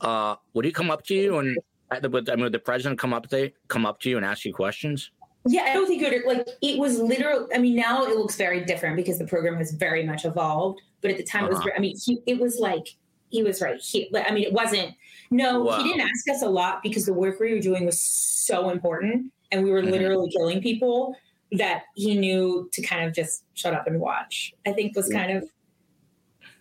Uh, 0.00 0.36
would 0.54 0.64
he 0.64 0.70
come 0.70 0.90
up 0.90 1.04
to 1.06 1.14
you 1.14 1.38
and 1.38 1.58
I 1.90 1.98
mean, 2.00 2.12
would 2.40 2.52
the 2.52 2.60
president 2.60 3.00
come 3.00 3.12
up 3.12 3.28
they 3.28 3.52
come 3.66 3.84
up 3.84 4.00
to 4.00 4.10
you 4.10 4.16
and 4.16 4.24
ask 4.24 4.44
you 4.44 4.54
questions? 4.54 5.10
Yeah, 5.46 5.62
I 5.62 5.72
don't 5.72 5.86
think 5.86 6.02
it 6.02 6.26
would 6.26 6.36
like 6.36 6.48
it 6.60 6.78
was 6.78 6.98
literal. 6.98 7.48
I 7.54 7.58
mean, 7.58 7.74
now 7.74 8.04
it 8.04 8.16
looks 8.16 8.36
very 8.36 8.62
different 8.64 8.96
because 8.96 9.18
the 9.18 9.26
program 9.26 9.56
has 9.56 9.72
very 9.72 10.04
much 10.04 10.24
evolved. 10.24 10.80
But 11.00 11.12
at 11.12 11.16
the 11.16 11.24
time, 11.24 11.44
uh-huh. 11.44 11.52
it 11.52 11.54
was. 11.54 11.60
Uh-huh. 11.60 11.70
I 11.76 11.80
mean, 11.80 11.96
he, 11.96 12.20
it 12.26 12.38
was 12.38 12.58
like 12.58 12.86
he 13.30 13.42
was 13.42 13.62
right 13.62 13.80
here. 13.80 14.06
I 14.14 14.32
mean, 14.32 14.44
it 14.44 14.52
wasn't. 14.52 14.94
No, 15.30 15.62
wow. 15.62 15.78
he 15.78 15.84
didn't 15.84 16.02
ask 16.02 16.28
us 16.30 16.42
a 16.42 16.48
lot 16.48 16.82
because 16.82 17.06
the 17.06 17.14
work 17.14 17.40
we 17.40 17.54
were 17.54 17.60
doing 17.60 17.86
was 17.86 18.00
so 18.00 18.68
important, 18.68 19.32
and 19.50 19.64
we 19.64 19.70
were 19.70 19.80
mm-hmm. 19.80 19.92
literally 19.92 20.30
killing 20.30 20.60
people 20.60 21.16
that 21.52 21.84
he 21.94 22.16
knew 22.16 22.68
to 22.72 22.82
kind 22.82 23.06
of 23.06 23.14
just 23.14 23.44
shut 23.54 23.72
up 23.72 23.86
and 23.86 23.98
watch. 23.98 24.52
I 24.66 24.72
think 24.72 24.94
was 24.94 25.08
kind 25.08 25.38
of 25.38 25.48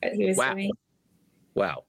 what 0.01 0.13
he 0.13 0.25
was 0.25 0.37
wow. 0.37 0.53
doing. 0.53 0.71
Wow, 1.53 1.83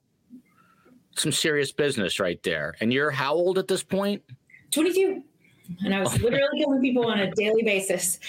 some 1.15 1.31
serious 1.31 1.71
business 1.71 2.19
right 2.19 2.41
there. 2.43 2.75
And 2.81 2.91
you're 2.91 3.11
how 3.11 3.33
old 3.33 3.57
at 3.57 3.69
this 3.69 3.83
point? 3.83 4.23
Twenty-two 4.71 5.23
and 5.83 5.93
I 5.93 5.99
was 5.99 6.21
literally 6.21 6.59
killing 6.59 6.81
people 6.81 7.05
on 7.07 7.19
a 7.19 7.31
daily 7.31 7.63
basis. 7.63 8.19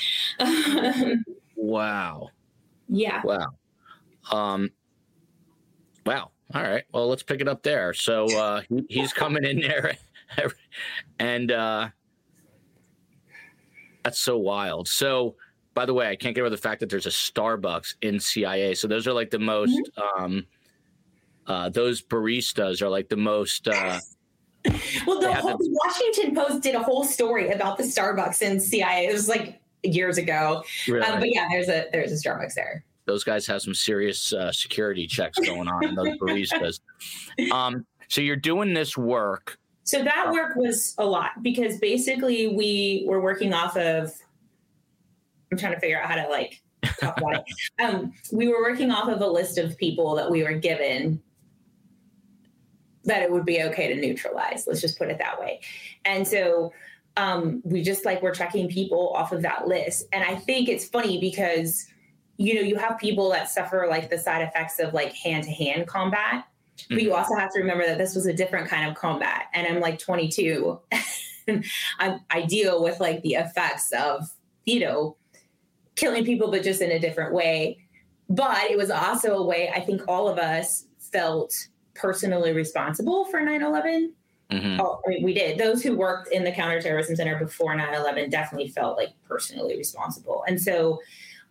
wow. 1.57 2.31
Yeah. 2.89 3.23
Wow. 3.25 3.47
Um. 4.31 4.71
Wow. 6.05 6.31
All 6.55 6.63
right. 6.63 6.85
Well, 6.93 7.09
let's 7.09 7.23
pick 7.23 7.41
it 7.41 7.49
up 7.49 7.63
there. 7.63 7.95
So 7.95 8.27
uh, 8.37 8.63
he, 8.69 8.85
he's 8.89 9.13
coming 9.13 9.45
in 9.45 9.61
there, 9.61 9.95
and 11.19 11.51
uh, 11.51 11.89
that's 14.05 14.21
so 14.21 14.39
wild. 14.39 14.89
So, 14.89 15.37
by 15.75 15.87
the 15.87 15.95
way, 15.95 16.09
I 16.09 16.17
can't 16.17 16.35
get 16.35 16.43
over 16.43 16.51
the 16.51 16.57
fact 16.57 16.81
that 16.81 16.91
there's 16.91 17.07
a 17.07 17.11
Starbucks 17.11 17.95
in 18.03 18.21
CIA. 18.21 18.75
So 18.75 18.87
those 18.87 19.07
are 19.07 19.13
like 19.13 19.31
the 19.31 19.39
most. 19.39 19.79
Mm-hmm. 19.97 20.25
Um, 20.25 20.47
uh, 21.47 21.69
those 21.71 22.03
baristas 22.03 22.83
are 22.83 22.89
like 22.89 23.09
the 23.09 23.17
most. 23.17 23.69
Uh, 23.69 23.99
well, 25.07 25.21
the, 25.21 25.35
whole, 25.35 25.57
the 25.57 25.79
Washington 25.85 26.35
Post 26.35 26.63
did 26.63 26.75
a 26.75 26.83
whole 26.83 27.05
story 27.05 27.51
about 27.51 27.79
the 27.79 27.83
Starbucks 27.83 28.43
in 28.43 28.61
CIA. 28.61 29.07
It 29.07 29.13
was 29.13 29.29
like 29.29 29.61
years 29.83 30.19
ago. 30.19 30.63
Really? 30.87 31.05
Um, 31.05 31.21
but 31.21 31.29
yeah, 31.33 31.49
there's 31.51 31.69
a 31.69 31.87
there's 31.93 32.13
a 32.13 32.29
Starbucks 32.29 32.55
there. 32.55 32.85
Those 33.05 33.25
guys 33.25 33.47
have 33.47 33.63
some 33.63 33.75
serious 33.75 34.33
uh, 34.33 34.53
security 34.53 35.07
checks 35.07 35.39
going 35.39 35.67
on 35.67 35.85
in 35.85 35.95
those 35.97 36.17
baristas. 36.19 36.81
um, 37.53 37.85
so 38.09 38.21
you're 38.21 38.37
doing 38.37 38.75
this 38.75 38.97
work. 38.97 39.59
So 39.83 40.05
that 40.05 40.31
work 40.31 40.55
was 40.55 40.95
a 40.99 41.05
lot 41.05 41.43
because 41.43 41.79
basically 41.79 42.47
we 42.49 43.05
were 43.09 43.21
working 43.21 43.53
off 43.53 43.77
of. 43.77 44.13
I'm 45.51 45.59
trying 45.59 45.75
to 45.75 45.81
figure 45.81 46.01
out 46.01 46.09
how 46.09 46.17
to 46.17 46.29
like 46.29 46.63
talk 47.01 47.19
about 47.19 47.35
it. 47.35 47.43
Um, 47.83 48.13
we 48.31 48.49
were 48.49 48.61
working 48.61 48.91
off 48.91 49.09
of 49.09 49.21
a 49.21 49.27
list 49.27 49.59
of 49.59 49.77
people 49.77 50.15
that 50.15 50.31
we 50.31 50.45
were 50.45 50.53
given 50.53 51.21
that 53.05 53.23
it 53.23 53.31
would 53.31 53.45
be 53.45 53.63
okay 53.63 53.93
to 53.93 54.01
neutralize. 54.01 54.65
Let's 54.67 54.81
just 54.81 54.99
put 54.99 55.09
it 55.09 55.19
that 55.19 55.41
way. 55.41 55.61
And 56.05 56.27
so 56.27 56.73
um, 57.17 57.61
we 57.65 57.83
just 57.83 58.05
like 58.05 58.23
we're 58.23 58.35
checking 58.35 58.69
people 58.69 59.13
off 59.15 59.33
of 59.33 59.43
that 59.43 59.67
list. 59.67 60.07
And 60.13 60.25
I 60.25 60.37
think 60.37 60.69
it's 60.69 60.87
funny 60.87 61.21
because 61.21 61.87
you 62.39 62.55
know 62.55 62.61
you 62.61 62.77
have 62.77 62.99
people 62.99 63.31
that 63.31 63.51
suffer 63.51 63.87
like 63.89 64.11
the 64.11 64.19
side 64.19 64.43
effects 64.43 64.79
of 64.79 64.95
like 64.95 65.13
hand 65.13 65.45
to 65.45 65.51
hand 65.51 65.87
combat, 65.87 66.45
mm-hmm. 66.77 66.95
but 66.95 67.03
you 67.03 67.11
mm-hmm. 67.11 67.19
also 67.19 67.35
have 67.35 67.53
to 67.53 67.61
remember 67.61 67.87
that 67.87 67.99
this 67.99 68.15
was 68.15 68.27
a 68.27 68.33
different 68.33 68.69
kind 68.69 68.91
of 68.91 68.97
combat. 68.97 69.45
And 69.53 69.67
I'm 69.67 69.81
like 69.81 69.99
22. 69.99 70.81
I, 71.99 72.19
I 72.31 72.43
deal 72.43 72.83
with 72.83 73.01
like 73.01 73.23
the 73.23 73.35
effects 73.35 73.93
of 73.93 74.29
you 74.65 74.81
know 74.81 75.17
killing 75.97 76.25
people, 76.25 76.51
but 76.51 76.63
just 76.63 76.81
in 76.81 76.91
a 76.91 76.99
different 76.99 77.35
way. 77.35 77.79
But 78.31 78.71
it 78.71 78.79
was 78.79 78.91
also 78.91 79.37
a 79.37 79.45
way 79.45 79.71
I 79.75 79.81
think 79.81 80.03
all 80.09 80.29
of 80.29 80.39
us 80.39 80.87
felt 80.99 81.53
personally 81.95 82.53
responsible 82.53 83.25
for 83.27 83.41
9 83.41 83.63
11. 83.63 84.13
Mm-hmm. 84.51 84.81
Oh, 84.81 85.01
I 85.07 85.11
mean, 85.11 85.23
we 85.23 85.33
did. 85.33 85.59
Those 85.59 85.83
who 85.83 85.97
worked 85.97 86.29
in 86.29 86.45
the 86.45 86.53
counterterrorism 86.53 87.17
center 87.17 87.39
before 87.39 87.75
9 87.75 87.95
11 87.95 88.31
definitely 88.31 88.69
felt 88.69 88.97
like 88.97 89.11
personally 89.27 89.77
responsible. 89.77 90.45
And 90.47 90.61
so 90.61 91.01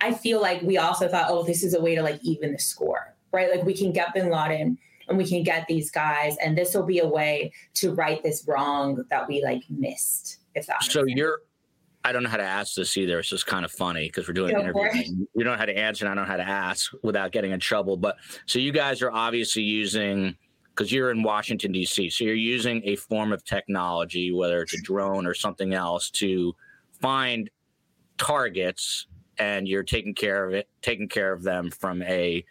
I 0.01 0.13
feel 0.13 0.41
like 0.41 0.61
we 0.61 0.77
also 0.77 1.07
thought, 1.07 1.27
oh, 1.29 1.43
this 1.43 1.63
is 1.63 1.73
a 1.73 1.81
way 1.81 1.95
to 1.95 2.01
like 2.01 2.19
even 2.23 2.51
the 2.51 2.59
score, 2.59 3.15
right? 3.31 3.49
Like 3.51 3.63
we 3.63 3.73
can 3.73 3.91
get 3.91 4.13
bin 4.13 4.29
Laden 4.29 4.77
and 5.07 5.17
we 5.17 5.27
can 5.27 5.43
get 5.43 5.67
these 5.67 5.91
guys, 5.91 6.37
and 6.43 6.57
this 6.57 6.73
will 6.73 6.85
be 6.85 6.99
a 6.99 7.07
way 7.07 7.51
to 7.75 7.93
right 7.93 8.21
this 8.23 8.45
wrong 8.47 9.03
that 9.09 9.27
we 9.27 9.43
like 9.43 9.63
missed. 9.69 10.37
If 10.55 10.67
that 10.67 10.83
so, 10.83 11.05
you're 11.05 11.39
I 12.03 12.11
don't 12.11 12.23
know 12.23 12.29
how 12.29 12.37
to 12.37 12.43
ask 12.43 12.75
this 12.75 12.97
either. 12.97 13.19
It's 13.19 13.29
just 13.29 13.45
kind 13.45 13.63
of 13.63 13.71
funny 13.71 14.07
because 14.07 14.27
we're 14.27 14.33
doing 14.33 14.53
Go 14.53 14.61
an 14.61 14.69
interview. 14.69 15.25
You 15.35 15.43
don't 15.43 15.53
know 15.53 15.59
how 15.59 15.65
to 15.65 15.77
answer, 15.77 16.05
and 16.05 16.11
I 16.11 16.15
don't 16.15 16.25
know 16.25 16.31
how 16.31 16.37
to 16.37 16.47
ask 16.47 16.91
without 17.03 17.31
getting 17.31 17.51
in 17.51 17.59
trouble. 17.59 17.95
But 17.97 18.17
so 18.47 18.59
you 18.59 18.71
guys 18.71 19.01
are 19.01 19.11
obviously 19.11 19.63
using 19.63 20.35
because 20.69 20.91
you're 20.91 21.11
in 21.11 21.21
Washington 21.21 21.71
D.C., 21.71 22.09
so 22.09 22.23
you're 22.23 22.33
using 22.33 22.81
a 22.85 22.95
form 22.95 23.33
of 23.33 23.43
technology, 23.43 24.31
whether 24.31 24.61
it's 24.61 24.73
a 24.73 24.81
drone 24.81 25.27
or 25.27 25.33
something 25.33 25.73
else, 25.73 26.09
to 26.11 26.55
find 27.01 27.49
targets, 28.17 29.07
and 29.37 29.67
you're 29.67 29.83
taking 29.83 30.15
care 30.15 30.45
of 30.45 30.53
it, 30.53 30.69
taking 30.81 31.07
care 31.07 31.33
of 31.33 31.43
them 31.43 31.69
from 31.69 32.01
a 32.03 32.43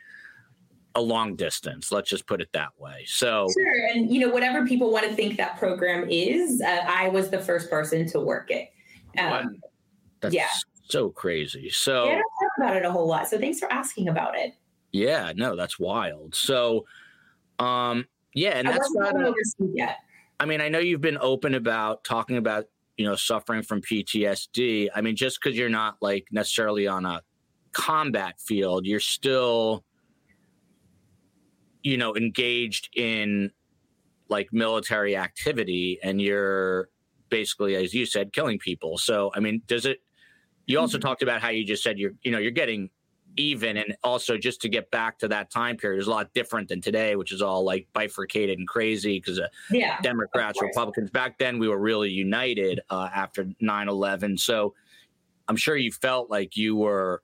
a 0.97 1.01
long 1.01 1.37
distance. 1.37 1.93
Let's 1.93 2.11
just 2.11 2.27
put 2.27 2.41
it 2.41 2.49
that 2.53 2.71
way. 2.79 3.05
So 3.07 3.49
sure, 3.53 3.87
and 3.95 4.13
you 4.13 4.21
know 4.21 4.29
whatever 4.29 4.67
people 4.67 4.93
want 4.93 5.09
to 5.09 5.15
think 5.15 5.37
that 5.39 5.59
program 5.59 6.07
is, 6.09 6.61
uh, 6.61 6.85
I 6.87 7.09
was 7.09 7.31
the 7.31 7.41
first 7.41 7.71
person 7.71 8.07
to 8.09 8.21
work 8.21 8.51
it. 8.51 8.71
Um, 9.19 9.61
That's 10.21 10.35
yeah. 10.35 10.49
so 10.89 11.11
crazy. 11.11 11.71
So 11.71 12.05
yeah, 12.05 12.11
I 12.11 12.15
don't 12.15 12.23
talk 12.23 12.53
about 12.59 12.77
it 12.77 12.85
a 12.85 12.91
whole 12.91 13.07
lot. 13.07 13.29
So 13.29 13.39
thanks 13.39 13.59
for 13.59 13.73
asking 13.73 14.09
about 14.09 14.37
it. 14.39 14.55
Yeah, 14.93 15.33
no, 15.37 15.57
that's 15.57 15.79
wild. 15.79 16.35
So, 16.35 16.85
um, 17.59 18.07
yeah, 18.35 18.51
and 18.51 18.69
I 18.69 18.73
that's 18.73 18.93
not 18.93 19.15
a, 19.15 19.33
yet. 19.75 19.99
I 20.39 20.47
mean, 20.47 20.61
I 20.61 20.69
know 20.69 20.79
you've 20.79 21.01
been 21.01 21.19
open 21.21 21.55
about 21.55 22.05
talking 22.05 22.37
about 22.37 22.65
you 22.97 23.07
know 23.07 23.15
suffering 23.15 23.63
from 23.63 23.81
PTSD. 23.83 24.89
I 24.95 25.01
mean, 25.01 25.17
just 25.17 25.41
because 25.41 25.57
you're 25.57 25.69
not 25.69 25.97
like 26.01 26.27
necessarily 26.31 26.87
on 26.87 27.07
a 27.07 27.23
combat 27.73 28.41
field, 28.41 28.87
you're 28.87 29.01
still 29.01 29.85
you 31.83 31.97
know 31.97 32.17
engaged 32.17 32.91
in 32.97 33.51
like 34.29 34.49
military 34.53 35.17
activity 35.17 35.99
and 36.03 36.21
you're 36.21 36.89
basically, 37.31 37.77
as 37.77 37.95
you 37.95 38.07
said, 38.07 38.33
killing 38.33 38.59
people. 38.59 38.99
So, 38.99 39.31
I 39.35 39.41
mean, 39.41 39.63
does 39.67 39.87
it? 39.87 40.01
You 40.67 40.79
also 40.79 40.99
mm-hmm. 40.99 41.07
talked 41.07 41.23
about 41.23 41.41
how 41.41 41.49
you 41.49 41.65
just 41.65 41.83
said 41.83 41.99
you're, 41.99 42.13
you 42.23 42.31
know, 42.31 42.39
you're 42.39 42.51
getting 42.51 42.91
even, 43.37 43.77
and 43.77 43.97
also 44.03 44.37
just 44.37 44.61
to 44.63 44.69
get 44.69 44.91
back 44.91 45.19
to 45.21 45.29
that 45.29 45.51
time 45.51 45.77
period 45.77 46.01
is 46.01 46.07
a 46.07 46.11
lot 46.11 46.33
different 46.35 46.69
than 46.69 46.81
today, 46.81 47.17
which 47.17 47.33
is 47.33 47.43
all 47.43 47.65
like 47.65 47.87
bifurcated 47.93 48.59
and 48.59 48.69
crazy 48.69 49.19
because 49.19 49.39
uh, 49.39 49.49
yeah, 49.71 50.01
Democrats, 50.03 50.61
Republicans. 50.61 51.11
Back 51.11 51.39
then, 51.39 51.59
we 51.59 51.69
were 51.69 51.79
really 51.79 52.11
united 52.11 52.81
uh, 52.91 53.09
after 53.15 53.45
9-11. 53.63 54.39
So, 54.39 54.75
I'm 55.49 55.57
sure 55.57 55.77
you 55.77 55.91
felt 55.91 56.31
like 56.31 56.57
you 56.57 56.77
were 56.77 57.23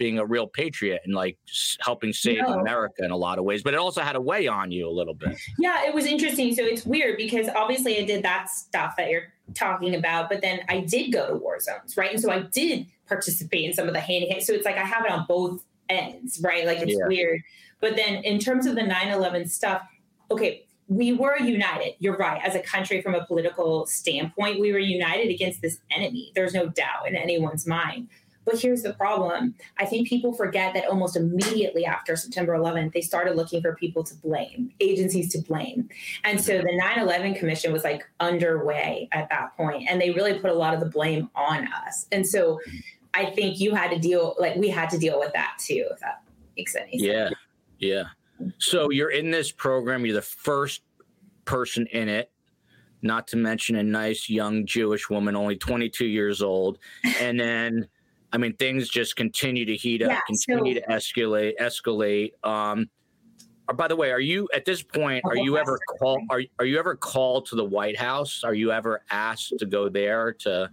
being 0.00 0.18
a 0.18 0.24
real 0.24 0.46
patriot 0.46 1.02
and 1.04 1.14
like 1.14 1.36
helping 1.80 2.10
save 2.10 2.40
no. 2.40 2.58
America 2.58 3.04
in 3.04 3.10
a 3.10 3.16
lot 3.16 3.38
of 3.38 3.44
ways, 3.44 3.62
but 3.62 3.74
it 3.74 3.76
also 3.76 4.00
had 4.00 4.16
a 4.16 4.20
weigh 4.20 4.48
on 4.48 4.72
you 4.72 4.88
a 4.88 4.90
little 4.90 5.12
bit. 5.12 5.36
Yeah, 5.58 5.86
it 5.86 5.94
was 5.94 6.06
interesting. 6.06 6.54
So 6.54 6.62
it's 6.64 6.86
weird 6.86 7.18
because 7.18 7.48
obviously 7.54 7.98
I 7.98 8.06
did 8.06 8.24
that 8.24 8.48
stuff 8.48 8.94
that 8.96 9.10
you're 9.10 9.30
talking 9.54 9.94
about, 9.94 10.30
but 10.30 10.40
then 10.40 10.60
I 10.70 10.80
did 10.80 11.12
go 11.12 11.28
to 11.28 11.34
war 11.34 11.60
zones, 11.60 11.98
right? 11.98 12.12
And 12.12 12.20
so 12.20 12.32
I 12.32 12.40
did 12.40 12.86
participate 13.06 13.66
in 13.66 13.74
some 13.74 13.88
of 13.88 13.92
the 13.92 14.00
hand 14.00 14.24
hand. 14.30 14.42
So 14.42 14.54
it's 14.54 14.64
like 14.64 14.78
I 14.78 14.84
have 14.84 15.04
it 15.04 15.10
on 15.10 15.26
both 15.28 15.62
ends, 15.90 16.40
right? 16.42 16.64
Like 16.64 16.78
it's 16.78 16.92
yeah. 16.92 17.06
weird. 17.06 17.42
But 17.80 17.96
then 17.96 18.24
in 18.24 18.38
terms 18.38 18.64
of 18.64 18.76
the 18.76 18.82
9 18.82 19.08
11 19.08 19.48
stuff, 19.48 19.82
okay, 20.30 20.64
we 20.88 21.12
were 21.12 21.38
united. 21.38 21.94
You're 21.98 22.16
right. 22.16 22.40
As 22.42 22.54
a 22.54 22.60
country, 22.60 23.02
from 23.02 23.14
a 23.14 23.26
political 23.26 23.84
standpoint, 23.86 24.60
we 24.60 24.72
were 24.72 24.78
united 24.78 25.28
against 25.28 25.60
this 25.60 25.78
enemy. 25.90 26.32
There's 26.34 26.54
no 26.54 26.68
doubt 26.68 27.06
in 27.06 27.16
anyone's 27.16 27.66
mind. 27.66 28.08
But 28.44 28.58
here's 28.58 28.82
the 28.82 28.94
problem. 28.94 29.54
I 29.78 29.84
think 29.84 30.08
people 30.08 30.32
forget 30.32 30.72
that 30.74 30.86
almost 30.86 31.16
immediately 31.16 31.84
after 31.84 32.16
September 32.16 32.54
11th, 32.54 32.92
they 32.92 33.02
started 33.02 33.36
looking 33.36 33.60
for 33.60 33.74
people 33.76 34.02
to 34.04 34.14
blame, 34.14 34.72
agencies 34.80 35.30
to 35.32 35.40
blame. 35.40 35.88
And 36.24 36.40
so 36.40 36.58
the 36.58 36.74
9 36.74 36.98
11 36.98 37.34
Commission 37.34 37.72
was 37.72 37.84
like 37.84 38.02
underway 38.18 39.08
at 39.12 39.28
that 39.28 39.56
point, 39.56 39.88
and 39.88 40.00
they 40.00 40.10
really 40.10 40.38
put 40.38 40.50
a 40.50 40.54
lot 40.54 40.74
of 40.74 40.80
the 40.80 40.86
blame 40.86 41.30
on 41.34 41.68
us. 41.72 42.06
And 42.12 42.26
so 42.26 42.58
I 43.12 43.26
think 43.26 43.60
you 43.60 43.74
had 43.74 43.90
to 43.90 43.98
deal, 43.98 44.36
like, 44.38 44.56
we 44.56 44.68
had 44.68 44.88
to 44.90 44.98
deal 44.98 45.18
with 45.18 45.32
that 45.34 45.58
too, 45.58 45.86
if 45.90 46.00
that 46.00 46.22
makes 46.56 46.74
any 46.74 46.98
sense. 46.98 47.02
Yeah. 47.02 47.30
Yeah. 47.78 48.04
So 48.58 48.90
you're 48.90 49.10
in 49.10 49.30
this 49.30 49.52
program, 49.52 50.04
you're 50.06 50.14
the 50.14 50.22
first 50.22 50.82
person 51.44 51.86
in 51.92 52.08
it 52.08 52.30
not 53.02 53.26
to 53.28 53.36
mention 53.36 53.76
a 53.76 53.82
nice 53.82 54.28
young 54.28 54.66
Jewish 54.66 55.08
woman, 55.10 55.34
only 55.34 55.56
22 55.56 56.06
years 56.06 56.42
old. 56.42 56.78
And 57.20 57.40
then 57.40 57.88
I 58.32 58.38
mean, 58.38 58.54
things 58.56 58.88
just 58.88 59.16
continue 59.16 59.64
to 59.64 59.76
heat 59.76 60.02
up, 60.02 60.10
yeah, 60.10 60.20
continue 60.26 60.74
so, 60.74 60.80
to 60.80 60.86
escalate, 60.86 61.52
escalate. 61.60 62.32
Um, 62.46 62.88
uh, 63.68 63.72
by 63.72 63.88
the 63.88 63.96
way, 63.96 64.10
are 64.10 64.20
you 64.20 64.48
at 64.54 64.64
this 64.64 64.82
point? 64.82 65.24
Are 65.24 65.36
you 65.36 65.56
ever 65.56 65.78
called? 65.98 66.22
Are 66.30 66.42
are 66.58 66.64
you 66.64 66.78
ever 66.78 66.94
called 66.96 67.46
to 67.46 67.56
the 67.56 67.64
White 67.64 67.98
House? 67.98 68.42
Are 68.44 68.54
you 68.54 68.72
ever 68.72 69.02
asked 69.10 69.54
to 69.58 69.66
go 69.66 69.88
there 69.88 70.32
to? 70.40 70.70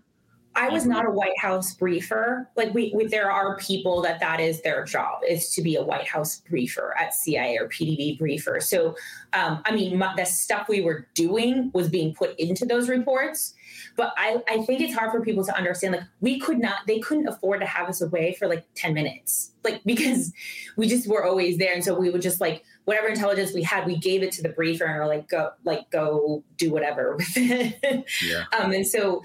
I 0.58 0.70
was 0.70 0.88
not 0.88 1.06
a 1.06 1.12
White 1.12 1.38
House 1.40 1.76
briefer. 1.76 2.50
Like 2.56 2.74
we, 2.74 2.92
we, 2.96 3.06
there 3.06 3.32
are 3.32 3.58
people 3.58 4.02
that 4.02 4.20
that 4.22 4.40
is 4.40 4.62
their 4.64 4.84
job 4.86 5.22
is 5.28 5.52
to 5.54 5.62
be 5.62 5.76
a 5.76 5.84
White 5.84 6.08
House 6.08 6.42
briefer 6.50 6.96
at 6.98 7.14
CIA 7.14 7.58
or 7.58 7.70
PDB 7.70 8.18
briefer. 8.18 8.60
So, 8.60 8.96
um, 9.34 9.62
I 9.66 9.72
mean, 9.72 10.00
my, 10.00 10.16
the 10.18 10.26
stuff 10.26 10.68
we 10.68 10.82
were 10.82 11.08
doing 11.14 11.70
was 11.76 11.90
being 11.90 12.16
put 12.16 12.38
into 12.40 12.66
those 12.66 12.90
reports. 12.90 13.54
But 13.96 14.14
I, 14.18 14.42
I 14.48 14.62
think 14.64 14.82
it's 14.82 14.94
hard 14.94 15.12
for 15.12 15.22
people 15.22 15.44
to 15.46 15.56
understand. 15.56 15.96
Like 15.96 16.04
we 16.20 16.40
could 16.40 16.60
not, 16.60 16.88
they 16.88 17.00
couldn't 17.00 17.28
afford 17.28 17.62
to 17.62 17.68
have 17.68 17.90
us 17.90 18.02
away 18.02 18.36
for 18.38 18.48
like 18.48 18.66
ten 18.76 18.94
minutes, 18.94 19.52
like 19.64 19.82
because 19.86 20.34
we 20.76 20.88
just 20.88 21.08
were 21.08 21.26
always 21.26 21.58
there, 21.58 21.74
and 21.74 21.84
so 21.84 21.98
we 21.98 22.10
would 22.10 22.22
just 22.22 22.42
like 22.42 22.64
whatever 22.88 23.08
intelligence 23.08 23.54
we 23.54 23.64
had, 23.64 23.86
we 23.86 23.98
gave 23.98 24.24
it 24.24 24.32
to 24.32 24.42
the 24.42 24.48
briefer 24.48 24.86
and 24.86 24.98
were 24.98 25.08
like, 25.08 25.28
go, 25.28 25.52
like 25.66 25.90
go 25.90 26.42
do 26.56 26.72
whatever 26.72 27.16
with 27.18 27.34
it. 27.36 28.06
Yeah. 28.24 28.46
um, 28.58 28.72
and 28.72 28.88
so 28.88 29.22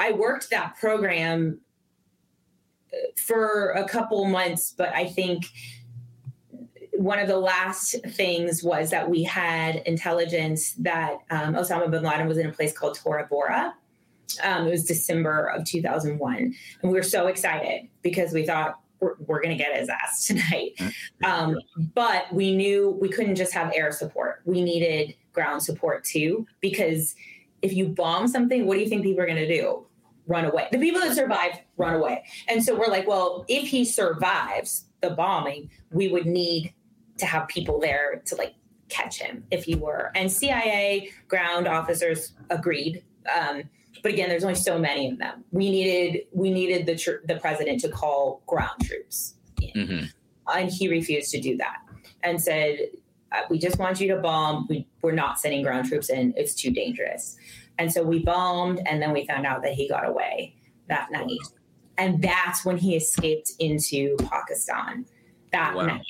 I 0.00 0.10
worked 0.10 0.50
that 0.50 0.76
program 0.80 1.60
uh, 2.92 2.96
for 3.16 3.70
a 3.70 3.86
couple 3.86 4.24
months, 4.24 4.74
but 4.76 4.92
I 4.94 5.06
think 5.06 5.46
one 6.98 7.20
of 7.20 7.28
the 7.28 7.38
last 7.38 7.94
things 8.08 8.64
was 8.64 8.90
that 8.90 9.08
we 9.08 9.22
had 9.22 9.76
intelligence 9.86 10.72
that 10.72 11.18
um, 11.30 11.54
Osama 11.54 11.88
bin 11.88 12.02
Laden 12.02 12.26
was 12.26 12.38
in 12.38 12.46
a 12.46 12.52
place 12.52 12.76
called 12.76 12.98
Tora 12.98 13.24
Bora. 13.30 13.72
Um, 14.42 14.66
it 14.66 14.70
was 14.70 14.84
December 14.84 15.46
of 15.46 15.64
2001. 15.64 16.36
And 16.36 16.54
we 16.82 16.90
were 16.90 17.04
so 17.04 17.28
excited 17.28 17.88
because 18.02 18.32
we 18.32 18.44
thought 18.44 18.80
we're, 18.98 19.14
we're 19.26 19.40
going 19.40 19.56
to 19.56 19.62
get 19.62 19.76
his 19.76 19.88
ass 19.88 20.26
tonight. 20.26 20.72
Um, 21.22 21.56
but 21.94 22.32
we 22.32 22.56
knew 22.56 22.98
we 23.00 23.08
couldn't 23.08 23.36
just 23.36 23.54
have 23.54 23.72
air 23.76 23.92
support. 23.92 24.42
We 24.44 24.60
needed 24.60 25.14
ground 25.32 25.62
support 25.62 26.02
too, 26.02 26.48
because 26.60 27.14
if 27.62 27.72
you 27.72 27.86
bomb 27.86 28.26
something, 28.26 28.66
what 28.66 28.74
do 28.74 28.80
you 28.80 28.88
think 28.88 29.04
people 29.04 29.22
are 29.22 29.26
going 29.26 29.38
to 29.38 29.48
do? 29.48 29.86
run 30.26 30.44
away. 30.44 30.68
The 30.70 30.78
people 30.78 31.00
that 31.00 31.16
survive 31.16 31.52
run 31.78 31.94
away. 31.94 32.22
And 32.48 32.62
so 32.62 32.78
we're 32.78 32.88
like, 32.88 33.08
well, 33.08 33.46
if 33.48 33.66
he 33.66 33.82
survives 33.86 34.84
the 35.00 35.08
bombing, 35.10 35.70
we 35.90 36.08
would 36.08 36.26
need 36.26 36.74
to 37.18 37.26
have 37.26 37.48
people 37.48 37.78
there 37.80 38.22
to 38.26 38.36
like 38.36 38.54
catch 38.88 39.20
him 39.20 39.44
if 39.50 39.64
he 39.64 39.74
were. 39.74 40.10
And 40.14 40.30
CIA 40.30 41.10
ground 41.28 41.66
officers 41.66 42.32
agreed. 42.50 43.02
Um, 43.36 43.64
but 44.02 44.12
again, 44.12 44.28
there's 44.28 44.44
only 44.44 44.54
so 44.54 44.78
many 44.78 45.10
of 45.10 45.18
them. 45.18 45.44
We 45.50 45.70
needed 45.70 46.26
we 46.32 46.50
needed 46.50 46.86
the 46.86 46.96
tr- 46.96 47.26
the 47.26 47.36
president 47.36 47.80
to 47.80 47.88
call 47.88 48.42
ground 48.46 48.80
troops, 48.82 49.34
mm-hmm. 49.60 50.06
and 50.46 50.70
he 50.70 50.88
refused 50.88 51.30
to 51.32 51.40
do 51.40 51.56
that 51.56 51.78
and 52.22 52.40
said, 52.40 52.78
uh, 53.32 53.42
"We 53.50 53.58
just 53.58 53.78
want 53.78 54.00
you 54.00 54.08
to 54.14 54.20
bomb. 54.20 54.66
We, 54.68 54.86
we're 55.02 55.12
not 55.12 55.40
sending 55.40 55.62
ground 55.62 55.88
troops 55.88 56.10
in. 56.10 56.32
It's 56.36 56.54
too 56.54 56.70
dangerous." 56.70 57.36
And 57.78 57.92
so 57.92 58.02
we 58.02 58.20
bombed, 58.20 58.80
and 58.86 59.02
then 59.02 59.12
we 59.12 59.26
found 59.26 59.46
out 59.46 59.62
that 59.62 59.72
he 59.72 59.88
got 59.88 60.06
away 60.06 60.54
that 60.88 61.10
night. 61.10 61.38
And 61.96 62.22
that's 62.22 62.64
when 62.64 62.76
he 62.76 62.96
escaped 62.96 63.52
into 63.58 64.16
Pakistan 64.30 65.06
that 65.52 65.74
wow. 65.74 65.86
night. 65.86 66.06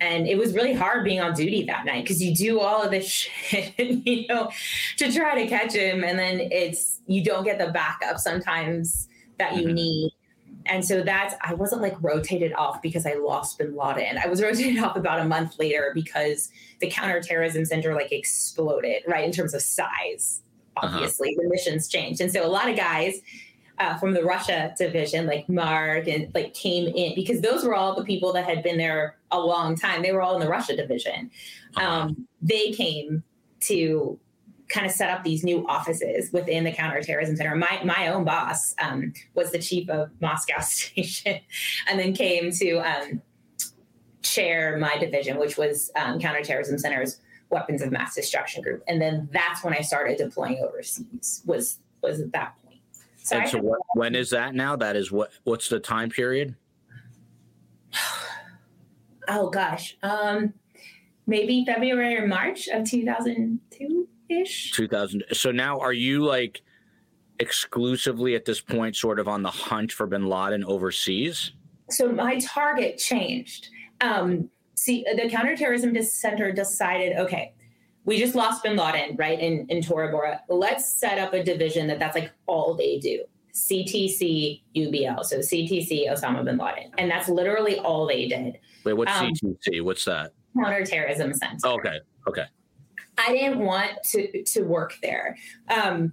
And 0.00 0.26
it 0.26 0.36
was 0.36 0.52
really 0.52 0.74
hard 0.74 1.04
being 1.04 1.20
on 1.20 1.32
duty 1.32 1.64
that 1.64 1.86
night 1.86 2.04
because 2.04 2.22
you 2.22 2.34
do 2.34 2.60
all 2.60 2.82
of 2.82 2.90
this 2.90 3.06
shit, 3.10 3.78
you 3.78 4.26
know, 4.28 4.50
to 4.98 5.12
try 5.12 5.42
to 5.42 5.48
catch 5.48 5.74
him. 5.74 6.04
And 6.04 6.18
then 6.18 6.40
it's, 6.40 7.00
you 7.06 7.24
don't 7.24 7.44
get 7.44 7.58
the 7.58 7.68
backup 7.68 8.18
sometimes 8.18 9.08
that 9.38 9.56
you 9.56 9.64
mm-hmm. 9.64 9.74
need. 9.74 10.12
And 10.66 10.84
so 10.84 11.02
that's, 11.02 11.34
I 11.42 11.54
wasn't 11.54 11.80
like 11.80 11.94
rotated 12.02 12.52
off 12.54 12.82
because 12.82 13.06
I 13.06 13.14
lost 13.14 13.58
bin 13.58 13.76
Laden. 13.76 14.18
I 14.18 14.26
was 14.26 14.42
rotated 14.42 14.82
off 14.82 14.96
about 14.96 15.20
a 15.20 15.24
month 15.24 15.58
later 15.58 15.92
because 15.94 16.50
the 16.80 16.90
counterterrorism 16.90 17.64
center 17.64 17.94
like 17.94 18.12
exploded, 18.12 19.02
right, 19.06 19.24
in 19.24 19.32
terms 19.32 19.54
of 19.54 19.62
size. 19.62 20.42
Uh-huh. 20.78 20.94
obviously 20.94 21.30
uh-huh. 21.30 21.42
the 21.42 21.48
missions 21.48 21.88
changed 21.88 22.20
and 22.20 22.30
so 22.30 22.46
a 22.46 22.48
lot 22.48 22.68
of 22.68 22.76
guys 22.76 23.22
uh, 23.78 23.96
from 23.98 24.14
the 24.14 24.22
russia 24.22 24.74
division 24.78 25.26
like 25.26 25.48
mark 25.48 26.06
and 26.08 26.32
like 26.34 26.54
came 26.54 26.88
in 26.94 27.14
because 27.14 27.40
those 27.40 27.64
were 27.64 27.74
all 27.74 27.94
the 27.94 28.04
people 28.04 28.32
that 28.32 28.44
had 28.44 28.62
been 28.62 28.78
there 28.78 29.16
a 29.30 29.38
long 29.40 29.76
time 29.76 30.02
they 30.02 30.12
were 30.12 30.22
all 30.22 30.34
in 30.34 30.40
the 30.40 30.48
russia 30.48 30.76
division 30.76 31.30
um, 31.76 32.26
they 32.40 32.72
came 32.72 33.22
to 33.60 34.18
kind 34.68 34.86
of 34.86 34.92
set 34.92 35.10
up 35.10 35.22
these 35.22 35.44
new 35.44 35.66
offices 35.68 36.32
within 36.32 36.64
the 36.64 36.72
counterterrorism 36.72 37.36
center. 37.36 37.54
My 37.54 37.80
my 37.84 38.08
own 38.08 38.24
boss 38.24 38.74
um, 38.80 39.12
was 39.34 39.52
the 39.52 39.58
chief 39.58 39.88
of 39.88 40.10
Moscow 40.20 40.60
station, 40.60 41.40
and 41.88 41.98
then 41.98 42.14
came 42.14 42.50
to 42.52 42.78
um, 42.78 43.22
chair 44.22 44.76
my 44.78 44.96
division, 44.98 45.38
which 45.38 45.56
was 45.56 45.90
um, 45.96 46.18
counterterrorism 46.18 46.78
center's 46.78 47.20
weapons 47.50 47.80
of 47.80 47.92
mass 47.92 48.14
destruction 48.14 48.62
group. 48.62 48.82
And 48.88 49.00
then 49.00 49.28
that's 49.32 49.62
when 49.62 49.72
I 49.72 49.80
started 49.80 50.18
deploying 50.18 50.58
overseas. 50.62 51.42
Was 51.46 51.78
was 52.02 52.20
at 52.20 52.32
that 52.32 52.54
point. 52.62 52.65
So, 53.26 53.36
and 53.36 53.48
so 53.48 53.58
what, 53.58 53.80
when 53.94 54.14
is 54.14 54.30
that 54.30 54.54
now? 54.54 54.76
That 54.76 54.94
is 54.94 55.10
what? 55.10 55.32
What's 55.42 55.68
the 55.68 55.80
time 55.80 56.10
period? 56.10 56.54
oh 59.28 59.50
gosh, 59.50 59.96
um, 60.04 60.54
maybe 61.26 61.64
February 61.66 62.16
or 62.16 62.28
March 62.28 62.68
of 62.68 62.88
two 62.88 63.04
thousand 63.04 63.58
two 63.72 64.06
ish. 64.28 64.70
Two 64.70 64.86
thousand. 64.86 65.24
So 65.32 65.50
now, 65.50 65.80
are 65.80 65.92
you 65.92 66.24
like 66.24 66.62
exclusively 67.40 68.36
at 68.36 68.44
this 68.44 68.60
point, 68.60 68.94
sort 68.94 69.18
of 69.18 69.26
on 69.26 69.42
the 69.42 69.50
hunt 69.50 69.90
for 69.90 70.06
Bin 70.06 70.28
Laden 70.28 70.64
overseas? 70.64 71.50
So 71.90 72.12
my 72.12 72.38
target 72.38 72.96
changed. 72.96 73.70
Um, 74.02 74.50
see 74.76 75.04
the 75.16 75.28
counterterrorism 75.28 76.00
center 76.00 76.52
decided 76.52 77.16
okay 77.16 77.55
we 78.06 78.18
just 78.18 78.34
lost 78.34 78.62
bin 78.62 78.76
laden 78.76 79.16
right 79.16 79.38
in, 79.38 79.66
in 79.68 79.82
tora 79.82 80.10
bora. 80.10 80.40
Let's 80.48 80.88
set 80.88 81.18
up 81.18 81.34
a 81.34 81.42
division 81.42 81.88
that 81.88 81.98
that's 81.98 82.14
like 82.14 82.32
all 82.46 82.74
they 82.74 82.98
do. 82.98 83.24
Ctc 83.52 84.62
ubl 84.76 85.24
so 85.24 85.38
ctc 85.38 86.10
osama 86.10 86.44
bin 86.44 86.56
laden. 86.56 86.92
And 86.98 87.10
that's 87.10 87.28
literally 87.28 87.78
all 87.78 88.06
they 88.06 88.28
did. 88.28 88.58
Wait 88.84 88.94
what's 88.94 89.12
um, 89.12 89.32
ctc 89.32 89.82
what's 89.82 90.04
that? 90.06 90.32
Counterterrorism 90.56 91.34
center. 91.34 91.68
Okay. 91.68 92.00
Okay. 92.28 92.44
I 93.18 93.32
didn't 93.32 93.58
want 93.58 93.90
to 94.12 94.42
to 94.44 94.62
work 94.62 94.94
there 95.02 95.36
um, 95.68 96.12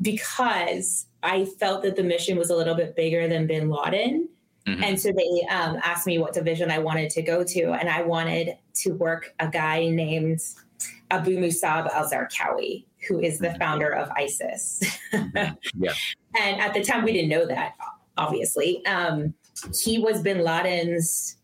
because 0.00 1.06
i 1.22 1.44
felt 1.58 1.82
that 1.82 1.96
the 1.96 2.02
mission 2.02 2.38
was 2.38 2.50
a 2.50 2.56
little 2.56 2.74
bit 2.74 2.94
bigger 2.94 3.26
than 3.28 3.46
bin 3.46 3.70
laden. 3.70 4.28
Mm-hmm. 4.66 4.84
And 4.84 5.00
so 5.00 5.10
they 5.10 5.46
um, 5.50 5.78
asked 5.82 6.06
me 6.06 6.18
what 6.18 6.34
division 6.34 6.70
I 6.70 6.78
wanted 6.78 7.08
to 7.10 7.22
go 7.22 7.42
to, 7.42 7.72
and 7.72 7.88
I 7.88 8.02
wanted 8.02 8.58
to 8.74 8.92
work 8.92 9.34
a 9.40 9.48
guy 9.48 9.88
named 9.88 10.40
Abu 11.10 11.38
Musab 11.38 11.88
al 11.90 12.08
Zarqawi, 12.08 12.84
who 13.08 13.20
is 13.20 13.38
the 13.38 13.48
mm-hmm. 13.48 13.58
founder 13.58 13.90
of 13.90 14.10
ISIS. 14.16 14.82
Mm-hmm. 15.12 15.54
yeah. 15.82 15.92
And 16.40 16.60
at 16.60 16.74
the 16.74 16.82
time, 16.82 17.04
we 17.04 17.12
didn't 17.12 17.30
know 17.30 17.46
that, 17.46 17.74
obviously. 18.16 18.84
Um, 18.86 19.34
he 19.82 19.98
was 19.98 20.22
bin 20.22 20.42
Laden's 20.44 21.36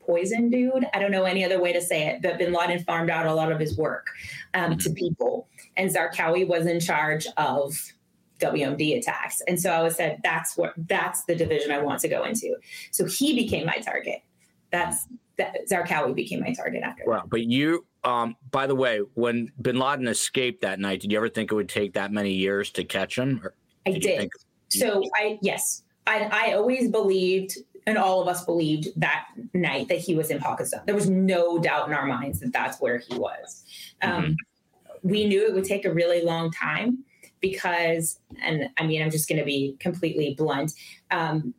poison 0.00 0.50
dude. 0.50 0.86
I 0.92 0.98
don't 0.98 1.12
know 1.12 1.24
any 1.24 1.44
other 1.44 1.60
way 1.60 1.72
to 1.72 1.80
say 1.80 2.08
it, 2.08 2.22
but 2.22 2.38
bin 2.38 2.52
Laden 2.52 2.82
farmed 2.84 3.10
out 3.10 3.26
a 3.26 3.34
lot 3.34 3.52
of 3.52 3.60
his 3.60 3.76
work 3.76 4.08
um, 4.54 4.72
mm-hmm. 4.72 4.78
to 4.78 4.90
people. 4.90 5.48
And 5.76 5.90
Zarqawi 5.90 6.46
was 6.46 6.66
in 6.66 6.80
charge 6.80 7.26
of 7.36 7.92
WMD 8.40 8.98
attacks. 8.98 9.40
And 9.46 9.60
so 9.60 9.70
I 9.70 9.82
was 9.82 9.96
said, 9.96 10.20
that's 10.22 10.56
what 10.56 10.74
that's 10.76 11.24
the 11.24 11.34
division 11.34 11.70
I 11.70 11.78
want 11.78 12.00
to 12.00 12.08
go 12.08 12.24
into. 12.24 12.56
So 12.90 13.06
he 13.06 13.34
became 13.34 13.66
my 13.66 13.76
target. 13.76 14.22
That's 14.70 15.06
that 15.38 15.56
Zarqawi 15.70 16.14
became 16.14 16.40
my 16.40 16.52
target 16.52 16.82
after. 16.82 17.04
Well, 17.06 17.24
but 17.26 17.42
you 17.44 17.86
um 18.04 18.36
by 18.50 18.66
the 18.66 18.74
way, 18.74 19.00
when 19.14 19.52
bin 19.60 19.78
Laden 19.78 20.08
escaped 20.08 20.62
that 20.62 20.80
night, 20.80 21.00
did 21.00 21.12
you 21.12 21.18
ever 21.18 21.28
think 21.28 21.52
it 21.52 21.54
would 21.54 21.68
take 21.68 21.94
that 21.94 22.12
many 22.12 22.32
years 22.32 22.70
to 22.72 22.84
catch 22.84 23.18
him? 23.18 23.42
I 23.86 23.92
did. 23.92 24.18
Think- 24.18 24.32
so 24.68 25.02
I 25.16 25.38
yes. 25.42 25.82
I 26.06 26.28
I 26.32 26.52
always 26.54 26.90
believed 26.90 27.56
and 27.86 27.98
all 27.98 28.22
of 28.22 28.28
us 28.28 28.44
believed 28.44 28.88
that 28.96 29.26
night 29.54 29.88
that 29.88 29.98
he 29.98 30.14
was 30.14 30.30
in 30.30 30.38
Pakistan. 30.38 30.82
There 30.86 30.94
was 30.94 31.10
no 31.10 31.58
doubt 31.58 31.88
in 31.88 31.94
our 31.94 32.06
minds 32.06 32.40
that 32.40 32.52
that's 32.52 32.80
where 32.80 32.98
he 32.98 33.18
was. 33.18 33.64
Um, 34.02 34.22
mm-hmm. 34.22 35.08
We 35.08 35.26
knew 35.26 35.46
it 35.46 35.54
would 35.54 35.64
take 35.64 35.84
a 35.84 35.92
really 35.92 36.22
long 36.22 36.52
time 36.52 37.04
because, 37.40 38.20
and 38.40 38.70
I 38.78 38.86
mean, 38.86 39.02
I'm 39.02 39.10
just 39.10 39.28
going 39.28 39.40
to 39.40 39.44
be 39.44 39.76
completely 39.80 40.34
blunt. 40.38 40.72
Um, 41.10 41.54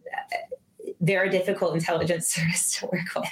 they're 1.04 1.26
a 1.26 1.30
difficult 1.30 1.74
intelligence 1.74 2.28
service 2.34 2.80
to 2.80 2.88
work 2.88 3.14
with. 3.16 3.30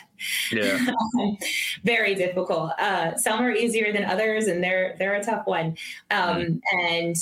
Yeah. 0.51 1.37
very 1.83 2.15
difficult. 2.15 2.71
Uh, 2.77 3.15
some 3.15 3.39
are 3.39 3.51
easier 3.51 3.93
than 3.93 4.03
others, 4.03 4.47
and 4.47 4.63
they're 4.63 4.95
they're 4.99 5.15
a 5.15 5.23
tough 5.23 5.47
one. 5.47 5.77
Um, 6.11 6.41
mm. 6.41 6.61
And 6.73 7.15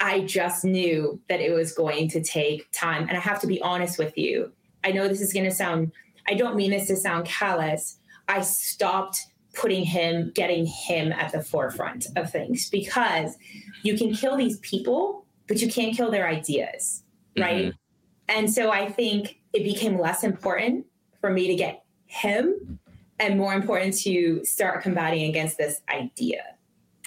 I 0.00 0.20
just 0.20 0.64
knew 0.64 1.20
that 1.28 1.40
it 1.40 1.52
was 1.52 1.72
going 1.72 2.08
to 2.08 2.22
take 2.22 2.68
time. 2.72 3.06
And 3.08 3.16
I 3.16 3.20
have 3.20 3.40
to 3.42 3.46
be 3.46 3.62
honest 3.62 3.98
with 3.98 4.18
you. 4.18 4.52
I 4.82 4.90
know 4.90 5.06
this 5.06 5.20
is 5.20 5.32
going 5.32 5.44
to 5.44 5.54
sound. 5.54 5.92
I 6.28 6.34
don't 6.34 6.56
mean 6.56 6.72
this 6.72 6.88
to 6.88 6.96
sound 6.96 7.26
callous. 7.26 7.98
I 8.26 8.40
stopped 8.40 9.20
putting 9.54 9.84
him, 9.84 10.32
getting 10.34 10.66
him 10.66 11.12
at 11.12 11.30
the 11.30 11.42
forefront 11.42 12.06
of 12.16 12.30
things 12.32 12.68
because 12.70 13.36
you 13.82 13.96
can 13.96 14.14
kill 14.14 14.36
these 14.36 14.58
people, 14.58 15.24
but 15.46 15.60
you 15.60 15.70
can't 15.70 15.96
kill 15.96 16.10
their 16.10 16.26
ideas, 16.26 17.02
right? 17.38 17.66
Mm-hmm. 17.66 17.81
And 18.28 18.50
so 18.50 18.70
I 18.70 18.90
think 18.90 19.40
it 19.52 19.64
became 19.64 19.98
less 19.98 20.24
important 20.24 20.86
for 21.20 21.30
me 21.30 21.46
to 21.48 21.54
get 21.54 21.84
him 22.06 22.78
and 23.18 23.38
more 23.38 23.54
important 23.54 23.96
to 23.98 24.44
start 24.44 24.82
combating 24.82 25.28
against 25.28 25.58
this 25.58 25.80
idea, 25.88 26.42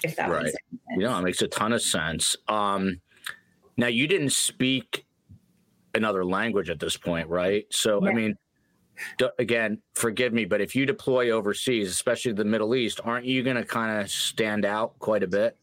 if 0.02 0.16
that 0.16 0.30
right. 0.30 0.44
makes 0.44 0.52
sense. 0.52 0.82
Yeah, 0.98 1.18
it 1.18 1.22
makes 1.22 1.42
a 1.42 1.48
ton 1.48 1.72
of 1.72 1.82
sense. 1.82 2.36
Um, 2.48 3.00
Now 3.76 3.88
you 3.88 4.06
didn't 4.06 4.30
speak 4.30 5.04
another 5.94 6.24
language 6.24 6.70
at 6.70 6.80
this 6.80 6.96
point, 6.96 7.28
right? 7.28 7.66
So 7.70 8.02
yeah. 8.02 8.10
I 8.10 8.14
mean, 8.14 8.36
d- 9.18 9.28
again, 9.38 9.82
forgive 9.94 10.32
me, 10.32 10.44
but 10.44 10.60
if 10.60 10.74
you 10.74 10.86
deploy 10.86 11.30
overseas, 11.30 11.90
especially 11.90 12.32
the 12.32 12.44
Middle 12.44 12.74
East, 12.74 13.00
aren't 13.04 13.26
you 13.26 13.42
going 13.42 13.56
to 13.56 13.64
kind 13.64 14.00
of 14.00 14.10
stand 14.10 14.64
out 14.64 14.98
quite 14.98 15.22
a 15.22 15.26
bit? 15.26 15.56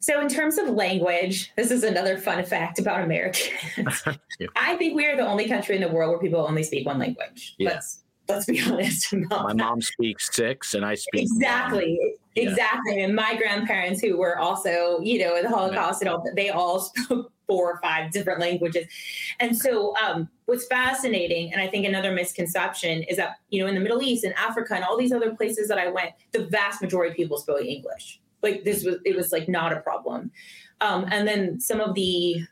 So, 0.00 0.20
in 0.20 0.28
terms 0.28 0.58
of 0.58 0.68
language, 0.68 1.52
this 1.56 1.70
is 1.70 1.82
another 1.82 2.18
fun 2.18 2.44
fact 2.44 2.78
about 2.78 3.02
Americans. 3.02 4.02
yeah. 4.38 4.46
I 4.56 4.76
think 4.76 4.94
we 4.94 5.06
are 5.06 5.16
the 5.16 5.26
only 5.26 5.48
country 5.48 5.74
in 5.74 5.82
the 5.82 5.88
world 5.88 6.10
where 6.10 6.20
people 6.20 6.40
only 6.46 6.62
speak 6.62 6.86
one 6.86 6.98
language. 6.98 7.54
Yeah. 7.58 7.70
Let's 7.70 8.02
let's 8.28 8.46
be 8.46 8.60
honest. 8.66 9.12
my 9.12 9.48
that. 9.48 9.56
mom 9.56 9.80
speaks 9.80 10.34
six, 10.34 10.74
and 10.74 10.84
I 10.84 10.94
speak 10.94 11.22
exactly, 11.22 11.98
exactly. 12.34 13.02
And 13.02 13.14
my 13.14 13.36
grandparents, 13.36 14.00
who 14.00 14.16
were 14.16 14.38
also, 14.38 15.00
you 15.00 15.20
know, 15.20 15.36
in 15.36 15.44
the 15.44 15.50
Holocaust 15.50 16.02
and 16.02 16.08
all, 16.08 16.24
they 16.34 16.50
all 16.50 16.80
spoke 16.94 17.32
four 17.46 17.72
or 17.72 17.80
five 17.80 18.10
different 18.10 18.40
languages. 18.40 18.86
And 19.38 19.56
so, 19.56 19.96
um, 19.96 20.28
what's 20.46 20.66
fascinating, 20.66 21.52
and 21.52 21.60
I 21.60 21.68
think 21.68 21.86
another 21.86 22.12
misconception 22.12 23.02
is 23.04 23.16
that, 23.16 23.36
you 23.50 23.62
know, 23.62 23.68
in 23.68 23.74
the 23.74 23.80
Middle 23.80 24.02
East 24.02 24.24
and 24.24 24.34
Africa 24.34 24.74
and 24.74 24.84
all 24.84 24.96
these 24.96 25.12
other 25.12 25.34
places 25.34 25.68
that 25.68 25.78
I 25.78 25.88
went, 25.88 26.12
the 26.32 26.46
vast 26.46 26.82
majority 26.82 27.10
of 27.10 27.16
people 27.16 27.38
spoke 27.38 27.62
English. 27.62 28.20
Like 28.46 28.64
this 28.64 28.84
was, 28.84 28.96
it 29.04 29.16
was 29.16 29.32
like 29.32 29.48
not 29.48 29.72
a 29.72 29.80
problem. 29.80 30.30
Um, 30.80 31.06
and 31.10 31.26
then 31.26 31.58
some 31.58 31.80
of 31.80 31.94
the 31.94 32.42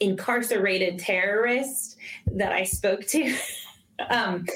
incarcerated 0.00 0.98
terrorists 0.98 1.96
that 2.26 2.52
I 2.52 2.64
spoke 2.64 3.06
to. 3.08 3.36
um, 4.10 4.46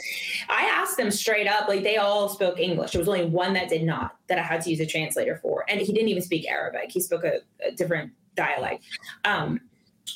I 0.49 0.62
asked 0.62 0.97
them 0.97 1.11
straight 1.11 1.47
up, 1.47 1.68
like 1.68 1.82
they 1.82 1.99
all 1.99 2.28
spoke 2.28 2.59
English. 2.59 2.93
There 2.93 2.99
was 2.99 3.09
only 3.09 3.26
one 3.26 3.53
that 3.53 3.68
did 3.68 3.84
not, 3.84 4.16
that 4.28 4.39
I 4.39 4.43
had 4.43 4.62
to 4.62 4.70
use 4.70 4.80
a 4.80 4.87
translator 4.87 5.37
for. 5.37 5.64
And 5.68 5.80
he 5.80 5.93
didn't 5.93 6.09
even 6.09 6.22
speak 6.22 6.49
Arabic. 6.49 6.91
He 6.91 7.01
spoke 7.01 7.24
a, 7.24 7.41
a 7.64 7.72
different 7.72 8.12
dialect. 8.34 8.84
Um, 9.24 9.61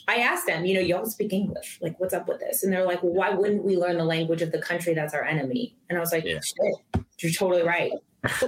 I 0.08 0.16
asked 0.16 0.46
them, 0.46 0.64
you 0.64 0.74
know, 0.74 0.80
y'all 0.80 1.06
speak 1.06 1.32
English. 1.32 1.78
Like, 1.80 1.98
what's 1.98 2.14
up 2.14 2.28
with 2.28 2.40
this? 2.40 2.62
And 2.62 2.72
they're 2.72 2.86
like, 2.86 3.02
well, 3.02 3.12
why 3.12 3.30
wouldn't 3.30 3.64
we 3.64 3.76
learn 3.76 3.98
the 3.98 4.04
language 4.04 4.42
of 4.42 4.52
the 4.52 4.60
country 4.60 4.94
that's 4.94 5.14
our 5.14 5.24
enemy? 5.24 5.76
And 5.88 5.98
I 5.98 6.00
was 6.00 6.12
like, 6.12 6.24
yeah. 6.24 6.40
you're 7.18 7.32
totally 7.32 7.62
right. 7.62 7.92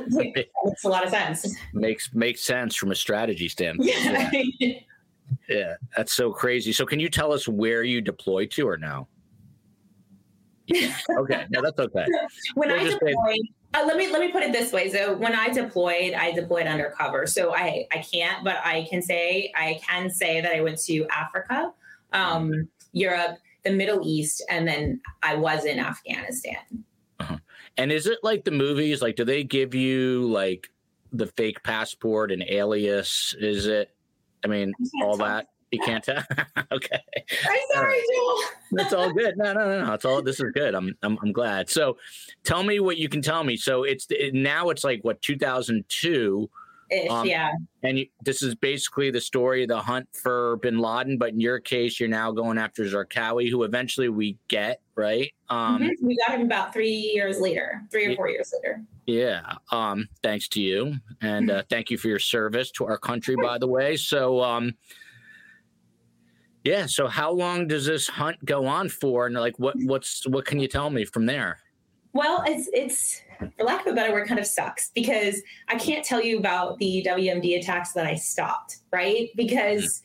Makes 0.08 0.84
a 0.84 0.88
lot 0.88 1.04
of 1.04 1.10
sense. 1.10 1.54
Makes 1.72 2.12
makes 2.14 2.42
sense 2.42 2.76
from 2.76 2.90
a 2.90 2.94
strategy 2.94 3.48
standpoint. 3.48 3.90
Yeah. 3.90 4.30
yeah. 4.58 4.78
yeah, 5.48 5.74
that's 5.96 6.12
so 6.12 6.32
crazy. 6.32 6.72
So, 6.72 6.84
can 6.84 7.00
you 7.00 7.08
tell 7.08 7.32
us 7.32 7.48
where 7.48 7.82
you 7.82 8.00
deploy 8.00 8.46
to, 8.46 8.68
or 8.68 8.76
no? 8.76 9.08
Yeah. 10.66 10.94
Okay, 11.18 11.46
no, 11.50 11.60
that's 11.62 11.78
okay. 11.78 12.06
when 12.54 12.68
we'll 12.68 12.80
I 12.80 12.84
deployed, 12.84 13.38
uh, 13.74 13.84
let 13.86 13.96
me 13.96 14.10
let 14.10 14.20
me 14.20 14.30
put 14.30 14.42
it 14.42 14.52
this 14.52 14.72
way. 14.72 14.90
So 14.90 15.14
when 15.16 15.34
I 15.34 15.48
deployed, 15.48 16.14
I 16.14 16.32
deployed 16.32 16.66
undercover. 16.66 17.26
So 17.26 17.54
I 17.54 17.86
I 17.92 17.98
can't, 17.98 18.44
but 18.44 18.58
I 18.64 18.86
can 18.88 19.02
say 19.02 19.52
I 19.54 19.80
can 19.86 20.10
say 20.10 20.40
that 20.40 20.54
I 20.54 20.60
went 20.60 20.78
to 20.84 21.06
Africa, 21.08 21.72
um, 22.12 22.68
Europe, 22.92 23.38
the 23.64 23.70
Middle 23.70 24.00
East, 24.04 24.44
and 24.48 24.66
then 24.66 25.00
I 25.22 25.36
was 25.36 25.64
in 25.64 25.78
Afghanistan. 25.78 26.84
And 27.76 27.90
is 27.90 28.06
it 28.06 28.18
like 28.22 28.44
the 28.44 28.50
movies? 28.50 29.02
Like, 29.02 29.16
do 29.16 29.24
they 29.24 29.44
give 29.44 29.74
you 29.74 30.28
like 30.28 30.70
the 31.12 31.26
fake 31.26 31.62
passport 31.62 32.30
and 32.32 32.42
alias? 32.42 33.34
Is 33.38 33.66
it? 33.66 33.90
I 34.44 34.48
mean, 34.48 34.72
all 35.02 35.16
that. 35.18 35.48
You 35.70 35.80
can't 35.80 36.04
tell. 36.04 36.22
okay. 36.72 37.02
I'm 37.48 37.60
sorry, 37.72 37.98
Joel. 38.14 38.38
That's 38.72 38.92
all 38.92 39.10
good. 39.10 39.38
No, 39.38 39.54
no, 39.54 39.66
no, 39.66 39.86
no. 39.86 39.94
It's 39.94 40.04
all. 40.04 40.20
This 40.20 40.38
is 40.38 40.52
good. 40.52 40.74
I'm, 40.74 40.94
I'm, 41.02 41.18
I'm 41.22 41.32
glad. 41.32 41.70
So, 41.70 41.96
tell 42.44 42.62
me 42.62 42.78
what 42.78 42.98
you 42.98 43.08
can 43.08 43.22
tell 43.22 43.42
me. 43.42 43.56
So 43.56 43.84
it's 43.84 44.06
it, 44.10 44.34
now 44.34 44.68
it's 44.68 44.84
like 44.84 45.00
what 45.02 45.22
2002. 45.22 46.50
Um, 47.08 47.26
yeah. 47.26 47.52
And 47.82 48.00
you, 48.00 48.06
this 48.22 48.42
is 48.42 48.54
basically 48.54 49.10
the 49.10 49.20
story 49.20 49.62
of 49.62 49.68
the 49.68 49.80
hunt 49.80 50.08
for 50.12 50.58
Bin 50.58 50.78
Laden, 50.78 51.16
but 51.16 51.30
in 51.30 51.40
your 51.40 51.58
case, 51.58 51.98
you're 51.98 52.08
now 52.08 52.32
going 52.32 52.58
after 52.58 52.84
Zarqawi, 52.84 53.50
who 53.50 53.62
eventually 53.62 54.10
we 54.10 54.36
get, 54.48 54.81
right? 54.96 55.32
Um, 55.48 55.82
mm-hmm. 55.82 56.06
We 56.06 56.16
got 56.26 56.38
him 56.38 56.46
about 56.46 56.72
three 56.72 57.12
years 57.14 57.40
later, 57.40 57.82
three 57.90 58.06
or 58.06 58.16
four 58.16 58.28
years 58.28 58.52
later. 58.54 58.82
Yeah. 59.06 59.54
Um, 59.70 60.08
thanks 60.22 60.48
to 60.48 60.60
you, 60.60 60.96
and 61.20 61.50
uh, 61.50 61.62
thank 61.70 61.90
you 61.90 61.98
for 61.98 62.08
your 62.08 62.18
service 62.18 62.70
to 62.72 62.86
our 62.86 62.98
country, 62.98 63.36
by 63.36 63.58
the 63.58 63.66
way. 63.66 63.96
So, 63.96 64.42
um, 64.42 64.74
yeah. 66.64 66.86
So 66.86 67.08
how 67.08 67.32
long 67.32 67.66
does 67.66 67.86
this 67.86 68.08
hunt 68.08 68.44
go 68.44 68.66
on 68.66 68.88
for? 68.88 69.26
And 69.26 69.34
like, 69.34 69.58
what 69.58 69.74
what's 69.78 70.26
what 70.28 70.44
can 70.44 70.60
you 70.60 70.68
tell 70.68 70.90
me 70.90 71.04
from 71.04 71.26
there? 71.26 71.58
Well, 72.12 72.44
it's 72.46 72.68
it's 72.72 73.22
for 73.56 73.64
lack 73.64 73.86
of 73.86 73.92
a 73.92 73.96
better 73.96 74.12
word, 74.12 74.28
kind 74.28 74.38
of 74.38 74.46
sucks 74.46 74.90
because 74.94 75.42
I 75.68 75.76
can't 75.76 76.04
tell 76.04 76.22
you 76.22 76.38
about 76.38 76.78
the 76.78 77.04
WMD 77.08 77.58
attacks 77.58 77.92
that 77.92 78.06
I 78.06 78.14
stopped, 78.14 78.78
right? 78.92 79.30
Because 79.34 80.02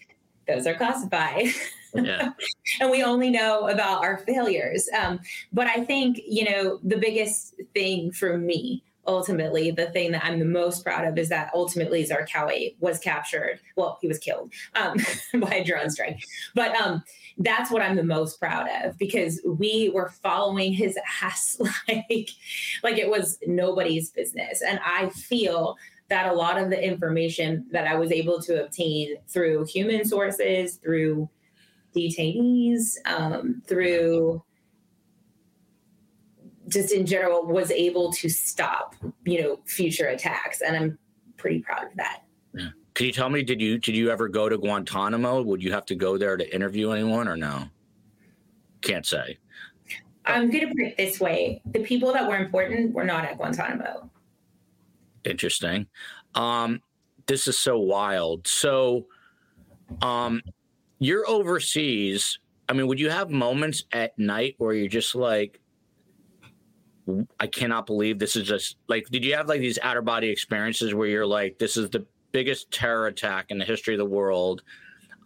those 0.48 0.66
are 0.66 0.76
classified. 0.76 1.48
Yeah. 1.98 2.32
and 2.82 2.92
we 2.92 3.04
only 3.04 3.30
know 3.30 3.68
about 3.68 4.04
our 4.04 4.20
failures. 4.20 4.88
Um, 4.98 5.20
but 5.52 5.68
I 5.68 5.84
think, 5.86 6.20
you 6.26 6.50
know, 6.50 6.80
the 6.84 6.98
biggest 6.98 7.56
thing 7.74 8.12
for 8.12 8.38
me 8.38 8.84
ultimately 9.08 9.72
the 9.72 9.88
thing 9.88 10.12
that 10.12 10.24
I'm 10.24 10.40
the 10.40 10.46
most 10.46 10.84
proud 10.84 11.06
of 11.06 11.18
is 11.18 11.30
that 11.30 11.50
ultimately 11.54 12.06
Zarqawi 12.06 12.76
was 12.80 13.00
captured. 13.00 13.60
Well, 13.76 13.98
he 14.02 14.08
was 14.08 14.20
killed 14.20 14.52
um, 14.76 14.98
by 15.40 15.56
a 15.56 15.64
drone 15.64 15.90
strike, 15.90 16.20
but 16.54 16.76
um, 16.76 17.04
that's 17.38 17.72
what 17.72 17.82
I'm 17.82 17.96
the 17.96 18.04
most 18.04 18.40
proud 18.40 18.68
of 18.84 18.98
because 18.98 19.42
we 19.46 19.90
were 19.94 20.10
following 20.10 20.74
his 20.74 20.98
ass 21.22 21.58
like 21.88 22.30
like 22.84 22.98
it 22.98 23.10
was 23.10 23.40
nobody's 23.48 24.12
business, 24.12 24.62
and 24.62 24.80
I 24.86 25.10
feel 25.10 25.78
that 26.10 26.32
a 26.32 26.34
lot 26.34 26.58
of 26.58 26.70
the 26.70 26.82
information 26.82 27.66
that 27.72 27.86
I 27.86 27.96
was 27.96 28.12
able 28.12 28.42
to 28.44 28.64
obtain 28.64 29.18
through 29.28 29.66
human 29.66 30.06
sources, 30.06 30.76
through 30.76 31.30
detainees, 31.98 32.96
um, 33.06 33.62
through 33.68 34.44
just 36.68 36.92
in 36.92 37.06
general 37.06 37.46
was 37.46 37.72
able 37.72 38.12
to 38.12 38.28
stop 38.28 38.94
you 39.24 39.42
know 39.42 39.58
future 39.66 40.08
attacks 40.08 40.60
and 40.60 40.76
i'm 40.76 41.00
pretty 41.38 41.60
proud 41.60 41.86
of 41.86 41.96
that. 41.96 42.24
Yeah. 42.54 42.70
can 42.94 43.06
you 43.06 43.12
tell 43.12 43.30
me 43.30 43.44
did 43.44 43.62
you 43.62 43.78
did 43.78 43.96
you 43.96 44.10
ever 44.10 44.28
go 44.28 44.50
to 44.50 44.58
guantanamo? 44.58 45.42
Would 45.44 45.64
you 45.64 45.72
have 45.72 45.86
to 45.86 45.96
go 45.96 46.18
there 46.18 46.36
to 46.36 46.56
interview 46.56 46.92
anyone 46.92 47.28
or 47.28 47.38
no? 47.38 47.66
Can't 48.82 49.06
say. 49.06 49.38
I'm 50.26 50.50
going 50.52 50.68
to 50.68 50.74
put 50.74 50.84
it 50.84 50.98
this 50.98 51.22
way. 51.22 51.62
The 51.72 51.80
people 51.80 52.12
that 52.12 52.28
were 52.28 52.36
important 52.36 52.94
were 52.94 53.06
not 53.06 53.24
at 53.24 53.38
guantanamo. 53.38 54.10
Interesting. 55.24 55.88
Um 56.36 56.82
this 57.28 57.48
is 57.48 57.58
so 57.58 57.78
wild. 57.80 58.48
So 58.48 59.06
um 60.02 60.42
you're 61.00 61.28
overseas 61.30 62.40
i 62.70 62.74
mean 62.74 62.88
would 62.88 63.00
you 63.00 63.10
have 63.10 63.30
moments 63.30 63.84
at 63.92 64.18
night 64.18 64.56
where 64.58 64.74
you're 64.74 64.88
just 64.88 65.16
like 65.16 65.60
I 67.40 67.48
cannot 67.48 67.86
believe 67.86 68.20
this 68.20 68.36
is 68.36 68.48
just 68.48 68.78
like, 68.88 69.08
did 69.08 69.24
you 69.24 69.34
have 69.36 69.48
like 69.48 69.62
these 69.62 69.80
outer 69.82 70.02
body 70.02 70.30
experiences 70.30 70.94
where 70.94 71.08
you're 71.08 71.26
like, 71.26 71.58
this 71.58 71.78
is 71.78 71.90
the 71.90 72.06
biggest 72.32 72.70
terror 72.72 73.08
attack 73.08 73.46
in 73.50 73.58
the 73.58 73.66
history 73.66 73.94
of 73.94 74.00
the 74.00 74.06
world? 74.06 74.64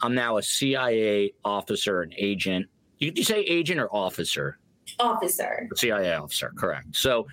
I'm 0.01 0.13
now 0.13 0.38
a 0.38 0.43
CIA 0.43 1.34
officer 1.43 2.01
and 2.01 2.13
agent. 2.17 2.67
Did 2.99 3.17
you 3.17 3.24
say 3.24 3.41
agent 3.41 3.80
or 3.80 3.93
officer? 3.95 4.59
Officer. 4.99 5.67
CIA 5.76 6.15
officer, 6.15 6.51
correct. 6.55 6.95
So, 6.95 7.28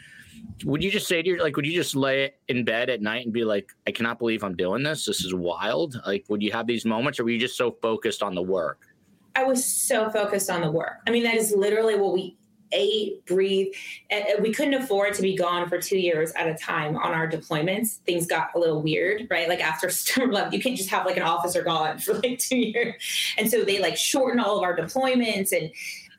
would 0.65 0.83
you 0.83 0.91
just 0.91 1.07
say 1.07 1.23
to 1.23 1.29
your 1.29 1.43
like, 1.43 1.57
would 1.57 1.67
you 1.67 1.75
just 1.75 1.95
lay 1.95 2.25
it 2.25 2.41
in 2.49 2.65
bed 2.65 2.91
at 2.91 3.01
night 3.01 3.25
and 3.25 3.33
be 3.33 3.45
like, 3.45 3.73
I 3.87 3.93
cannot 3.93 4.19
believe 4.19 4.43
I'm 4.43 4.57
doing 4.57 4.83
this. 4.83 5.05
This 5.05 5.25
is 5.25 5.35
wild. 5.35 6.01
Like, 6.07 6.25
would 6.29 6.43
you 6.43 6.53
have 6.53 6.67
these 6.67 6.85
moments, 6.85 7.21
or 7.21 7.25
were 7.25 7.31
you 7.31 7.39
just 7.39 7.57
so 7.57 7.77
focused 7.83 8.23
on 8.23 8.35
the 8.35 8.43
work? 8.43 8.87
I 9.35 9.45
was 9.45 9.65
so 9.65 10.11
focused 10.11 10.51
on 10.51 10.63
the 10.63 10.71
work. 10.71 10.99
I 11.07 11.11
mean, 11.11 11.23
that 11.23 11.37
is 11.37 11.55
literally 11.55 11.95
what 11.95 12.13
we 12.13 12.37
ate, 12.73 13.25
breathe. 13.27 13.73
And 14.11 14.43
we 14.43 14.53
couldn't 14.53 14.75
afford 14.75 15.15
to 15.15 15.23
be 15.23 15.37
gone 15.37 15.69
for 15.69 15.81
two 15.81 15.99
years 15.99 16.33
at 16.33 16.49
a 16.49 16.55
time 16.55 16.97
on 16.97 17.13
our 17.13 17.31
deployments. 17.31 17.99
Things 17.99 18.27
got 18.27 18.51
a 18.55 18.59
little 18.59 18.83
weird, 18.83 19.27
right? 19.31 19.49
Like 19.49 19.61
after 19.61 19.91
Storm 19.91 20.31
Love, 20.31 20.53
you 20.53 20.61
can't 20.61 20.77
just 20.77 20.91
have 20.91 21.07
like 21.07 21.17
an 21.17 21.23
officer 21.23 21.63
gone 21.63 21.99
for 22.01 22.15
like 22.15 22.39
two 22.39 22.59
years. 22.59 22.95
And 23.37 23.51
so 23.51 23.65
they 23.65 23.79
like 23.81 23.97
shortened 23.97 24.41
all 24.41 24.57
of 24.59 24.63
our 24.63 24.77
deployments 24.77 25.53
and 25.53 25.71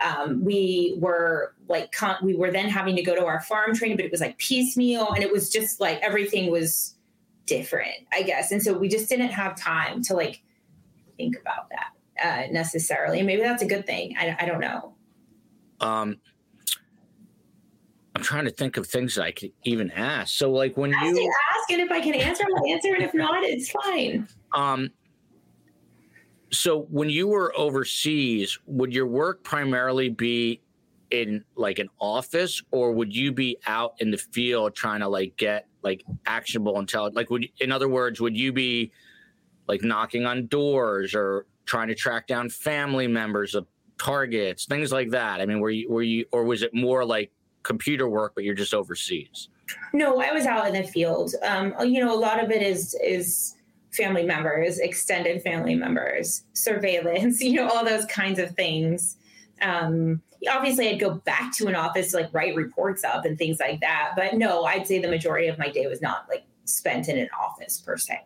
um, 0.02 0.44
we 0.44 0.96
were 1.00 1.56
like 1.68 1.92
con- 1.92 2.18
we 2.24 2.36
were 2.36 2.52
then 2.52 2.70
having 2.70 2.96
to 2.96 3.04
go 3.04 3.16
to 3.16 3.26
our 3.26 3.42
farm 3.42 3.76
training, 3.76 3.98
but 3.98 4.06
it 4.06 4.12
was 4.12 4.22
like 4.22 4.38
piecemeal 4.38 5.12
and 5.12 5.24
it 5.24 5.32
was 5.32 5.50
just 5.50 5.80
like 5.80 6.00
everything 6.02 6.52
was 6.52 6.96
different, 7.46 8.08
I 8.14 8.24
guess. 8.24 8.52
And 8.52 8.62
so 8.62 8.78
we 8.78 8.88
just 8.88 9.10
didn't 9.10 9.30
have 9.30 9.56
time 9.56 10.02
to 10.04 10.14
like 10.14 10.42
think 11.18 11.38
about 11.40 11.70
that 11.70 11.92
uh, 12.24 12.52
necessarily. 12.52 13.22
maybe 13.24 13.42
that's 13.42 13.64
a 13.64 13.68
good 13.68 13.86
thing. 13.86 14.16
I, 14.18 14.38
I 14.40 14.46
don't 14.46 14.62
know. 14.62 14.96
Um, 15.82 16.18
I'm 18.16 18.24
trying 18.24 18.46
to 18.46 18.52
think 18.52 18.78
of 18.78 18.88
things 18.88 19.18
I 19.18 19.32
could 19.32 19.52
even 19.64 19.92
ask. 19.92 20.36
So, 20.36 20.52
like 20.52 20.76
when 20.76 20.94
ask 20.94 21.06
you 21.06 21.34
ask, 21.56 21.72
and 21.72 21.82
if 21.82 21.92
I 21.92 22.02
can 22.02 22.16
answer, 22.16 22.44
I'll 22.44 22.72
answer, 22.72 22.94
and 22.94 23.04
if 23.04 23.14
not, 23.14 23.44
it's 23.44 23.70
fine. 23.70 24.28
Um. 24.54 24.90
So, 26.52 26.84
when 26.90 27.10
you 27.10 27.28
were 27.28 27.54
overseas, 27.58 28.58
would 28.66 28.94
your 28.94 29.08
work 29.08 29.44
primarily 29.44 30.10
be 30.10 30.62
in 31.12 31.44
like 31.56 31.80
an 31.80 31.90
office, 32.00 32.62
or 32.72 32.92
would 32.92 33.16
you 33.16 33.32
be 33.32 33.58
out 33.68 33.96
in 34.00 34.12
the 34.12 34.18
field 34.18 34.76
trying 34.76 35.00
to 35.00 35.08
like 35.08 35.36
get 35.38 35.68
like 35.84 36.04
actionable 36.26 36.80
intelligence? 36.80 37.16
Like, 37.16 37.30
would 37.30 37.48
in 37.60 37.72
other 37.72 37.90
words, 37.90 38.20
would 38.20 38.38
you 38.38 38.52
be 38.54 38.92
like 39.68 39.84
knocking 39.84 40.26
on 40.26 40.48
doors 40.48 41.14
or 41.14 41.46
trying 41.66 41.88
to 41.88 41.96
track 41.96 42.28
down 42.28 42.50
family 42.50 43.08
members 43.08 43.56
of 43.56 43.68
targets, 43.98 44.66
things 44.66 44.92
like 44.92 45.12
that? 45.12 45.42
I 45.42 45.46
mean, 45.46 45.60
were 45.60 45.70
you 45.70 45.90
were 45.90 46.04
you 46.04 46.26
or 46.32 46.44
was 46.44 46.62
it 46.62 46.74
more 46.74 47.06
like 47.06 47.32
computer 47.64 48.08
work, 48.08 48.34
but 48.36 48.44
you're 48.44 48.56
just 48.56 48.74
overseas? 48.74 49.50
No, 49.94 50.20
I 50.20 50.32
was 50.32 50.46
out 50.46 50.68
in 50.68 50.74
the 50.74 50.88
field. 50.88 51.34
Um, 51.44 51.74
you 51.82 52.04
know, 52.04 52.14
a 52.14 52.18
lot 52.18 52.44
of 52.44 52.52
it 52.52 52.62
is 52.62 52.96
is 53.04 53.56
family 54.00 54.24
members, 54.24 54.80
extended 54.80 55.42
family 55.42 55.76
members, 55.76 56.44
surveillance, 56.54 57.42
you 57.42 57.54
know, 57.54 57.68
all 57.68 57.86
those 57.86 58.06
kinds 58.06 58.40
of 58.40 58.52
things. 58.56 59.18
Um, 59.62 60.22
obviously, 60.50 60.90
I'd 60.90 61.00
go 61.00 61.16
back 61.16 61.52
to 61.58 61.68
an 61.68 61.76
office 61.76 62.12
to 62.12 62.18
like 62.18 62.34
write 62.34 62.56
reports 62.56 63.04
up 63.04 63.26
and 63.26 63.38
things 63.38 63.60
like 63.60 63.82
that. 63.82 64.14
But 64.16 64.36
no, 64.36 64.64
I'd 64.64 64.88
say 64.88 65.00
the 65.00 65.10
majority 65.10 65.48
of 65.48 65.58
my 65.58 65.70
day 65.70 65.88
was 65.88 66.02
not 66.02 66.26
like 66.30 66.46
spent 66.66 67.10
in 67.10 67.18
an 67.18 67.30
office 67.40 67.80
per 67.80 67.98
se. 67.98 68.22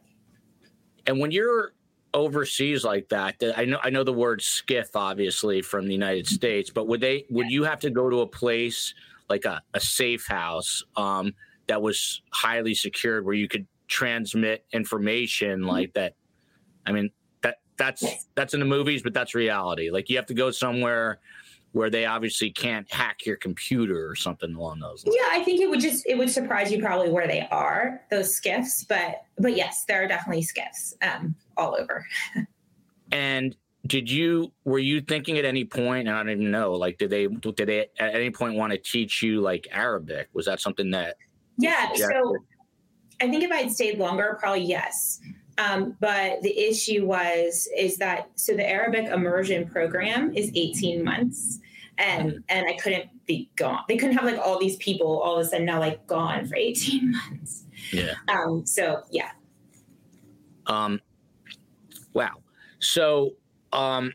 And 1.08 1.20
when 1.20 1.32
you're 1.32 1.74
overseas 2.14 2.84
like 2.84 3.10
that, 3.10 3.36
I 3.58 3.66
know 3.66 3.80
I 3.84 3.90
know 3.90 4.04
the 4.04 4.14
word 4.14 4.42
SCIF 4.42 4.90
obviously 4.96 5.62
from 5.62 5.88
the 5.88 5.94
United 5.94 6.28
States, 6.28 6.70
but 6.70 6.88
would 6.88 7.02
they 7.02 7.26
would 7.30 7.50
you 7.50 7.64
have 7.64 7.80
to 7.80 7.90
go 7.90 8.10
to 8.10 8.22
a 8.22 8.28
place 8.28 8.94
like 9.30 9.46
a, 9.46 9.62
a 9.74 9.80
safe 9.80 10.28
house 10.28 10.84
um, 10.96 11.34
that 11.68 11.82
was 11.82 12.22
highly 12.32 12.76
secured 12.76 13.26
where 13.26 13.34
you 13.34 13.48
could 13.48 13.66
transmit 13.88 14.66
information 14.72 15.60
mm-hmm. 15.60 15.70
like 15.70 15.94
that? 15.94 16.16
I 16.86 16.92
mean 16.92 17.12
that 17.42 17.58
that's 17.78 18.28
that's 18.36 18.54
in 18.54 18.60
the 18.60 18.66
movies, 18.66 19.02
but 19.04 19.14
that's 19.14 19.36
reality. 19.36 19.90
Like 19.90 20.10
you 20.10 20.18
have 20.18 20.26
to 20.28 20.34
go 20.34 20.52
somewhere 20.52 21.20
where 21.74 21.90
they 21.90 22.06
obviously 22.06 22.52
can't 22.52 22.92
hack 22.92 23.26
your 23.26 23.36
computer 23.36 24.08
or 24.08 24.16
something 24.16 24.54
along 24.54 24.80
those 24.80 25.06
lines. 25.06 25.18
Yeah, 25.20 25.28
I 25.32 25.44
think 25.44 25.60
it 25.60 25.70
would 25.70 25.80
just 25.80 26.06
it 26.08 26.18
would 26.18 26.30
surprise 26.30 26.72
you 26.72 26.80
probably 26.80 27.10
where 27.10 27.28
they 27.28 27.48
are 27.52 28.02
those 28.12 28.40
SCIFs, 28.40 28.88
but 28.88 29.24
but 29.38 29.56
yes, 29.56 29.86
there 29.88 30.04
are 30.04 30.08
definitely 30.08 30.44
SCIFs 30.44 30.94
um, 31.02 31.36
all 31.58 31.76
over. 31.80 32.06
and 33.12 33.56
did 33.88 34.10
you 34.10 34.52
were 34.64 34.80
you 34.80 35.02
thinking 35.02 35.38
at 35.38 35.46
any 35.46 35.66
point 35.66 36.08
and 36.08 36.16
i 36.16 36.20
don't 36.20 36.30
even 36.30 36.52
know 36.52 36.72
like 36.72 36.98
did 36.98 37.10
they 37.10 37.28
did 37.28 37.68
they 37.68 37.80
at 38.00 38.16
any 38.16 38.30
point 38.30 38.56
want 38.56 38.72
to 38.72 38.78
teach 38.78 39.22
you 39.22 39.42
like 39.42 39.68
arabic 39.72 40.30
was 40.34 40.46
that 40.46 40.60
something 40.60 40.90
that 40.92 41.18
yeah 41.58 41.92
so 41.94 42.36
i 43.24 43.30
think 43.30 43.44
if 43.44 43.52
i 43.52 43.58
had 43.58 43.72
stayed 43.72 43.98
longer 43.98 44.38
probably 44.40 44.64
yes 44.64 45.20
um, 45.60 45.96
but 46.00 46.42
the 46.42 46.58
issue 46.58 47.06
was 47.06 47.70
is 47.78 47.98
that 47.98 48.30
so 48.36 48.54
the 48.54 48.68
arabic 48.68 49.06
immersion 49.06 49.68
program 49.68 50.34
is 50.36 50.52
18 50.56 51.04
months 51.04 51.60
and 51.98 52.32
mm-hmm. 52.32 52.38
and 52.50 52.66
i 52.68 52.74
couldn't 52.78 53.06
be 53.26 53.50
gone 53.56 53.84
they 53.88 53.98
couldn't 53.98 54.16
have 54.16 54.26
like 54.26 54.40
all 54.40 54.60
these 54.60 54.78
people 54.78 55.22
all 55.22 55.40
of 55.40 55.46
a 55.46 55.50
sudden 55.50 55.66
now 55.66 55.80
like 55.80 56.06
gone 56.08 56.46
for 56.46 56.56
18 56.56 57.12
months 57.12 57.66
yeah 57.92 58.14
um 58.30 58.66
so 58.66 59.04
yeah 59.12 59.32
um 60.66 61.00
wow 62.14 62.32
so 62.80 63.32
um 63.72 64.12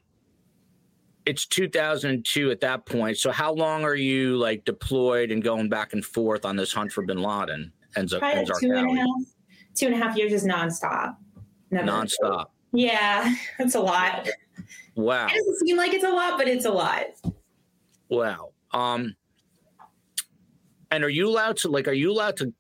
it's 1.29 1.45
2002 1.45 2.51
at 2.51 2.61
that 2.61 2.87
point. 2.87 3.19
So 3.19 3.31
how 3.31 3.53
long 3.53 3.85
are 3.85 3.95
you 3.95 4.39
like 4.39 4.65
deployed 4.65 5.31
and 5.31 5.43
going 5.43 5.69
back 5.69 5.93
and 5.93 6.03
forth 6.03 6.47
on 6.47 6.57
this 6.57 6.73
hunt 6.73 6.91
for 6.91 7.03
Bin 7.03 7.21
Laden? 7.21 7.71
Ends 7.99 8.13
up 8.13 8.21
two 8.21 8.73
and, 8.73 8.91
a 8.91 9.01
half, 9.01 9.09
two 9.75 9.87
and 9.87 9.95
a 9.95 9.99
half 9.99 10.17
years 10.17 10.33
is 10.33 10.45
nonstop. 10.45 11.17
Never 11.71 11.87
nonstop. 11.87 12.47
Yeah, 12.73 13.35
that's 13.59 13.75
a 13.75 13.81
lot. 13.81 14.29
Wow. 14.95 15.27
It 15.27 15.37
doesn't 15.37 15.67
seem 15.67 15.77
like 15.77 15.95
it's 15.95 16.05
a 16.05 16.11
lot, 16.11 16.39
but 16.39 16.49
it's 16.49 16.65
a 16.65 16.71
lot. 16.71 17.07
Wow. 18.09 18.53
Um. 18.73 19.15
And 20.91 21.05
are 21.05 21.11
you 21.11 21.29
allowed 21.29 21.59
to 21.59 21.69
like? 21.69 21.87
Are 21.87 21.93
you 21.93 22.11
allowed 22.11 22.37
to 22.39 22.53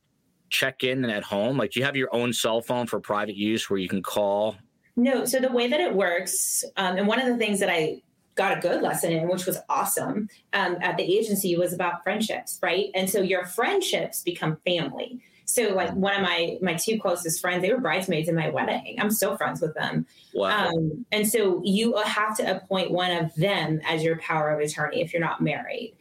check 0.50 0.84
in 0.84 1.04
at 1.06 1.22
home? 1.22 1.56
Like, 1.56 1.72
do 1.72 1.80
you 1.80 1.86
have 1.86 1.96
your 1.96 2.14
own 2.14 2.32
cell 2.32 2.60
phone 2.60 2.86
for 2.86 3.00
private 3.00 3.36
use 3.36 3.70
where 3.70 3.78
you 3.78 3.88
can 3.88 4.02
call 4.02 4.56
no. 4.98 5.24
So 5.24 5.38
the 5.38 5.52
way 5.52 5.68
that 5.68 5.80
it 5.80 5.94
works, 5.94 6.64
um, 6.76 6.98
and 6.98 7.06
one 7.06 7.20
of 7.20 7.28
the 7.28 7.36
things 7.36 7.60
that 7.60 7.70
I 7.70 8.02
got 8.38 8.56
a 8.56 8.60
good 8.60 8.80
lesson 8.80 9.12
in, 9.12 9.28
which 9.28 9.44
was 9.44 9.58
awesome 9.68 10.30
um, 10.54 10.78
at 10.80 10.96
the 10.96 11.02
agency, 11.02 11.54
was 11.56 11.74
about 11.74 12.02
friendships, 12.02 12.58
right? 12.62 12.86
And 12.94 13.10
so 13.10 13.20
your 13.20 13.44
friendships 13.44 14.22
become 14.22 14.56
family. 14.64 15.20
So 15.44 15.74
like 15.74 15.92
one 15.94 16.14
of 16.14 16.22
my 16.22 16.58
my 16.62 16.74
two 16.74 17.00
closest 17.00 17.40
friends, 17.40 17.62
they 17.62 17.72
were 17.72 17.80
bridesmaids 17.80 18.28
in 18.28 18.34
my 18.34 18.50
wedding. 18.50 18.96
I'm 18.98 19.10
still 19.10 19.36
friends 19.36 19.60
with 19.60 19.74
them. 19.74 20.06
Wow. 20.34 20.68
Um, 20.68 21.04
and 21.10 21.26
so 21.26 21.60
you 21.64 21.96
have 21.96 22.36
to 22.36 22.56
appoint 22.56 22.90
one 22.90 23.10
of 23.10 23.34
them 23.34 23.80
as 23.86 24.02
your 24.02 24.18
power 24.18 24.50
of 24.50 24.60
attorney 24.60 25.00
if 25.00 25.12
you're 25.12 25.22
not 25.22 25.42
married, 25.42 25.96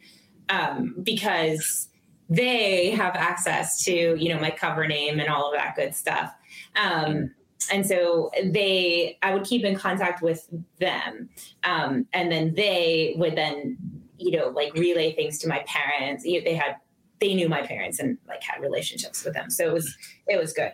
um, 0.48 0.94
because 1.02 1.88
they 2.28 2.90
have 2.90 3.16
access 3.16 3.82
to 3.84 3.92
you 3.92 4.28
know 4.28 4.38
my 4.38 4.50
cover 4.50 4.86
name 4.86 5.18
and 5.18 5.30
all 5.30 5.50
of 5.50 5.58
that 5.58 5.74
good 5.74 5.94
stuff. 5.94 6.30
Um, 6.76 7.34
and 7.72 7.86
so 7.86 8.30
they 8.44 9.18
i 9.22 9.32
would 9.32 9.44
keep 9.44 9.64
in 9.64 9.76
contact 9.76 10.22
with 10.22 10.48
them. 10.78 11.28
Um, 11.64 12.06
and 12.12 12.30
then 12.30 12.54
they 12.54 13.14
would 13.16 13.36
then 13.36 13.76
you 14.18 14.36
know 14.36 14.48
like 14.48 14.74
relay 14.74 15.14
things 15.14 15.38
to 15.38 15.48
my 15.48 15.64
parents. 15.66 16.24
They 16.24 16.54
had 16.54 16.76
they 17.20 17.34
knew 17.34 17.48
my 17.48 17.62
parents 17.62 17.98
and 17.98 18.18
like 18.28 18.42
had 18.42 18.60
relationships 18.62 19.24
with 19.24 19.34
them. 19.34 19.50
So 19.50 19.68
it 19.68 19.72
was 19.72 19.96
it 20.26 20.38
was 20.38 20.52
good. 20.52 20.72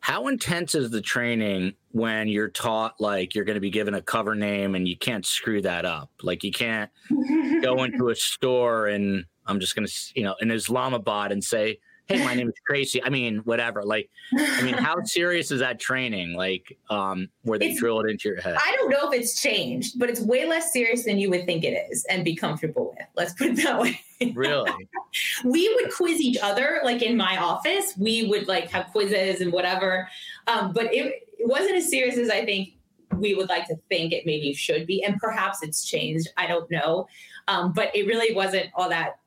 How 0.00 0.28
intense 0.28 0.74
is 0.76 0.90
the 0.90 1.00
training 1.00 1.74
when 1.90 2.28
you're 2.28 2.50
taught 2.50 2.94
like 3.00 3.34
you're 3.34 3.44
going 3.44 3.56
to 3.56 3.60
be 3.60 3.70
given 3.70 3.94
a 3.94 4.02
cover 4.02 4.36
name 4.36 4.76
and 4.76 4.86
you 4.86 4.96
can't 4.96 5.26
screw 5.26 5.60
that 5.62 5.84
up? 5.84 6.10
Like 6.22 6.44
you 6.44 6.52
can't 6.52 6.90
go 7.62 7.82
into 7.82 8.10
a 8.10 8.14
store 8.14 8.86
and 8.86 9.24
i'm 9.46 9.60
just 9.60 9.74
going 9.74 9.86
to 9.86 9.92
you 10.14 10.22
know 10.22 10.34
in 10.40 10.50
islamabad 10.50 11.32
and 11.32 11.42
say 11.42 11.78
hey, 12.06 12.24
my 12.24 12.34
name 12.34 12.48
is 12.48 12.54
Tracy. 12.66 13.02
I 13.02 13.10
mean, 13.10 13.38
whatever. 13.38 13.82
Like, 13.82 14.08
I 14.36 14.62
mean, 14.62 14.74
how 14.74 14.96
serious 15.04 15.50
is 15.50 15.60
that 15.60 15.80
training? 15.80 16.34
Like, 16.34 16.78
um, 16.88 17.28
where 17.42 17.58
they 17.58 17.70
it's, 17.70 17.80
drill 17.80 18.00
it 18.00 18.10
into 18.10 18.28
your 18.28 18.40
head? 18.40 18.56
I 18.56 18.76
don't 18.76 18.90
know 18.90 19.10
if 19.10 19.18
it's 19.18 19.40
changed, 19.40 19.98
but 19.98 20.08
it's 20.08 20.20
way 20.20 20.46
less 20.46 20.72
serious 20.72 21.04
than 21.04 21.18
you 21.18 21.30
would 21.30 21.44
think 21.46 21.64
it 21.64 21.88
is 21.90 22.04
and 22.08 22.24
be 22.24 22.36
comfortable 22.36 22.94
with. 22.96 23.06
Let's 23.16 23.34
put 23.34 23.48
it 23.48 23.56
that 23.56 23.80
way. 23.80 24.00
Really? 24.34 24.70
we 25.44 25.74
would 25.74 25.92
quiz 25.92 26.20
each 26.20 26.38
other, 26.42 26.80
like 26.84 27.02
in 27.02 27.16
my 27.16 27.36
office. 27.38 27.94
We 27.98 28.28
would 28.28 28.46
like 28.46 28.70
have 28.70 28.86
quizzes 28.92 29.40
and 29.40 29.52
whatever. 29.52 30.08
Um, 30.46 30.72
but 30.72 30.94
it, 30.94 31.22
it 31.38 31.48
wasn't 31.48 31.76
as 31.76 31.90
serious 31.90 32.16
as 32.16 32.30
I 32.30 32.44
think 32.44 32.74
we 33.16 33.34
would 33.34 33.48
like 33.48 33.66
to 33.68 33.76
think 33.88 34.12
it 34.12 34.24
maybe 34.26 34.52
should 34.52 34.86
be. 34.86 35.02
And 35.02 35.16
perhaps 35.18 35.62
it's 35.62 35.84
changed. 35.84 36.28
I 36.36 36.46
don't 36.46 36.70
know. 36.70 37.08
Um, 37.48 37.72
but 37.72 37.94
it 37.94 38.06
really 38.06 38.34
wasn't 38.34 38.66
all 38.74 38.88
that 38.88 39.18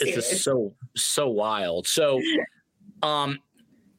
it's 0.00 0.30
just 0.30 0.42
so 0.42 0.74
so 0.94 1.28
wild. 1.28 1.86
So, 1.86 2.20
um, 3.02 3.38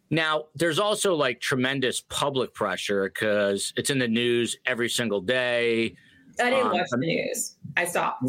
now 0.10 0.46
there's 0.56 0.80
also 0.80 1.16
like 1.16 1.40
tremendous 1.40 2.02
public 2.02 2.54
pressure 2.54 3.10
because 3.10 3.74
it's 3.76 3.90
in 3.90 4.00
the 4.00 4.08
news 4.08 4.58
every 4.66 4.90
single 4.90 5.22
day. 5.22 5.96
I 6.40 6.50
didn't 6.50 6.68
um, 6.68 6.74
watch 6.74 6.88
the 6.92 6.98
news. 6.98 7.56
I 7.76 7.86
stopped. 7.86 8.24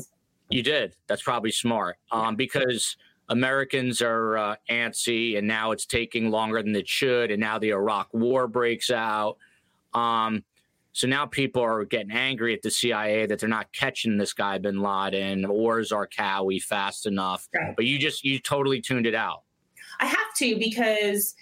You 0.50 0.62
did. 0.62 0.96
That's 1.06 1.22
probably 1.22 1.52
smart. 1.52 1.96
Um, 2.10 2.36
because 2.36 2.96
Americans 3.28 4.00
are 4.00 4.38
uh, 4.38 4.56
antsy, 4.70 5.36
and 5.36 5.46
now 5.46 5.72
it's 5.72 5.84
taking 5.84 6.30
longer 6.30 6.62
than 6.62 6.74
it 6.74 6.88
should, 6.88 7.30
and 7.30 7.40
now 7.40 7.58
the 7.58 7.70
Iraq 7.70 8.08
War 8.12 8.48
breaks 8.48 8.90
out. 8.90 9.36
Um, 9.92 10.44
so 10.92 11.06
now 11.06 11.26
people 11.26 11.62
are 11.62 11.84
getting 11.84 12.10
angry 12.10 12.54
at 12.54 12.62
the 12.62 12.70
CIA 12.70 13.26
that 13.26 13.38
they're 13.38 13.48
not 13.48 13.72
catching 13.72 14.16
this 14.16 14.32
guy 14.32 14.58
Bin 14.58 14.80
Laden 14.80 15.44
or 15.44 15.80
Zarqawi 15.80 16.62
fast 16.62 17.06
enough. 17.06 17.48
Right. 17.54 17.74
But 17.76 17.84
you 17.84 17.98
just 17.98 18.24
you 18.24 18.38
totally 18.38 18.80
tuned 18.80 19.06
it 19.06 19.14
out. 19.14 19.42
I 20.00 20.06
have 20.06 20.34
to 20.38 20.56
because 20.58 21.34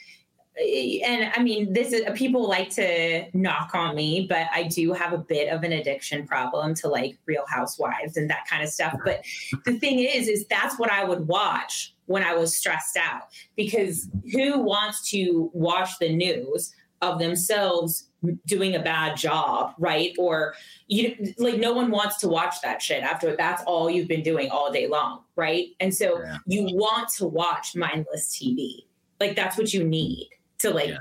and 0.59 1.31
I 1.37 1.43
mean, 1.43 1.73
this 1.75 1.93
is 1.93 2.03
people 2.15 2.49
like 2.49 2.71
to 2.71 3.27
knock 3.35 3.75
on 3.75 3.95
me, 3.95 4.27
but 4.27 4.47
I 4.55 4.63
do 4.63 4.95
have 4.95 5.13
a 5.13 5.19
bit 5.19 5.53
of 5.53 5.65
an 5.65 5.73
addiction 5.73 6.27
problem 6.27 6.75
to 6.77 6.89
like 6.89 7.19
Real 7.27 7.45
Housewives 7.47 8.17
and 8.17 8.31
that 8.31 8.47
kind 8.49 8.63
of 8.63 8.71
stuff. 8.71 8.97
But 9.05 9.23
the 9.67 9.79
thing 9.79 9.99
is, 9.99 10.29
is 10.29 10.47
that's 10.47 10.79
what 10.79 10.91
I 10.91 11.05
would 11.05 11.29
watch 11.29 11.95
when 12.07 12.23
I 12.23 12.35
was 12.35 12.57
stressed 12.57 12.97
out 12.97 13.25
because 13.55 14.09
who 14.33 14.61
wants 14.61 15.11
to 15.11 15.51
watch 15.53 15.99
the 16.01 16.15
news 16.15 16.75
of 17.03 17.19
themselves 17.19 18.06
doing 18.47 18.75
a 18.75 18.81
bad 18.81 19.17
job, 19.17 19.75
right? 19.79 20.15
Or 20.19 20.55
you 20.89 21.35
like 21.39 21.59
no 21.59 21.73
one 21.73 21.91
wants 21.91 22.19
to 22.19 22.29
watch 22.29 22.61
that 22.63 22.83
shit 22.83 23.03
after 23.03 23.37
that's 23.37 23.63
all 23.65 23.91
you've 23.91 24.09
been 24.09 24.23
doing 24.23 24.51
all 24.51 24.73
day 24.73 24.89
long, 24.89 25.23
right? 25.37 25.69
And 25.81 25.95
so 25.95 26.21
yeah. 26.23 26.39
you 26.47 26.75
want 26.75 27.09
to 27.17 27.27
watch 27.27 27.77
mindless 27.77 28.37
TV. 28.37 28.85
Like 29.21 29.37
that's 29.37 29.57
what 29.57 29.73
you 29.73 29.85
need 29.85 30.29
to 30.59 30.71
like 30.71 30.89
yeah. 30.89 30.99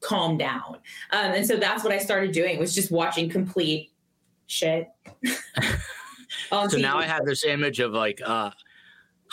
calm 0.00 0.36
down. 0.38 0.78
Um, 1.12 1.32
and 1.32 1.46
so 1.46 1.56
that's 1.56 1.84
what 1.84 1.92
I 1.92 1.98
started 1.98 2.32
doing 2.32 2.58
was 2.58 2.74
just 2.74 2.90
watching 2.90 3.28
complete 3.28 3.92
shit. 4.46 4.88
so 5.24 5.36
TV. 6.50 6.80
now 6.82 6.98
I 6.98 7.06
have 7.06 7.24
this 7.24 7.44
image 7.44 7.80
of 7.80 7.92
like 7.92 8.20
uh 8.24 8.50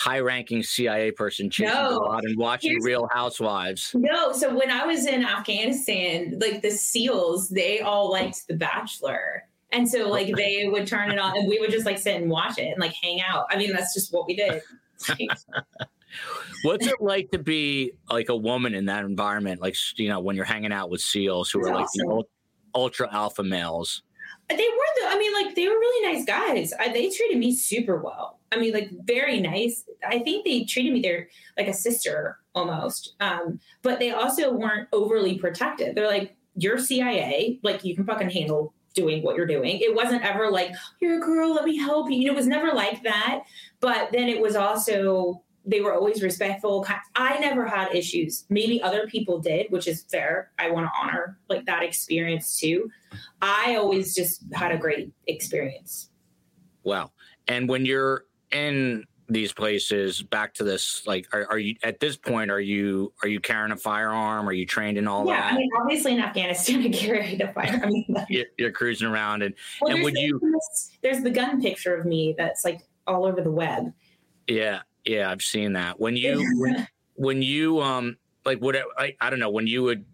high-ranking 0.01 0.63
CIA 0.63 1.11
person 1.11 1.47
chasing 1.49 1.73
no, 1.75 2.19
and 2.23 2.35
watching 2.37 2.81
Real 2.81 3.07
Housewives. 3.11 3.91
No, 3.93 4.31
so 4.31 4.57
when 4.57 4.71
I 4.71 4.83
was 4.83 5.05
in 5.05 5.23
Afghanistan, 5.23 6.39
like 6.41 6.63
the 6.63 6.71
SEALs, 6.71 7.49
they 7.49 7.81
all 7.81 8.09
liked 8.09 8.47
The 8.47 8.55
Bachelor. 8.55 9.47
And 9.71 9.87
so 9.87 10.09
like 10.09 10.35
they 10.35 10.67
would 10.67 10.87
turn 10.87 11.11
it 11.11 11.19
on 11.19 11.37
and 11.37 11.47
we 11.47 11.59
would 11.59 11.69
just 11.69 11.85
like 11.85 11.99
sit 11.99 12.19
and 12.19 12.31
watch 12.31 12.57
it 12.57 12.67
and 12.67 12.79
like 12.79 12.93
hang 13.01 13.21
out. 13.21 13.45
I 13.51 13.57
mean, 13.57 13.71
that's 13.71 13.93
just 13.93 14.11
what 14.11 14.25
we 14.27 14.35
did. 14.35 14.61
What's 16.63 16.87
it 16.87 16.99
like 16.99 17.29
to 17.31 17.39
be 17.39 17.93
like 18.09 18.29
a 18.29 18.35
woman 18.35 18.73
in 18.73 18.85
that 18.85 19.05
environment? 19.05 19.61
Like 19.61 19.75
you 19.95 20.09
know, 20.09 20.19
when 20.19 20.35
you're 20.35 20.45
hanging 20.45 20.73
out 20.73 20.89
with 20.89 21.01
SEALs 21.01 21.51
who 21.51 21.63
are 21.63 21.73
like 21.73 21.87
the 21.93 22.23
ultra 22.75 23.07
alpha 23.13 23.43
males. 23.43 24.01
They 24.57 24.67
were 24.67 25.01
the. 25.01 25.07
I 25.07 25.17
mean, 25.17 25.33
like 25.33 25.55
they 25.55 25.67
were 25.67 25.73
really 25.73 26.13
nice 26.13 26.25
guys. 26.25 26.73
I, 26.79 26.89
they 26.89 27.09
treated 27.09 27.37
me 27.37 27.55
super 27.55 28.01
well. 28.01 28.39
I 28.51 28.57
mean, 28.57 28.73
like 28.73 28.89
very 29.05 29.39
nice. 29.39 29.85
I 30.07 30.19
think 30.19 30.45
they 30.45 30.63
treated 30.65 30.93
me 30.93 31.01
there 31.01 31.29
like 31.57 31.67
a 31.67 31.73
sister 31.73 32.39
almost. 32.53 33.15
Um, 33.19 33.59
but 33.81 33.99
they 33.99 34.11
also 34.11 34.51
weren't 34.51 34.89
overly 34.91 35.37
protective. 35.37 35.95
They're 35.95 36.07
like, 36.07 36.35
you're 36.55 36.77
CIA, 36.77 37.59
like 37.63 37.83
you 37.83 37.95
can 37.95 38.05
fucking 38.05 38.29
handle 38.29 38.73
doing 38.93 39.23
what 39.23 39.37
you're 39.37 39.45
doing. 39.45 39.79
It 39.79 39.95
wasn't 39.95 40.23
ever 40.23 40.51
like, 40.51 40.73
you're 40.99 41.17
a 41.17 41.21
girl, 41.21 41.53
let 41.53 41.63
me 41.63 41.77
help 41.77 42.09
you. 42.09 42.17
You 42.17 42.27
know, 42.27 42.33
it 42.33 42.35
was 42.35 42.47
never 42.47 42.73
like 42.73 43.03
that. 43.03 43.43
But 43.79 44.11
then 44.11 44.27
it 44.27 44.41
was 44.41 44.55
also 44.55 45.43
they 45.65 45.81
were 45.81 45.93
always 45.93 46.23
respectful. 46.23 46.85
I 47.15 47.39
never 47.39 47.65
had 47.65 47.93
issues. 47.93 48.45
Maybe 48.49 48.81
other 48.81 49.07
people 49.07 49.39
did, 49.39 49.67
which 49.69 49.87
is 49.87 50.03
fair. 50.03 50.51
I 50.57 50.69
want 50.71 50.87
to 50.87 50.91
honor 50.99 51.37
like 51.49 51.65
that 51.65 51.83
experience 51.83 52.59
too. 52.59 52.89
I 53.41 53.75
always 53.75 54.15
just 54.15 54.43
had 54.53 54.71
a 54.71 54.77
great 54.77 55.11
experience. 55.27 56.09
Wow. 56.83 57.11
And 57.47 57.69
when 57.69 57.85
you're 57.85 58.25
in 58.51 59.05
these 59.29 59.53
places 59.53 60.21
back 60.21 60.53
to 60.53 60.63
this 60.63 61.07
like 61.07 61.25
are, 61.31 61.47
are, 61.49 61.57
you 61.57 61.75
at 61.83 62.01
this 62.01 62.17
point 62.17 62.51
are 62.51 62.59
you 62.59 63.13
are 63.23 63.29
you 63.29 63.39
carrying 63.39 63.71
a 63.71 63.77
firearm 63.77 64.47
are 64.47 64.51
you 64.51 64.65
trained 64.65 64.97
in 64.97 65.07
all 65.07 65.25
yeah, 65.25 65.39
that 65.39 65.53
i 65.53 65.57
mean 65.57 65.69
obviously 65.79 66.11
in 66.11 66.19
afghanistan 66.19 66.81
i 66.81 66.89
carry 66.89 67.39
a 67.39 67.53
firearm 67.53 67.93
you're, 68.29 68.45
you're, 68.57 68.71
cruising 68.71 69.07
around 69.07 69.41
and 69.41 69.55
well, 69.79 69.95
and 69.95 70.03
would 70.03 70.15
you 70.15 70.39
there's 71.01 71.23
the 71.23 71.29
gun 71.29 71.61
picture 71.61 71.95
of 71.95 72.05
me 72.05 72.35
that's 72.37 72.65
like 72.65 72.81
all 73.07 73.25
over 73.25 73.39
the 73.39 73.51
web 73.51 73.93
yeah 74.47 74.81
yeah 75.05 75.29
i've 75.29 75.41
seen 75.41 75.73
that 75.73 75.99
when 75.99 76.15
you 76.17 76.45
when, 76.59 76.87
when 77.15 77.41
you 77.41 77.81
um 77.81 78.17
like 78.45 78.59
what 78.59 78.75
I, 78.97 79.15
I 79.21 79.29
don't 79.29 79.39
know 79.39 79.51
when 79.51 79.67
you 79.67 79.83
would 79.83 80.05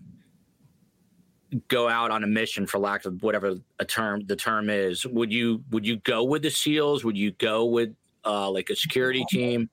go 1.69 1.87
out 1.87 2.11
on 2.11 2.25
a 2.25 2.27
mission 2.27 2.67
for 2.67 2.77
lack 2.77 3.05
of 3.05 3.23
whatever 3.23 3.55
a 3.79 3.85
term 3.85 4.25
the 4.25 4.35
term 4.35 4.69
is 4.69 5.05
would 5.05 5.31
you 5.31 5.63
would 5.71 5.85
you 5.85 5.97
go 5.97 6.23
with 6.23 6.41
the 6.41 6.49
seals 6.49 7.05
would 7.05 7.17
you 7.17 7.31
go 7.31 7.65
with 7.65 7.95
uh, 8.27 8.51
like 8.51 8.69
a 8.69 8.75
security 8.75 9.25
team? 9.29 9.69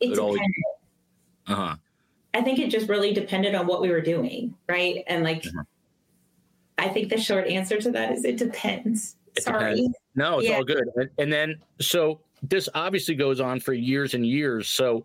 It 0.00 0.14
depended. 0.14 0.40
Uh 1.46 1.54
huh. 1.54 1.76
I 2.32 2.42
think 2.42 2.58
it 2.58 2.70
just 2.70 2.88
really 2.88 3.12
depended 3.12 3.54
on 3.54 3.66
what 3.66 3.82
we 3.82 3.90
were 3.90 4.00
doing, 4.00 4.54
right? 4.68 5.04
And 5.06 5.24
like, 5.24 5.42
mm-hmm. 5.42 5.60
I 6.78 6.88
think 6.88 7.10
the 7.10 7.18
short 7.18 7.46
answer 7.48 7.80
to 7.80 7.90
that 7.90 8.12
is 8.12 8.24
it 8.24 8.38
depends. 8.38 9.16
It 9.36 9.42
Sorry. 9.42 9.74
Depends. 9.74 9.98
No, 10.14 10.38
it's 10.38 10.48
yeah. 10.48 10.56
all 10.56 10.64
good. 10.64 10.88
And, 10.96 11.10
and 11.18 11.32
then, 11.32 11.56
so 11.80 12.20
this 12.42 12.68
obviously 12.74 13.14
goes 13.14 13.40
on 13.40 13.60
for 13.60 13.72
years 13.72 14.14
and 14.14 14.26
years. 14.26 14.68
So, 14.68 15.04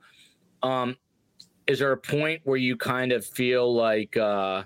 um, 0.63 0.97
is 1.67 1.79
there 1.79 1.91
a 1.91 1.97
point 1.97 2.41
where 2.43 2.57
you 2.57 2.77
kind 2.77 3.11
of 3.11 3.25
feel 3.25 3.73
like, 3.73 4.15
uh, 4.17 4.63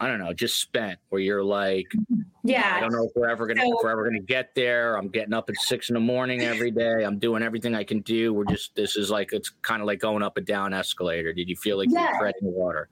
I 0.00 0.08
don't 0.08 0.18
know, 0.18 0.32
just 0.32 0.60
spent 0.60 0.98
where 1.08 1.20
you're 1.20 1.44
like, 1.44 1.86
yeah, 2.42 2.74
I 2.76 2.80
don't 2.80 2.92
know 2.92 3.04
if 3.04 3.12
we're 3.14 3.28
ever 3.28 3.46
gonna 3.46 3.62
so, 3.62 3.78
if 3.78 3.78
we're 3.82 3.90
ever 3.90 4.04
gonna 4.04 4.20
get 4.20 4.54
there. 4.54 4.96
I'm 4.96 5.08
getting 5.08 5.32
up 5.32 5.48
at 5.48 5.56
six 5.56 5.88
in 5.88 5.94
the 5.94 6.00
morning 6.00 6.42
every 6.42 6.70
day. 6.70 7.04
I'm 7.04 7.18
doing 7.18 7.42
everything 7.42 7.74
I 7.74 7.84
can 7.84 8.00
do. 8.00 8.34
We're 8.34 8.44
just 8.44 8.74
this 8.74 8.96
is 8.96 9.10
like 9.10 9.32
it's 9.32 9.50
kind 9.62 9.80
of 9.80 9.86
like 9.86 10.00
going 10.00 10.22
up 10.22 10.36
a 10.36 10.42
down 10.42 10.74
escalator. 10.74 11.32
Did 11.32 11.48
you 11.48 11.56
feel 11.56 11.78
like 11.78 11.88
yeah. 11.90 12.10
you're 12.10 12.18
treading 12.18 12.42
the 12.42 12.50
water? 12.50 12.88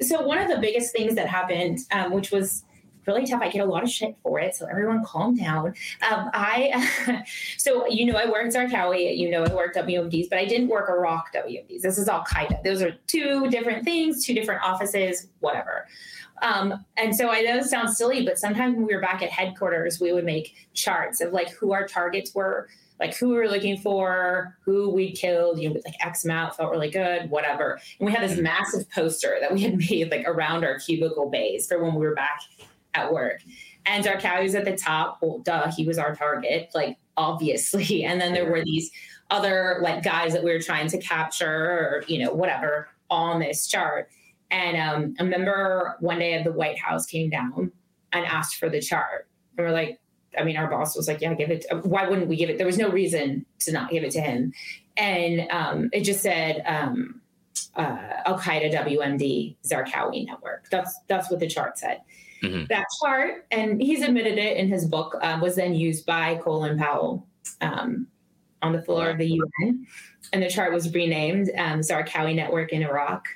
So 0.00 0.22
one 0.22 0.38
of 0.38 0.48
the 0.48 0.58
biggest 0.58 0.92
things 0.92 1.16
that 1.16 1.28
happened, 1.28 1.80
um, 1.92 2.12
which 2.12 2.30
was 2.30 2.64
really 3.06 3.26
tough. 3.26 3.42
I 3.42 3.48
get 3.48 3.60
a 3.60 3.64
lot 3.64 3.82
of 3.82 3.90
shit 3.90 4.16
for 4.22 4.38
it. 4.38 4.54
So 4.54 4.66
everyone 4.66 5.04
calm 5.04 5.34
down. 5.34 5.74
Um, 6.10 6.30
I, 6.32 7.24
so, 7.58 7.86
you 7.88 8.06
know, 8.06 8.18
I 8.18 8.30
worked 8.30 8.54
Zarqawi, 8.54 9.16
you 9.16 9.30
know, 9.30 9.44
I 9.44 9.54
worked 9.54 9.76
WMDs, 9.76 10.28
but 10.30 10.38
I 10.38 10.44
didn't 10.44 10.68
work 10.68 10.88
Iraq 10.88 11.32
WMDs. 11.34 11.80
This 11.80 11.98
is 11.98 12.08
Al 12.08 12.24
Qaeda. 12.24 12.62
Those 12.62 12.82
are 12.82 12.92
two 13.06 13.48
different 13.50 13.84
things, 13.84 14.24
two 14.24 14.34
different 14.34 14.62
offices, 14.62 15.28
whatever. 15.40 15.86
Um, 16.42 16.84
and 16.96 17.14
so 17.14 17.30
I 17.30 17.40
know 17.42 17.58
it 17.58 17.64
sounds 17.64 17.96
silly, 17.96 18.24
but 18.24 18.38
sometimes 18.38 18.76
when 18.76 18.86
we 18.86 18.94
were 18.94 19.00
back 19.00 19.22
at 19.22 19.30
headquarters, 19.30 20.00
we 20.00 20.12
would 20.12 20.24
make 20.24 20.54
charts 20.74 21.20
of 21.20 21.32
like 21.32 21.50
who 21.50 21.72
our 21.72 21.86
targets 21.86 22.34
were, 22.34 22.68
like 23.00 23.16
who 23.16 23.30
we 23.30 23.36
were 23.36 23.48
looking 23.48 23.78
for, 23.78 24.56
who 24.64 24.90
we 24.90 25.12
killed, 25.12 25.58
you 25.58 25.68
know, 25.68 25.74
with 25.74 25.84
like 25.84 25.94
X 26.04 26.24
amount 26.24 26.56
felt 26.56 26.70
really 26.70 26.90
good, 26.90 27.30
whatever. 27.30 27.80
And 27.98 28.06
we 28.06 28.12
had 28.12 28.28
this 28.28 28.38
massive 28.38 28.90
poster 28.90 29.38
that 29.40 29.52
we 29.52 29.62
had 29.62 29.76
made 29.90 30.10
like 30.10 30.26
around 30.26 30.64
our 30.64 30.78
cubicle 30.78 31.30
bays 31.30 31.66
for 31.66 31.82
when 31.82 31.94
we 31.94 32.06
were 32.06 32.14
back 32.14 32.40
at 32.94 33.12
work. 33.12 33.40
And 33.86 34.04
Zarqawi 34.04 34.44
was 34.44 34.54
at 34.54 34.64
the 34.64 34.76
top. 34.76 35.18
Well, 35.20 35.38
duh, 35.40 35.70
he 35.70 35.84
was 35.86 35.98
our 35.98 36.14
target, 36.14 36.70
like 36.74 36.98
obviously. 37.16 38.04
And 38.04 38.20
then 38.20 38.32
there 38.32 38.50
were 38.50 38.64
these 38.64 38.90
other 39.30 39.78
like 39.82 40.02
guys 40.02 40.32
that 40.32 40.44
we 40.44 40.52
were 40.52 40.60
trying 40.60 40.88
to 40.88 40.98
capture 40.98 41.46
or, 41.46 42.04
you 42.06 42.24
know, 42.24 42.32
whatever 42.32 42.88
on 43.10 43.40
this 43.40 43.66
chart. 43.66 44.08
And 44.50 44.76
um, 44.76 45.14
I 45.18 45.22
remember 45.22 45.96
one 46.00 46.18
day 46.18 46.40
the 46.42 46.52
White 46.52 46.78
House 46.78 47.06
came 47.06 47.30
down 47.30 47.72
and 48.12 48.26
asked 48.26 48.56
for 48.56 48.68
the 48.68 48.80
chart. 48.80 49.28
And 49.56 49.66
we're 49.66 49.72
like, 49.72 50.00
I 50.38 50.44
mean, 50.44 50.56
our 50.56 50.68
boss 50.68 50.96
was 50.96 51.08
like, 51.08 51.20
yeah, 51.20 51.34
give 51.34 51.50
it. 51.50 51.66
To, 51.68 51.76
why 51.78 52.08
wouldn't 52.08 52.28
we 52.28 52.36
give 52.36 52.50
it? 52.50 52.58
There 52.58 52.66
was 52.66 52.78
no 52.78 52.88
reason 52.88 53.46
to 53.60 53.72
not 53.72 53.90
give 53.90 54.04
it 54.04 54.10
to 54.12 54.20
him. 54.20 54.52
And 54.96 55.50
um, 55.50 55.90
it 55.92 56.02
just 56.02 56.22
said 56.22 56.62
um, 56.66 57.20
uh, 57.76 58.20
Al 58.26 58.38
Qaeda 58.38 58.72
WMD 58.72 59.56
Zarqawi 59.66 60.26
network. 60.26 60.68
That's 60.70 60.96
that's 61.08 61.30
what 61.30 61.40
the 61.40 61.48
chart 61.48 61.78
said. 61.78 62.00
Mm-hmm. 62.44 62.64
That 62.68 62.84
chart, 63.02 63.46
and 63.50 63.80
he's 63.80 64.02
admitted 64.02 64.38
it 64.38 64.56
in 64.56 64.68
his 64.68 64.86
book, 64.86 65.16
uh, 65.20 65.38
was 65.40 65.56
then 65.56 65.74
used 65.74 66.06
by 66.06 66.36
Colin 66.36 66.78
Powell 66.78 67.26
um, 67.60 68.06
on 68.62 68.72
the 68.72 68.82
floor 68.82 69.10
of 69.10 69.18
the 69.18 69.26
UN. 69.26 69.86
And 70.32 70.42
the 70.42 70.48
chart 70.48 70.72
was 70.72 70.92
renamed 70.92 71.50
um, 71.56 71.80
Zarqawi 71.80 72.34
Network 72.34 72.72
in 72.72 72.82
Iraq. 72.82 73.26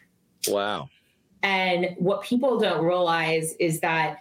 Wow. 0.48 0.88
And 1.42 1.94
what 1.98 2.22
people 2.22 2.58
don't 2.58 2.84
realize 2.84 3.54
is 3.60 3.80
that, 3.80 4.18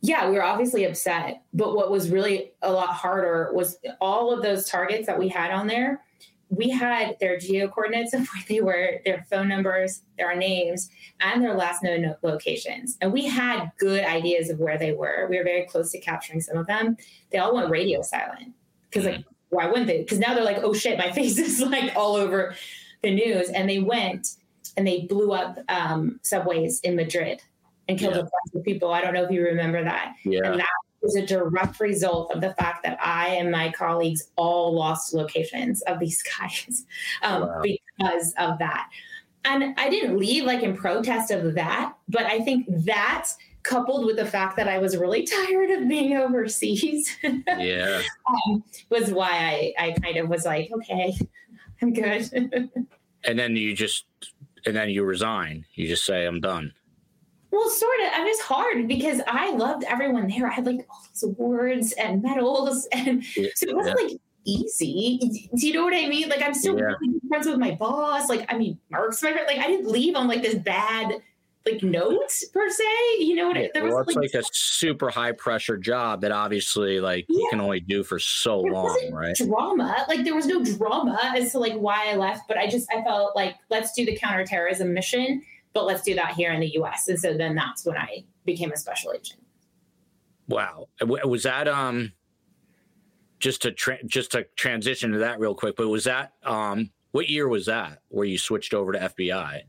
yeah, 0.00 0.28
we 0.28 0.36
were 0.36 0.44
obviously 0.44 0.84
upset, 0.84 1.42
but 1.52 1.74
what 1.74 1.90
was 1.90 2.10
really 2.10 2.52
a 2.62 2.72
lot 2.72 2.90
harder 2.90 3.50
was 3.52 3.78
all 4.00 4.32
of 4.32 4.42
those 4.42 4.68
targets 4.68 5.06
that 5.06 5.18
we 5.18 5.28
had 5.28 5.50
on 5.50 5.66
there. 5.66 6.02
We 6.50 6.68
had 6.68 7.16
their 7.20 7.38
geo 7.38 7.68
coordinates 7.68 8.12
of 8.14 8.20
where 8.20 8.44
they 8.48 8.60
were, 8.60 9.00
their 9.04 9.24
phone 9.30 9.48
numbers, 9.48 10.02
their 10.18 10.36
names, 10.36 10.90
and 11.20 11.42
their 11.42 11.54
last 11.54 11.82
known 11.82 12.14
locations. 12.22 12.98
And 13.00 13.12
we 13.12 13.26
had 13.26 13.70
good 13.78 14.04
ideas 14.04 14.50
of 14.50 14.58
where 14.58 14.78
they 14.78 14.92
were. 14.92 15.26
We 15.30 15.38
were 15.38 15.44
very 15.44 15.66
close 15.66 15.92
to 15.92 16.00
capturing 16.00 16.40
some 16.40 16.56
of 16.56 16.66
them. 16.66 16.96
They 17.30 17.38
all 17.38 17.54
went 17.54 17.70
radio 17.70 18.02
silent 18.02 18.52
because, 18.90 19.06
like, 19.06 19.24
why 19.50 19.66
wouldn't 19.66 19.86
they? 19.86 19.98
Because 19.98 20.18
now 20.18 20.34
they're 20.34 20.44
like, 20.44 20.62
oh 20.62 20.72
shit, 20.72 20.98
my 20.98 21.10
face 21.12 21.38
is 21.38 21.60
like 21.60 21.94
all 21.96 22.16
over 22.16 22.54
the 23.02 23.14
news. 23.14 23.48
And 23.50 23.68
they 23.68 23.78
went 23.78 24.36
and 24.76 24.86
they 24.86 25.02
blew 25.02 25.32
up 25.32 25.58
um, 25.68 26.20
subways 26.22 26.80
in 26.80 26.96
Madrid 26.96 27.42
and 27.88 27.98
killed 27.98 28.14
yeah. 28.14 28.20
a 28.20 28.24
bunch 28.24 28.54
of 28.54 28.64
people. 28.64 28.92
I 28.92 29.00
don't 29.00 29.14
know 29.14 29.24
if 29.24 29.30
you 29.30 29.42
remember 29.42 29.82
that. 29.82 30.14
Yeah. 30.24 30.40
And 30.44 30.60
that 30.60 30.68
was 31.02 31.16
a 31.16 31.24
direct 31.24 31.80
result 31.80 32.32
of 32.34 32.40
the 32.40 32.54
fact 32.54 32.82
that 32.84 32.98
I 33.02 33.28
and 33.28 33.50
my 33.50 33.72
colleagues 33.72 34.30
all 34.36 34.74
lost 34.74 35.14
locations 35.14 35.82
of 35.82 35.98
these 35.98 36.22
guys 36.38 36.84
um, 37.22 37.42
wow. 37.42 37.62
because 37.62 38.34
of 38.38 38.58
that. 38.58 38.88
And 39.44 39.74
I 39.78 39.88
didn't 39.88 40.18
leave 40.18 40.44
like 40.44 40.62
in 40.62 40.76
protest 40.76 41.30
of 41.30 41.54
that, 41.54 41.94
but 42.08 42.24
I 42.24 42.40
think 42.40 42.66
that 42.84 43.28
coupled 43.62 44.06
with 44.06 44.16
the 44.16 44.26
fact 44.26 44.56
that 44.56 44.68
I 44.68 44.78
was 44.78 44.96
really 44.96 45.22
tired 45.26 45.70
of 45.70 45.88
being 45.88 46.16
overseas, 46.16 47.16
yeah, 47.22 48.02
um, 48.46 48.64
was 48.90 49.10
why 49.10 49.72
I, 49.78 49.86
I 49.86 49.92
kind 49.92 50.18
of 50.18 50.28
was 50.28 50.44
like, 50.44 50.70
okay, 50.72 51.14
I'm 51.80 51.92
good. 51.92 52.30
and 53.24 53.38
then 53.38 53.56
you 53.56 53.74
just 53.74 54.04
and 54.66 54.76
then 54.76 54.90
you 54.90 55.04
resign. 55.04 55.64
You 55.74 55.88
just 55.88 56.04
say, 56.04 56.26
I'm 56.26 56.40
done. 56.40 56.72
Well, 57.50 57.68
sort 57.68 58.00
of. 58.00 58.20
It 58.20 58.24
was 58.24 58.40
hard 58.40 58.88
because 58.88 59.20
I 59.26 59.50
loved 59.52 59.84
everyone 59.84 60.28
there. 60.28 60.46
I 60.46 60.52
had 60.52 60.66
like 60.66 60.86
all 60.90 61.02
these 61.08 61.22
awards 61.22 61.92
and 61.92 62.22
medals, 62.22 62.86
and 62.92 63.24
so 63.24 63.40
it 63.42 63.76
wasn't 63.76 64.00
yeah. 64.00 64.06
like 64.06 64.20
easy. 64.44 65.48
Do 65.56 65.66
you 65.66 65.74
know 65.74 65.84
what 65.84 65.94
I 65.94 66.08
mean? 66.08 66.28
Like 66.28 66.42
I'm 66.42 66.54
still 66.54 66.78
yeah. 66.78 66.84
really 66.84 67.20
friends 67.28 67.46
with 67.46 67.58
my 67.58 67.72
boss. 67.72 68.28
Like 68.28 68.52
I 68.52 68.56
mean, 68.56 68.78
Mark's 68.90 69.22
my 69.22 69.32
friend. 69.32 69.46
Like 69.46 69.58
I 69.58 69.66
didn't 69.66 69.90
leave 69.90 70.16
on 70.16 70.28
like 70.28 70.42
this 70.42 70.54
bad 70.54 71.20
like 71.66 71.82
notes 71.82 72.44
per 72.46 72.68
se. 72.68 72.84
You 73.18 73.34
know 73.34 73.48
what? 73.48 73.56
Yeah, 73.56 73.68
there 73.74 73.84
was 73.84 73.92
well, 73.92 74.02
it's 74.02 74.16
like, 74.16 74.34
like, 74.34 74.44
a 74.44 74.46
super 74.52 75.10
high 75.10 75.32
pressure 75.32 75.76
job 75.76 76.22
that 76.22 76.32
obviously 76.32 77.00
like 77.00 77.26
yeah. 77.28 77.38
you 77.38 77.48
can 77.50 77.60
only 77.60 77.80
do 77.80 78.02
for 78.02 78.18
so 78.18 78.60
long, 78.60 79.10
right? 79.12 79.36
Drama, 79.36 80.04
like 80.08 80.24
there 80.24 80.34
was 80.34 80.46
no 80.46 80.64
drama 80.64 81.18
as 81.36 81.52
to 81.52 81.58
like 81.58 81.74
why 81.74 82.10
I 82.10 82.16
left, 82.16 82.48
but 82.48 82.56
I 82.56 82.66
just 82.66 82.88
I 82.92 83.02
felt 83.02 83.36
like 83.36 83.56
let's 83.68 83.92
do 83.92 84.06
the 84.06 84.16
counterterrorism 84.16 84.92
mission, 84.94 85.42
but 85.72 85.86
let's 85.86 86.02
do 86.02 86.14
that 86.14 86.32
here 86.32 86.52
in 86.52 86.60
the 86.60 86.72
U.S. 86.74 87.08
And 87.08 87.18
so 87.18 87.36
then 87.36 87.54
that's 87.54 87.84
when 87.84 87.96
I 87.96 88.24
became 88.44 88.72
a 88.72 88.76
special 88.76 89.12
agent. 89.12 89.40
Wow, 90.48 90.88
was 91.00 91.44
that 91.44 91.68
um 91.68 92.12
just 93.38 93.62
to 93.62 93.72
tra- 93.72 94.02
just 94.04 94.32
to 94.32 94.46
transition 94.56 95.12
to 95.12 95.18
that 95.18 95.38
real 95.38 95.54
quick? 95.54 95.76
But 95.76 95.88
was 95.88 96.04
that 96.04 96.32
um 96.44 96.90
what 97.12 97.28
year 97.28 97.48
was 97.48 97.66
that 97.66 98.00
where 98.08 98.26
you 98.26 98.38
switched 98.38 98.74
over 98.74 98.92
to 98.92 98.98
FBI? 98.98 99.62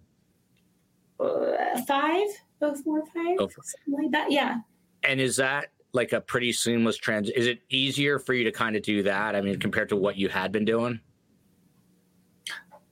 uh, 1.22 1.82
five, 1.88 2.28
oh, 2.62 2.76
four, 2.84 3.06
five, 3.08 3.38
oh, 3.40 3.48
something 3.48 4.04
like 4.04 4.12
that. 4.12 4.32
Yeah. 4.32 4.58
And 5.04 5.20
is 5.20 5.36
that 5.38 5.68
like 5.94 6.14
a 6.14 6.22
pretty 6.22 6.52
seamless 6.52 6.98
trans? 6.98 7.30
Is 7.30 7.48
it 7.48 7.62
easier 7.70 8.20
for 8.20 8.34
you 8.34 8.44
to 8.44 8.52
kind 8.52 8.76
of 8.76 8.82
do 8.82 9.04
that? 9.04 9.36
I 9.36 9.42
mean, 9.42 9.60
compared 9.60 9.90
to 9.90 9.96
what 9.96 10.18
you 10.18 10.30
had 10.30 10.52
been 10.52 10.66
doing? 10.66 11.00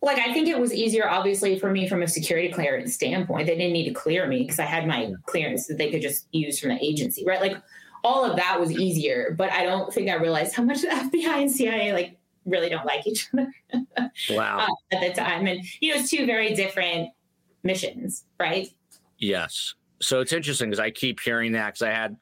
Like 0.01 0.17
I 0.17 0.33
think 0.33 0.47
it 0.47 0.59
was 0.59 0.73
easier, 0.73 1.09
obviously, 1.09 1.59
for 1.59 1.71
me 1.71 1.87
from 1.87 2.01
a 2.03 2.07
security 2.07 2.49
clearance 2.49 2.93
standpoint. 2.93 3.47
They 3.47 3.57
didn't 3.57 3.73
need 3.73 3.85
to 3.85 3.93
clear 3.93 4.27
me 4.27 4.39
because 4.43 4.59
I 4.59 4.65
had 4.65 4.87
my 4.87 5.11
clearance 5.25 5.67
that 5.67 5.77
they 5.77 5.91
could 5.91 6.01
just 6.01 6.27
use 6.31 6.59
from 6.59 6.69
the 6.69 6.83
agency, 6.83 7.25
right? 7.25 7.41
Like 7.41 7.57
all 8.03 8.23
of 8.23 8.37
that 8.37 8.59
was 8.59 8.71
easier, 8.71 9.35
but 9.37 9.51
I 9.51 9.63
don't 9.63 9.93
think 9.93 10.09
I 10.09 10.15
realized 10.15 10.55
how 10.55 10.63
much 10.63 10.81
the 10.81 10.87
FBI 10.87 11.41
and 11.41 11.51
CIA 11.51 11.91
like 11.91 12.17
really 12.45 12.69
don't 12.69 12.85
like 12.85 13.05
each 13.05 13.29
other. 13.33 13.53
Wow. 14.29 14.67
uh, 14.67 14.95
at 14.95 15.01
the 15.01 15.13
time, 15.21 15.47
and 15.47 15.61
you 15.79 15.93
know, 15.93 15.99
it's 15.99 16.09
two 16.09 16.25
very 16.25 16.53
different 16.53 17.09
missions, 17.63 18.25
right? 18.39 18.67
Yes. 19.17 19.75
So 20.01 20.19
it's 20.19 20.33
interesting 20.33 20.69
because 20.69 20.79
I 20.79 20.91
keep 20.91 21.19
hearing 21.19 21.53
that 21.53 21.67
because 21.67 21.83
I 21.83 21.91
had 21.91 22.17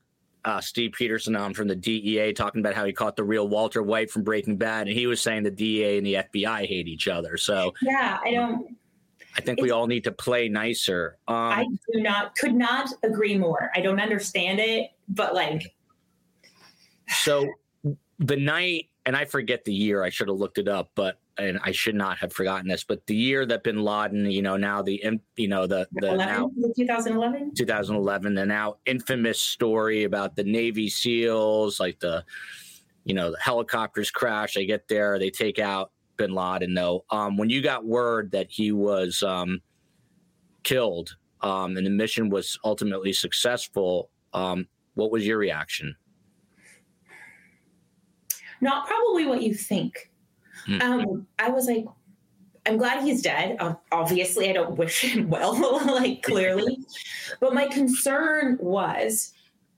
uh, 0.48 0.62
Steve 0.62 0.94
Peterson 0.94 1.36
on 1.36 1.54
from 1.54 1.68
the 1.68 1.76
DEA 1.76 2.32
talking 2.32 2.62
about 2.62 2.74
how 2.74 2.86
he 2.86 2.94
caught 2.94 3.18
the 3.18 3.24
real 3.24 3.50
Walter 3.50 3.84
White 3.84 4.10
from 4.10 4.24
Breaking 4.24 4.56
Bad, 4.56 4.88
and 4.88 4.96
he 4.96 5.06
was 5.06 5.22
saying 5.22 5.44
the 5.44 5.52
DEA 5.52 5.98
and 5.98 6.08
the 6.08 6.14
FBI 6.14 6.66
hate 6.66 6.88
each 6.88 7.10
other. 7.10 7.36
So 7.36 7.74
yeah, 7.82 8.18
I 8.24 8.32
don't. 8.32 8.78
I 9.36 9.42
think 9.42 9.62
we 9.62 9.72
all 9.72 9.88
need 9.88 10.06
to 10.06 10.12
play 10.12 10.48
nicer. 10.48 11.18
Um, 11.28 11.36
I 11.36 11.66
do 11.94 12.02
not, 12.02 12.34
could 12.36 12.56
not 12.56 12.90
agree 13.04 13.38
more. 13.38 13.72
I 13.76 13.82
don't 13.82 14.00
understand 14.00 14.60
it, 14.62 14.92
but 15.10 15.36
like. 15.36 15.76
So 17.10 17.46
the 18.18 18.38
night, 18.38 18.86
and 19.06 19.18
I 19.18 19.26
forget 19.26 19.66
the 19.66 19.74
year. 19.74 20.02
I 20.02 20.10
should 20.10 20.30
have 20.30 20.38
looked 20.38 20.60
it 20.60 20.70
up, 20.70 20.92
but 20.96 21.20
and 21.38 21.60
I 21.64 21.72
should 21.72 21.96
not 21.96 22.18
have 22.18 22.34
forgotten 22.34 22.68
this. 22.68 22.84
But 22.84 23.06
the 23.06 23.16
year 23.16 23.46
that 23.46 23.64
Bin 23.64 23.84
Laden, 23.84 24.30
you 24.30 24.42
know, 24.42 24.58
now 24.58 24.82
the 24.82 25.02
you 25.36 25.48
know 25.48 25.68
the 25.68 25.88
the 25.94 26.14
11, 26.14 26.18
now 26.18 26.52
2011 26.76 27.54
2011 27.56 28.34
the 28.34 28.46
now 28.46 28.76
infamous 28.86 29.40
story 29.40 30.04
about 30.04 30.36
the 30.36 30.44
navy 30.44 30.90
seals 30.90 31.80
like 31.80 32.00
the 32.00 32.24
you 33.06 33.14
know 33.14 33.32
the 33.32 33.40
helicopters 33.40 34.12
crash 34.12 34.54
they 34.54 34.66
get 34.66 34.88
there 34.88 35.18
they 35.20 35.30
take 35.30 35.60
out 35.60 35.92
bin 36.18 36.34
laden 36.34 36.74
though. 36.74 37.06
Um, 37.10 37.38
when 37.38 37.50
you 37.50 37.62
got 37.62 37.86
word 37.86 38.32
that 38.32 38.48
he 38.50 38.72
was 38.72 39.24
um, 39.24 39.62
killed 40.64 41.16
um, 41.42 41.78
and 41.78 41.86
the 41.86 41.92
mission 41.92 42.30
was 42.30 42.58
ultimately 42.64 43.14
successful 43.14 44.10
um, 44.34 44.68
what 44.96 45.12
was 45.12 45.26
your 45.26 45.38
reaction? 45.38 45.96
Not 48.62 48.88
probably 48.88 49.26
what 49.26 49.44
you 49.44 49.54
think 49.54 50.10
Hmm. 50.68 50.82
um, 50.82 51.28
i 51.40 51.50
was 51.50 51.66
like 51.66 51.86
i'm 52.66 52.78
glad 52.78 53.02
he's 53.04 53.22
dead. 53.22 53.58
Obviously 53.92 54.50
i 54.50 54.54
don't 54.54 54.78
wish 54.78 55.02
him 55.02 55.30
well 55.36 55.56
like 55.86 56.22
clearly. 56.22 56.80
But 57.40 57.54
my 57.54 57.68
concern 57.68 58.58
was 58.60 59.34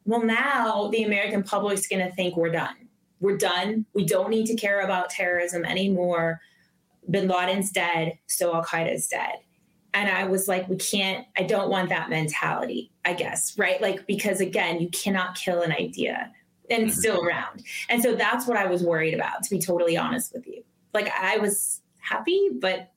well 0.06 0.24
now 0.24 0.90
the 0.90 1.04
american 1.04 1.44
public's 1.44 1.88
going 1.88 2.06
to 2.06 2.14
think 2.16 2.36
we're 2.36 2.52
done. 2.52 2.76
We're 3.22 3.38
done. 3.38 3.86
We 3.94 4.06
don't 4.06 4.30
need 4.30 4.48
to 4.48 4.56
care 4.56 4.82
about 4.82 5.10
terrorism 5.10 5.66
anymore. 5.66 6.42
Bin 7.10 7.28
laden's 7.28 7.72
dead 7.72 8.18
so 8.28 8.56
Al 8.56 8.64
Qaeda's 8.64 9.08
dead. 9.08 9.36
And 9.94 10.10
i 10.10 10.24
was 10.24 10.48
like 10.48 10.68
we 10.68 10.78
can't 10.78 11.28
i 11.38 11.44
don't 11.44 11.70
want 11.70 11.90
that 11.90 12.10
mentality 12.10 12.92
i 13.06 13.14
guess 13.14 13.56
right? 13.58 13.80
Like 13.80 14.08
because 14.08 14.42
again 14.42 14.82
you 14.82 14.90
cannot 14.90 15.36
kill 15.36 15.62
an 15.62 15.72
idea 15.72 16.32
and 16.72 16.84
it's 16.84 16.98
still 16.98 17.24
around. 17.24 17.64
And 17.90 18.02
so 18.02 18.16
that's 18.16 18.48
what 18.48 18.58
i 18.58 18.66
was 18.66 18.82
worried 18.82 19.14
about 19.14 19.44
to 19.44 19.50
be 19.52 19.60
totally 19.60 19.96
honest 19.96 20.34
with 20.34 20.48
you 20.48 20.64
like 20.94 21.12
i 21.20 21.38
was 21.38 21.82
happy 22.00 22.50
but 22.60 22.92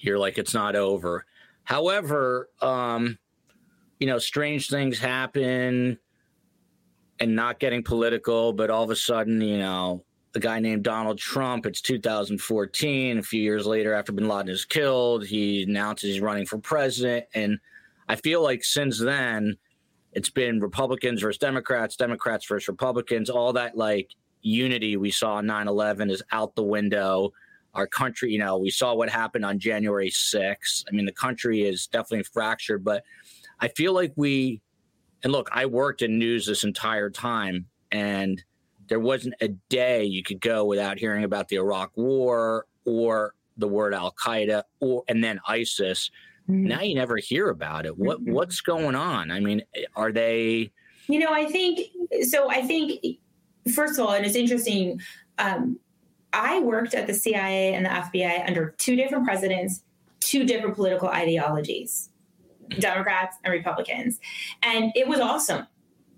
you're 0.00 0.18
like 0.18 0.38
it's 0.38 0.54
not 0.54 0.76
over. 0.76 1.24
However 1.64 2.48
um 2.60 3.18
you 3.98 4.06
know 4.06 4.18
strange 4.18 4.68
things 4.68 4.98
happen 4.98 5.98
and 7.20 7.36
not 7.36 7.60
getting 7.60 7.82
political 7.82 8.52
but 8.52 8.70
all 8.70 8.82
of 8.82 8.90
a 8.90 8.96
sudden 8.96 9.40
you 9.40 9.58
know 9.58 10.02
a 10.34 10.40
guy 10.40 10.58
named 10.58 10.82
donald 10.82 11.18
trump 11.18 11.66
it's 11.66 11.80
2014 11.82 13.18
a 13.18 13.22
few 13.22 13.42
years 13.42 13.66
later 13.66 13.92
after 13.92 14.10
bin 14.12 14.26
laden 14.26 14.48
is 14.48 14.64
killed 14.64 15.26
he 15.26 15.64
announces 15.64 16.14
he's 16.14 16.20
running 16.20 16.46
for 16.46 16.58
president. 16.58 17.26
And 17.34 17.58
i 18.08 18.16
feel 18.16 18.42
like 18.42 18.64
since 18.64 18.98
then 18.98 19.56
it's 20.12 20.30
been 20.30 20.60
republicans 20.60 21.20
versus 21.20 21.38
democrats 21.38 21.94
democrats 21.94 22.46
versus 22.46 22.68
republicans 22.68 23.28
all 23.28 23.52
that 23.52 23.76
like 23.76 24.10
unity 24.42 24.96
we 24.96 25.10
saw 25.10 25.34
on 25.34 25.46
9-11 25.46 26.10
is 26.10 26.22
out 26.32 26.54
the 26.54 26.62
window 26.62 27.32
our 27.74 27.86
country, 27.86 28.32
you 28.32 28.38
know, 28.38 28.58
we 28.58 28.70
saw 28.70 28.94
what 28.94 29.08
happened 29.08 29.44
on 29.44 29.58
January 29.58 30.10
6th. 30.10 30.84
I 30.88 30.90
mean, 30.90 31.06
the 31.06 31.12
country 31.12 31.62
is 31.62 31.86
definitely 31.86 32.24
fractured, 32.24 32.82
but 32.82 33.04
I 33.60 33.68
feel 33.68 33.92
like 33.92 34.12
we, 34.16 34.60
and 35.22 35.32
look, 35.32 35.48
I 35.52 35.66
worked 35.66 36.02
in 36.02 36.18
news 36.18 36.46
this 36.46 36.64
entire 36.64 37.10
time, 37.10 37.66
and 37.92 38.42
there 38.88 38.98
wasn't 38.98 39.34
a 39.40 39.48
day 39.68 40.02
you 40.04 40.24
could 40.24 40.40
go 40.40 40.64
without 40.64 40.98
hearing 40.98 41.22
about 41.22 41.46
the 41.46 41.56
Iraq 41.56 41.92
War 41.96 42.66
or 42.84 43.34
the 43.56 43.68
word 43.68 43.94
Al 43.94 44.12
Qaeda 44.12 44.64
or 44.80 45.04
and 45.06 45.22
then 45.22 45.38
ISIS. 45.46 46.10
Now 46.48 46.80
you 46.80 46.96
never 46.96 47.18
hear 47.18 47.50
about 47.50 47.86
it. 47.86 47.96
What 47.96 48.20
Mhm. 48.24 48.32
what's 48.32 48.60
going 48.60 48.96
on? 48.96 49.30
I 49.30 49.38
mean, 49.38 49.62
are 49.94 50.10
they? 50.10 50.72
You 51.06 51.20
know, 51.20 51.32
I 51.32 51.44
think 51.44 51.78
so. 52.22 52.50
I 52.50 52.62
think 52.62 53.00
first 53.70 53.98
of 53.98 54.06
all, 54.06 54.12
and 54.12 54.24
it's 54.24 54.36
interesting. 54.36 55.00
Um, 55.38 55.78
I 56.32 56.60
worked 56.60 56.94
at 56.94 57.06
the 57.06 57.14
CIA 57.14 57.74
and 57.74 57.86
the 57.86 57.90
FBI 57.90 58.46
under 58.46 58.74
two 58.78 58.96
different 58.96 59.24
presidents, 59.24 59.82
two 60.20 60.44
different 60.44 60.76
political 60.76 61.08
ideologies, 61.08 62.10
Democrats 62.78 63.36
and 63.44 63.52
Republicans, 63.52 64.20
and 64.62 64.92
it 64.94 65.08
was 65.08 65.20
awesome. 65.20 65.66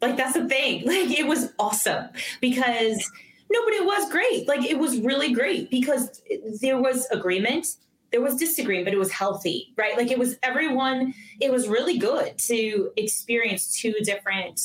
Like 0.01 0.17
that's 0.17 0.35
the 0.35 0.49
thing. 0.49 0.83
Like 0.87 1.19
it 1.19 1.27
was 1.27 1.53
awesome 1.59 2.09
because 2.41 3.11
no, 3.51 3.65
but 3.65 3.75
it 3.75 3.85
was 3.85 4.11
great. 4.11 4.49
Like 4.49 4.65
it 4.65 4.79
was 4.79 4.99
really 4.99 5.33
great 5.33 5.71
because 5.71 6.23
there 6.61 6.79
was 6.79 7.07
agreement. 7.11 7.67
There 8.11 8.21
was 8.21 8.37
disagreement, 8.37 8.87
but 8.87 8.95
it 8.95 8.99
was 8.99 9.13
healthy, 9.13 9.73
right? 9.77 9.97
Like 9.97 10.11
it 10.11 10.19
was 10.19 10.37
everyone, 10.43 11.15
it 11.41 11.51
was 11.51 11.69
really 11.69 11.99
good 11.99 12.37
to 12.39 12.91
experience 12.97 13.79
two 13.79 13.95
different 14.05 14.61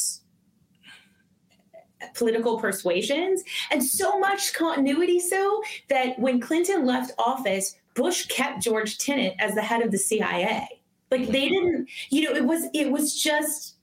political 2.13 2.59
persuasions 2.59 3.43
and 3.71 3.83
so 3.83 4.19
much 4.19 4.53
continuity 4.53 5.19
so 5.19 5.61
that 5.89 6.17
when 6.19 6.39
Clinton 6.39 6.85
left 6.85 7.11
office, 7.17 7.75
Bush 7.95 8.27
kept 8.27 8.61
George 8.61 8.97
Tenet 8.97 9.35
as 9.39 9.55
the 9.55 9.61
head 9.61 9.81
of 9.81 9.91
the 9.91 9.97
CIA. 9.97 10.67
Like 11.09 11.27
they 11.27 11.49
didn't, 11.49 11.89
you 12.09 12.23
know, 12.23 12.35
it 12.35 12.45
was 12.45 12.67
it 12.73 12.91
was 12.91 13.19
just 13.19 13.75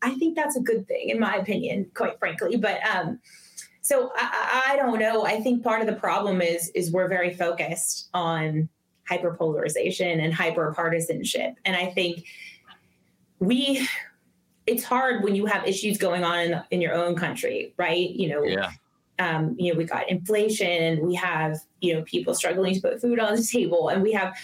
I 0.00 0.14
think 0.14 0.34
that's 0.34 0.56
a 0.56 0.60
good 0.60 0.88
thing 0.88 1.10
in 1.10 1.20
my 1.20 1.36
opinion, 1.36 1.90
quite 1.94 2.18
frankly. 2.18 2.56
But 2.56 2.80
um 2.86 3.20
so 3.82 4.10
I, 4.16 4.70
I 4.70 4.76
don't 4.76 4.98
know. 4.98 5.24
I 5.24 5.40
think 5.40 5.62
part 5.62 5.80
of 5.80 5.86
the 5.86 5.94
problem 5.94 6.40
is 6.40 6.70
is 6.70 6.90
we're 6.90 7.08
very 7.08 7.34
focused 7.34 8.08
on 8.14 8.68
hyperpolarization 9.10 10.24
and 10.24 10.32
hyperpartisanship. 10.32 11.54
And 11.64 11.76
I 11.76 11.86
think 11.86 12.24
we 13.38 13.86
it's 14.66 14.84
hard 14.84 15.24
when 15.24 15.34
you 15.34 15.46
have 15.46 15.66
issues 15.66 15.98
going 15.98 16.24
on 16.24 16.38
in, 16.38 16.62
in 16.70 16.80
your 16.80 16.94
own 16.94 17.16
country, 17.16 17.74
right? 17.76 18.10
You 18.10 18.28
know, 18.28 18.44
Yeah. 18.44 18.70
um, 19.18 19.56
you 19.58 19.72
know, 19.72 19.78
we 19.78 19.84
got 19.84 20.08
inflation 20.08 21.04
we 21.06 21.14
have, 21.14 21.58
you 21.80 21.94
know, 21.94 22.02
people 22.02 22.34
struggling 22.34 22.74
to 22.74 22.80
put 22.80 23.00
food 23.00 23.18
on 23.18 23.36
the 23.36 23.42
table 23.52 23.88
and 23.88 24.02
we 24.02 24.12
have 24.12 24.36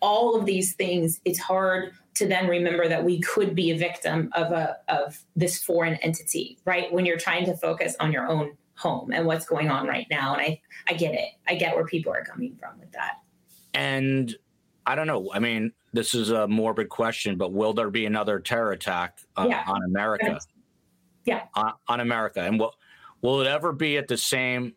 all 0.00 0.34
of 0.34 0.46
these 0.46 0.74
things. 0.74 1.20
It's 1.24 1.38
hard 1.38 1.92
to 2.14 2.26
then 2.26 2.48
remember 2.48 2.88
that 2.88 3.04
we 3.04 3.20
could 3.20 3.54
be 3.54 3.70
a 3.70 3.76
victim 3.76 4.30
of 4.34 4.52
a 4.52 4.76
of 4.88 5.18
this 5.36 5.62
foreign 5.62 5.94
entity, 5.96 6.58
right? 6.64 6.92
When 6.92 7.04
you're 7.06 7.18
trying 7.18 7.44
to 7.46 7.56
focus 7.56 7.96
on 8.00 8.12
your 8.12 8.26
own 8.26 8.56
home 8.76 9.12
and 9.12 9.26
what's 9.26 9.44
going 9.44 9.68
on 9.70 9.86
right 9.86 10.06
now. 10.10 10.34
And 10.34 10.42
I 10.42 10.60
I 10.88 10.94
get 10.94 11.14
it. 11.14 11.28
I 11.46 11.54
get 11.54 11.76
where 11.76 11.84
people 11.84 12.12
are 12.12 12.24
coming 12.24 12.56
from 12.58 12.78
with 12.80 12.90
that. 12.92 13.18
And 13.74 14.34
I 14.86 14.94
don't 14.94 15.06
know. 15.06 15.30
I 15.32 15.38
mean, 15.38 15.72
this 15.92 16.14
is 16.14 16.30
a 16.30 16.46
morbid 16.46 16.88
question, 16.88 17.36
but 17.36 17.52
will 17.52 17.72
there 17.72 17.90
be 17.90 18.06
another 18.06 18.38
terror 18.38 18.72
attack 18.72 19.18
uh, 19.36 19.46
Yeah. 19.48 19.64
on 19.66 19.82
America? 19.84 20.38
Yeah. 21.24 21.44
On, 21.54 21.72
on 21.88 22.00
America, 22.00 22.40
and 22.42 22.58
will 22.58 22.74
will 23.22 23.40
it 23.40 23.46
ever 23.46 23.72
be 23.72 23.98
at 23.98 24.08
the 24.08 24.16
same? 24.16 24.74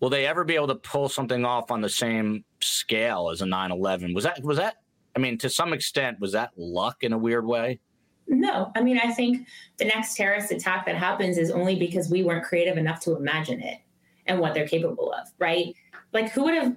Will 0.00 0.10
they 0.10 0.26
ever 0.26 0.44
be 0.44 0.54
able 0.54 0.68
to 0.68 0.74
pull 0.76 1.08
something 1.08 1.44
off 1.44 1.70
on 1.70 1.80
the 1.80 1.88
same 1.88 2.44
scale 2.60 3.30
as 3.30 3.42
a 3.42 3.44
9/11? 3.44 4.14
Was 4.14 4.24
that 4.24 4.42
was 4.42 4.56
that? 4.58 4.76
I 5.14 5.18
mean, 5.18 5.38
to 5.38 5.50
some 5.50 5.72
extent, 5.72 6.20
was 6.20 6.32
that 6.32 6.50
luck 6.56 7.02
in 7.02 7.12
a 7.12 7.18
weird 7.18 7.46
way? 7.46 7.80
No, 8.26 8.70
I 8.76 8.82
mean, 8.82 8.98
I 9.02 9.10
think 9.12 9.46
the 9.78 9.84
next 9.86 10.16
terrorist 10.16 10.52
attack 10.52 10.86
that 10.86 10.96
happens 10.96 11.36
is 11.36 11.50
only 11.50 11.74
because 11.76 12.08
we 12.10 12.22
weren't 12.22 12.44
creative 12.44 12.78
enough 12.78 13.00
to 13.00 13.16
imagine 13.16 13.60
it 13.60 13.78
and 14.26 14.38
what 14.38 14.54
they're 14.54 14.68
capable 14.68 15.12
of, 15.12 15.26
right? 15.38 15.74
Like, 16.12 16.30
who 16.30 16.44
would 16.44 16.54
have, 16.54 16.76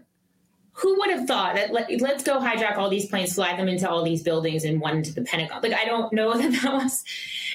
who 0.74 0.98
would 1.00 1.10
have 1.12 1.28
thought 1.28 1.56
that 1.56 1.72
let, 1.72 1.90
let's 2.02 2.24
go 2.24 2.40
hijack 2.40 2.78
all 2.78 2.90
these 2.90 3.08
planes, 3.08 3.34
fly 3.36 3.56
them 3.56 3.68
into 3.68 3.90
all 3.90 4.04
these 4.04 4.24
buildings, 4.24 4.64
and 4.64 4.82
one 4.82 4.98
into 4.98 5.14
the 5.14 5.22
Pentagon? 5.22 5.62
Like, 5.62 5.74
I 5.74 5.86
don't 5.86 6.12
know 6.14 6.34
that 6.38 6.52
that 6.62 6.74
was, 6.74 7.04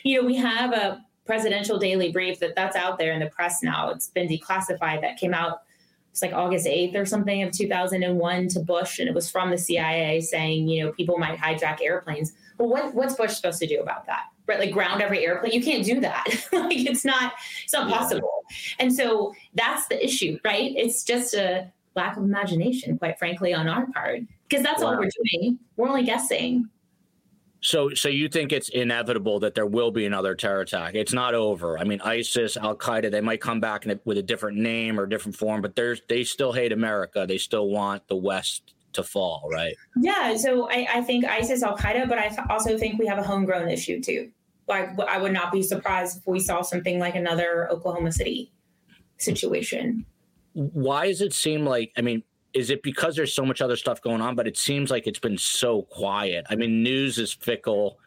you 0.04 0.20
know, 0.20 0.26
we 0.26 0.36
have 0.36 0.72
a 0.72 1.04
presidential 1.26 1.78
daily 1.78 2.10
brief 2.10 2.38
that 2.40 2.54
that's 2.54 2.76
out 2.76 2.98
there 2.98 3.12
in 3.12 3.20
the 3.20 3.26
press 3.26 3.62
now. 3.62 3.90
It's 3.90 4.08
been 4.08 4.28
declassified. 4.28 5.02
That 5.02 5.18
came 5.18 5.34
out. 5.34 5.62
It's 6.10 6.22
like 6.22 6.32
August 6.32 6.66
8th 6.66 6.96
or 6.96 7.04
something 7.06 7.42
of 7.42 7.52
2001 7.52 8.48
to 8.48 8.60
Bush, 8.60 8.98
and 8.98 9.08
it 9.08 9.14
was 9.14 9.30
from 9.30 9.50
the 9.50 9.58
CIA 9.58 10.20
saying, 10.20 10.68
you 10.68 10.84
know, 10.84 10.92
people 10.92 11.18
might 11.18 11.38
hijack 11.38 11.80
airplanes 11.82 12.32
well, 12.58 12.68
what, 12.68 12.94
what's 12.94 13.14
Bush 13.14 13.34
supposed 13.34 13.60
to 13.60 13.66
do 13.66 13.80
about 13.80 14.06
that? 14.06 14.24
Right, 14.46 14.58
like 14.58 14.72
ground 14.72 15.02
every 15.02 15.24
airplane. 15.24 15.52
You 15.52 15.62
can't 15.62 15.84
do 15.84 16.00
that. 16.00 16.24
like 16.52 16.78
it's 16.78 17.04
not, 17.04 17.34
it's 17.62 17.72
not 17.72 17.88
Yeah. 17.88 17.96
possible. 17.98 18.44
And 18.78 18.92
so 18.92 19.34
that's 19.54 19.86
the 19.88 20.02
issue, 20.02 20.38
right? 20.44 20.72
It's 20.76 21.04
just 21.04 21.34
a 21.34 21.70
lack 21.99 22.16
of 22.16 22.22
imagination, 22.22 22.99
quite 22.99 23.18
frankly, 23.18 23.53
on 23.53 23.68
our 23.68 23.86
part, 23.92 24.20
because 24.49 24.64
that's 24.64 24.82
wow. 24.82 24.92
all 24.92 24.99
we're 24.99 25.11
doing. 25.30 25.59
We're 25.76 25.88
only 25.88 26.05
guessing. 26.05 26.68
So, 27.61 27.92
so 27.94 28.09
you 28.09 28.28
think 28.28 28.53
it's 28.53 28.68
inevitable 28.68 29.40
that 29.40 29.55
there 29.55 29.66
will 29.66 29.90
be 29.90 30.07
another 30.07 30.34
terror 30.34 30.61
attack? 30.61 30.94
It's 30.94 31.12
not 31.12 31.34
over. 31.34 31.78
I 31.78 31.84
mean, 31.84 32.01
ISIS, 32.03 32.57
Al 32.57 32.76
Qaeda, 32.76 33.11
they 33.11 33.20
might 33.20 33.40
come 33.40 33.61
back 33.61 33.84
with 34.05 34.16
a 34.16 34.22
different 34.22 34.59
name 34.59 34.99
or 34.99 35.07
different 35.07 35.36
form, 35.36 35.61
but 35.61 35.74
there's 35.74 36.01
they 36.09 36.22
still 36.22 36.53
hate 36.53 36.72
America. 36.72 37.26
They 37.26 37.38
still 37.38 37.68
want 37.68 38.07
the 38.07 38.16
West 38.16 38.74
to 38.92 39.03
fall, 39.03 39.49
right? 39.51 39.74
Yeah. 39.96 40.36
So 40.36 40.68
I, 40.70 40.86
I 40.94 41.03
think 41.03 41.24
ISIS, 41.24 41.62
Al 41.62 41.76
Qaeda, 41.76 42.09
but 42.09 42.18
I 42.18 42.28
th- 42.28 42.40
also 42.49 42.78
think 42.78 42.99
we 42.99 43.07
have 43.07 43.18
a 43.18 43.24
homegrown 43.24 43.68
issue 43.68 44.01
too. 44.01 44.30
Like 44.68 44.99
I 45.01 45.18
would 45.18 45.32
not 45.32 45.51
be 45.51 45.62
surprised 45.62 46.18
if 46.18 46.26
we 46.26 46.40
saw 46.40 46.62
something 46.62 46.99
like 46.99 47.16
another 47.16 47.68
Oklahoma 47.70 48.12
City 48.12 48.53
situation. 49.16 50.05
Why 50.59 51.06
does 51.06 51.20
it 51.20 51.32
seem 51.32 51.64
like? 51.64 51.92
I 51.96 52.00
mean, 52.00 52.24
is 52.52 52.70
it 52.70 52.82
because 52.82 53.14
there's 53.14 53.32
so 53.32 53.46
much 53.46 53.61
other 53.61 53.76
stuff 53.76 54.02
going 54.02 54.20
on? 54.20 54.34
But 54.34 54.48
it 54.48 54.56
seems 54.56 54.90
like 54.90 55.06
it's 55.06 55.20
been 55.20 55.38
so 55.38 55.82
quiet. 55.82 56.44
I 56.50 56.56
mean, 56.56 56.82
news 56.82 57.18
is 57.18 57.32
fickle. 57.32 58.00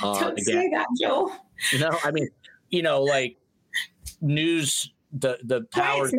Uh, 0.00 0.20
Don't 0.20 0.32
again. 0.32 0.44
say 0.44 0.70
that, 0.70 0.86
Joe. 1.00 1.32
No, 1.80 1.90
I 2.04 2.12
mean, 2.12 2.28
you 2.70 2.82
know, 2.82 3.02
like 3.02 3.38
news, 4.20 4.92
the 5.12 5.38
the 5.42 5.62
powers, 5.72 6.14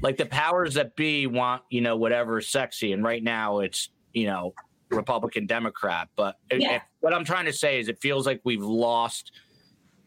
like 0.00 0.16
the 0.16 0.26
powers 0.26 0.74
that 0.74 0.94
be 0.94 1.26
want, 1.26 1.62
you 1.70 1.80
know, 1.80 1.96
whatever 1.96 2.40
sexy, 2.40 2.92
and 2.92 3.02
right 3.02 3.22
now 3.22 3.60
it's, 3.60 3.88
you 4.12 4.26
know, 4.26 4.54
Republican 4.90 5.46
Democrat. 5.46 6.08
But 6.14 6.36
yeah. 6.52 6.82
what 7.00 7.12
I'm 7.12 7.24
trying 7.24 7.46
to 7.46 7.52
say 7.52 7.80
is, 7.80 7.88
it 7.88 8.00
feels 8.00 8.26
like 8.26 8.40
we've 8.44 8.62
lost 8.62 9.32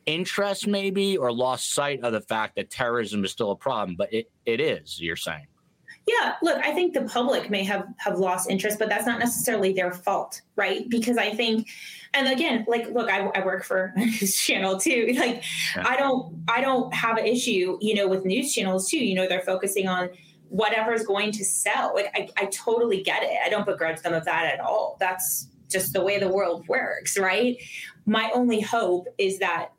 interest, 0.08 0.66
maybe, 0.66 1.18
or 1.18 1.32
lost 1.32 1.74
sight 1.74 2.02
of 2.02 2.14
the 2.14 2.22
fact 2.22 2.56
that 2.56 2.72
terrorism 2.72 3.24
is 3.24 3.32
still 3.32 3.52
a 3.52 3.56
problem. 3.56 3.96
But 3.96 4.12
it 4.12 4.32
it 4.48 4.60
is. 4.60 5.00
You're 5.00 5.16
saying. 5.16 5.46
Yeah, 6.08 6.36
look, 6.42 6.58
I 6.66 6.72
think 6.72 6.94
the 6.94 7.02
public 7.02 7.50
may 7.50 7.64
have 7.66 7.86
have 7.98 8.18
lost 8.18 8.50
interest, 8.50 8.80
but 8.80 8.88
that's 8.88 9.06
not 9.06 9.20
necessarily 9.20 9.74
their 9.74 9.92
fault, 9.92 10.42
right? 10.56 10.88
Because 10.90 11.18
I 11.18 11.32
think, 11.32 11.68
and 12.14 12.30
again, 12.30 12.64
like, 12.66 12.90
look, 12.92 13.12
I, 13.12 13.26
I 13.36 13.46
work 13.46 13.66
for 13.66 13.94
a 13.96 14.00
news 14.06 14.38
channel 14.38 14.80
too. 14.80 15.14
Like, 15.18 15.44
yeah. 15.76 15.84
I 15.86 15.98
don't, 15.98 16.44
I 16.48 16.62
don't 16.62 16.94
have 16.94 17.18
an 17.18 17.26
issue, 17.26 17.78
you 17.82 17.94
know, 17.94 18.08
with 18.08 18.24
news 18.24 18.54
channels 18.54 18.90
too. 18.90 19.04
You 19.04 19.16
know, 19.16 19.28
they're 19.28 19.42
focusing 19.42 19.90
on 19.90 20.10
whatever 20.48 20.94
is 20.94 21.06
going 21.06 21.34
to 21.34 21.44
sell. 21.44 21.94
Like, 21.94 22.10
I, 22.16 22.30
I 22.38 22.46
totally 22.46 23.04
get 23.04 23.24
it. 23.24 23.38
I 23.46 23.50
don't 23.50 23.66
begrudge 23.66 24.02
them 24.02 24.14
of 24.14 24.24
that 24.24 24.46
at 24.46 24.62
all. 24.62 24.96
That's 25.02 25.50
just 25.70 25.92
the 25.92 26.02
way 26.02 26.20
the 26.20 26.30
world 26.30 26.66
works, 26.70 27.18
right? 27.18 27.58
My 28.06 28.32
only 28.34 28.62
hope 28.62 29.08
is 29.18 29.40
that 29.40 29.72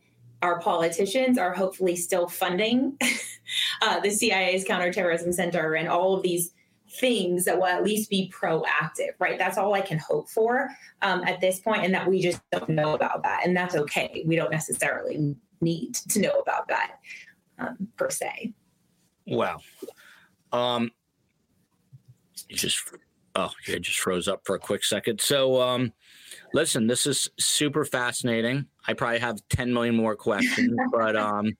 our 0.42 0.60
politicians 0.60 1.38
are 1.38 1.52
hopefully 1.52 1.96
still 1.96 2.28
funding 2.28 2.96
uh, 3.82 4.00
the 4.00 4.10
CIA's 4.10 4.64
counterterrorism 4.64 5.32
center 5.32 5.74
and 5.74 5.88
all 5.88 6.14
of 6.14 6.22
these 6.22 6.52
things 7.00 7.44
that 7.44 7.56
will 7.56 7.66
at 7.66 7.84
least 7.84 8.08
be 8.08 8.32
proactive, 8.34 9.12
right? 9.18 9.38
That's 9.38 9.58
all 9.58 9.74
I 9.74 9.80
can 9.80 9.98
hope 9.98 10.28
for 10.28 10.68
um, 11.02 11.22
at 11.24 11.40
this 11.40 11.60
point, 11.60 11.84
and 11.84 11.94
that 11.94 12.08
we 12.08 12.20
just 12.20 12.40
don't 12.50 12.70
know 12.70 12.94
about 12.94 13.22
that, 13.24 13.42
and 13.44 13.56
that's 13.56 13.74
okay. 13.74 14.24
We 14.26 14.36
don't 14.36 14.50
necessarily 14.50 15.36
need 15.60 15.94
to 15.94 16.20
know 16.20 16.40
about 16.40 16.68
that 16.68 16.98
um, 17.58 17.88
per 17.96 18.10
se. 18.10 18.54
Wow. 19.26 19.58
Um, 20.52 20.90
you 22.48 22.56
just 22.56 22.82
oh, 23.34 23.50
it 23.66 23.80
just 23.80 24.00
froze 24.00 24.28
up 24.28 24.40
for 24.44 24.56
a 24.56 24.60
quick 24.60 24.84
second. 24.84 25.20
So, 25.20 25.60
um, 25.60 25.92
listen, 26.52 26.86
this 26.86 27.06
is 27.06 27.30
super 27.38 27.84
fascinating. 27.84 28.66
I 28.86 28.94
probably 28.94 29.18
have 29.18 29.40
10 29.50 29.72
million 29.72 29.96
more 29.96 30.16
questions, 30.16 30.76
but 30.92 31.16
um, 31.16 31.56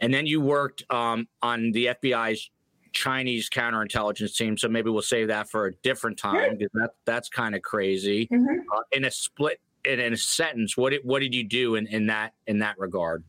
and 0.00 0.12
then 0.12 0.26
you 0.26 0.40
worked 0.40 0.84
um, 0.90 1.28
on 1.42 1.72
the 1.72 1.86
FBI's 1.86 2.50
Chinese 2.92 3.50
counterintelligence 3.50 4.36
team. 4.36 4.56
So 4.56 4.68
maybe 4.68 4.90
we'll 4.90 5.02
save 5.02 5.28
that 5.28 5.50
for 5.50 5.66
a 5.66 5.74
different 5.76 6.18
time 6.18 6.56
because 6.56 6.72
that 6.74 6.90
that's 7.04 7.28
kind 7.28 7.54
of 7.54 7.62
crazy. 7.62 8.26
Mm-hmm. 8.32 8.60
Uh, 8.72 8.80
in 8.92 9.04
a 9.04 9.10
split, 9.10 9.60
in, 9.84 10.00
in, 10.00 10.12
a 10.12 10.16
sentence, 10.16 10.76
what 10.76 10.90
did, 10.90 11.02
what 11.04 11.20
did 11.20 11.34
you 11.34 11.44
do 11.44 11.76
in, 11.76 11.86
in 11.86 12.06
that 12.06 12.34
in 12.46 12.58
that 12.58 12.78
regard? 12.78 13.24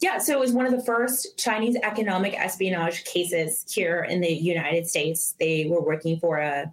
Yeah, 0.00 0.18
so 0.18 0.32
it 0.32 0.38
was 0.38 0.52
one 0.52 0.66
of 0.66 0.72
the 0.72 0.82
first 0.82 1.38
Chinese 1.38 1.76
economic 1.82 2.38
espionage 2.38 3.04
cases 3.04 3.64
here 3.68 4.06
in 4.08 4.20
the 4.20 4.32
United 4.32 4.86
States. 4.86 5.34
They 5.38 5.66
were 5.68 5.80
working 5.80 6.18
for 6.18 6.38
a 6.38 6.72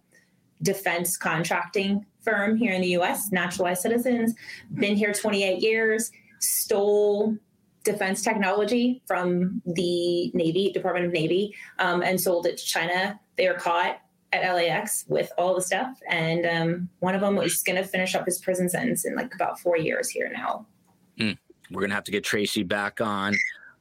defense 0.61 1.17
contracting 1.17 2.05
firm 2.21 2.57
here 2.57 2.73
in 2.73 2.81
the 2.81 2.89
US, 2.97 3.31
naturalized 3.31 3.81
citizens, 3.81 4.35
been 4.73 4.95
here 4.95 5.13
28 5.13 5.61
years, 5.61 6.11
stole 6.39 7.35
defense 7.83 8.21
technology 8.21 9.01
from 9.07 9.61
the 9.65 10.31
Navy, 10.33 10.71
Department 10.71 11.05
of 11.05 11.13
Navy, 11.13 11.55
um, 11.79 12.01
and 12.01 12.19
sold 12.19 12.45
it 12.45 12.57
to 12.57 12.65
China. 12.65 13.19
They 13.37 13.47
were 13.47 13.55
caught 13.55 14.01
at 14.31 14.53
LAX 14.53 15.05
with 15.07 15.31
all 15.37 15.55
the 15.55 15.61
stuff. 15.61 15.97
And 16.09 16.45
um, 16.45 16.89
one 16.99 17.15
of 17.15 17.21
them 17.21 17.35
was 17.35 17.63
going 17.63 17.77
to 17.77 17.83
finish 17.83 18.15
up 18.15 18.25
his 18.25 18.39
prison 18.39 18.69
sentence 18.69 19.05
in 19.05 19.15
like 19.15 19.33
about 19.33 19.59
four 19.59 19.77
years 19.77 20.09
here 20.09 20.29
now. 20.31 20.67
Mm. 21.17 21.37
We're 21.71 21.81
going 21.81 21.89
to 21.89 21.95
have 21.95 22.03
to 22.05 22.11
get 22.11 22.23
Tracy 22.23 22.63
back 22.63 23.01
on. 23.01 23.35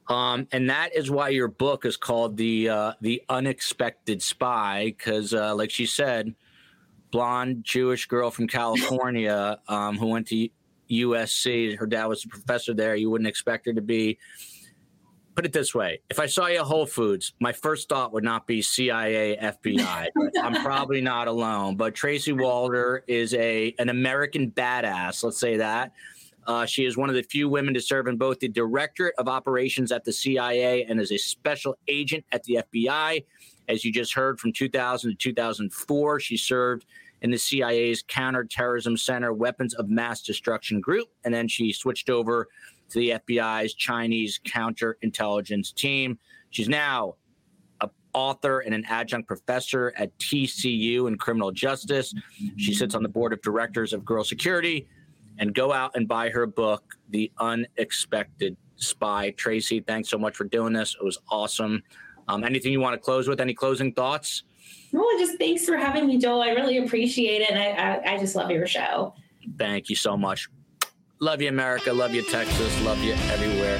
Um, 0.07 0.47
and 0.51 0.69
that 0.69 0.95
is 0.95 1.11
why 1.11 1.29
your 1.29 1.47
book 1.47 1.85
is 1.85 1.95
called 1.95 2.35
the 2.35 2.69
uh, 2.69 2.93
the 2.99 3.21
unexpected 3.29 4.23
spy, 4.23 4.95
because 4.97 5.35
uh, 5.35 5.53
like 5.53 5.69
she 5.69 5.85
said, 5.85 6.33
blonde 7.11 7.63
Jewish 7.63 8.05
girl 8.05 8.31
from 8.31 8.47
California 8.47 9.59
um, 9.67 9.97
who 9.97 10.07
went 10.07 10.27
to 10.27 10.49
USC. 10.89 11.77
Her 11.77 11.87
dad 11.87 12.05
was 12.05 12.25
a 12.25 12.27
professor 12.27 12.73
there. 12.73 12.95
You 12.95 13.09
wouldn't 13.09 13.27
expect 13.27 13.65
her 13.65 13.73
to 13.73 13.81
be. 13.81 14.17
Put 15.35 15.45
it 15.45 15.53
this 15.53 15.73
way: 15.73 16.01
if 16.09 16.19
I 16.19 16.25
saw 16.25 16.47
you 16.47 16.59
at 16.59 16.65
Whole 16.65 16.85
Foods, 16.85 17.33
my 17.39 17.53
first 17.53 17.87
thought 17.87 18.11
would 18.11 18.23
not 18.23 18.45
be 18.45 18.61
CIA, 18.61 19.37
FBI. 19.41 20.07
I'm 20.43 20.63
probably 20.63 20.99
not 21.01 21.27
alone. 21.27 21.77
But 21.77 21.95
Tracy 21.95 22.33
Walder 22.33 23.03
is 23.07 23.33
a 23.35 23.73
an 23.79 23.89
American 23.89 24.51
badass. 24.51 25.23
Let's 25.23 25.39
say 25.39 25.57
that. 25.57 25.93
Uh, 26.47 26.65
she 26.65 26.83
is 26.83 26.97
one 26.97 27.09
of 27.09 27.15
the 27.15 27.21
few 27.21 27.47
women 27.47 27.75
to 27.75 27.79
serve 27.79 28.07
in 28.07 28.17
both 28.17 28.39
the 28.39 28.47
Directorate 28.47 29.13
of 29.19 29.27
Operations 29.27 29.91
at 29.91 30.03
the 30.03 30.11
CIA 30.11 30.83
and 30.83 30.99
as 30.99 31.11
a 31.11 31.17
special 31.17 31.77
agent 31.87 32.25
at 32.31 32.43
the 32.43 32.63
FBI. 32.73 33.23
As 33.69 33.85
you 33.85 33.93
just 33.93 34.13
heard, 34.13 34.39
from 34.39 34.51
2000 34.51 35.11
to 35.11 35.15
2004, 35.15 36.19
she 36.19 36.35
served 36.35 36.85
in 37.21 37.31
the 37.31 37.37
CIA's 37.37 38.03
Counterterrorism 38.07 38.97
Center 38.97 39.31
Weapons 39.31 39.73
of 39.75 39.89
Mass 39.89 40.21
Destruction 40.21 40.81
Group. 40.81 41.07
And 41.23 41.33
then 41.33 41.47
she 41.47 41.71
switched 41.71 42.09
over 42.09 42.47
to 42.89 42.99
the 42.99 43.11
FBI's 43.11 43.75
Chinese 43.75 44.39
Counterintelligence 44.45 45.73
Team. 45.75 46.17
She's 46.49 46.67
now 46.67 47.15
an 47.81 47.89
author 48.13 48.61
and 48.61 48.73
an 48.73 48.85
adjunct 48.89 49.27
professor 49.27 49.93
at 49.97 50.17
TCU 50.17 51.07
in 51.07 51.17
criminal 51.17 51.51
justice. 51.51 52.13
She 52.57 52.73
sits 52.73 52.95
on 52.95 53.03
the 53.03 53.09
board 53.09 53.33
of 53.33 53.41
directors 53.41 53.93
of 53.93 54.03
Girl 54.03 54.23
Security. 54.23 54.87
And 55.41 55.55
go 55.55 55.71
out 55.71 55.95
and 55.95 56.05
buy 56.05 56.29
her 56.31 56.45
book, 56.45 56.83
The 57.11 57.31
Unexpected 57.39 58.57
Spy. 58.75 59.29
Tracy, 59.31 59.79
thanks 59.79 60.09
so 60.09 60.17
much 60.17 60.35
for 60.35 60.43
doing 60.43 60.73
this. 60.73 60.97
It 60.99 61.05
was 61.05 61.17
awesome. 61.29 61.81
Um, 62.29 62.43
anything 62.43 62.71
you 62.71 62.79
want 62.79 62.93
to 62.93 62.99
close 62.99 63.27
with? 63.27 63.41
Any 63.41 63.53
closing 63.55 63.91
thoughts? 63.91 64.43
Well, 64.93 65.05
just 65.17 65.37
thanks 65.39 65.65
for 65.65 65.77
having 65.77 66.07
me, 66.07 66.17
Joel. 66.17 66.43
I 66.43 66.49
really 66.49 66.77
appreciate 66.77 67.41
it. 67.41 67.51
And 67.51 67.59
I, 67.59 68.11
I, 68.11 68.13
I 68.13 68.19
just 68.19 68.35
love 68.35 68.51
your 68.51 68.67
show. 68.67 69.15
Thank 69.57 69.89
you 69.89 69.95
so 69.95 70.15
much. 70.15 70.47
Love 71.19 71.41
you, 71.41 71.49
America. 71.49 71.91
Love 71.91 72.13
you, 72.13 72.21
Texas. 72.21 72.81
Love 72.83 73.03
you 73.03 73.13
everywhere. 73.13 73.79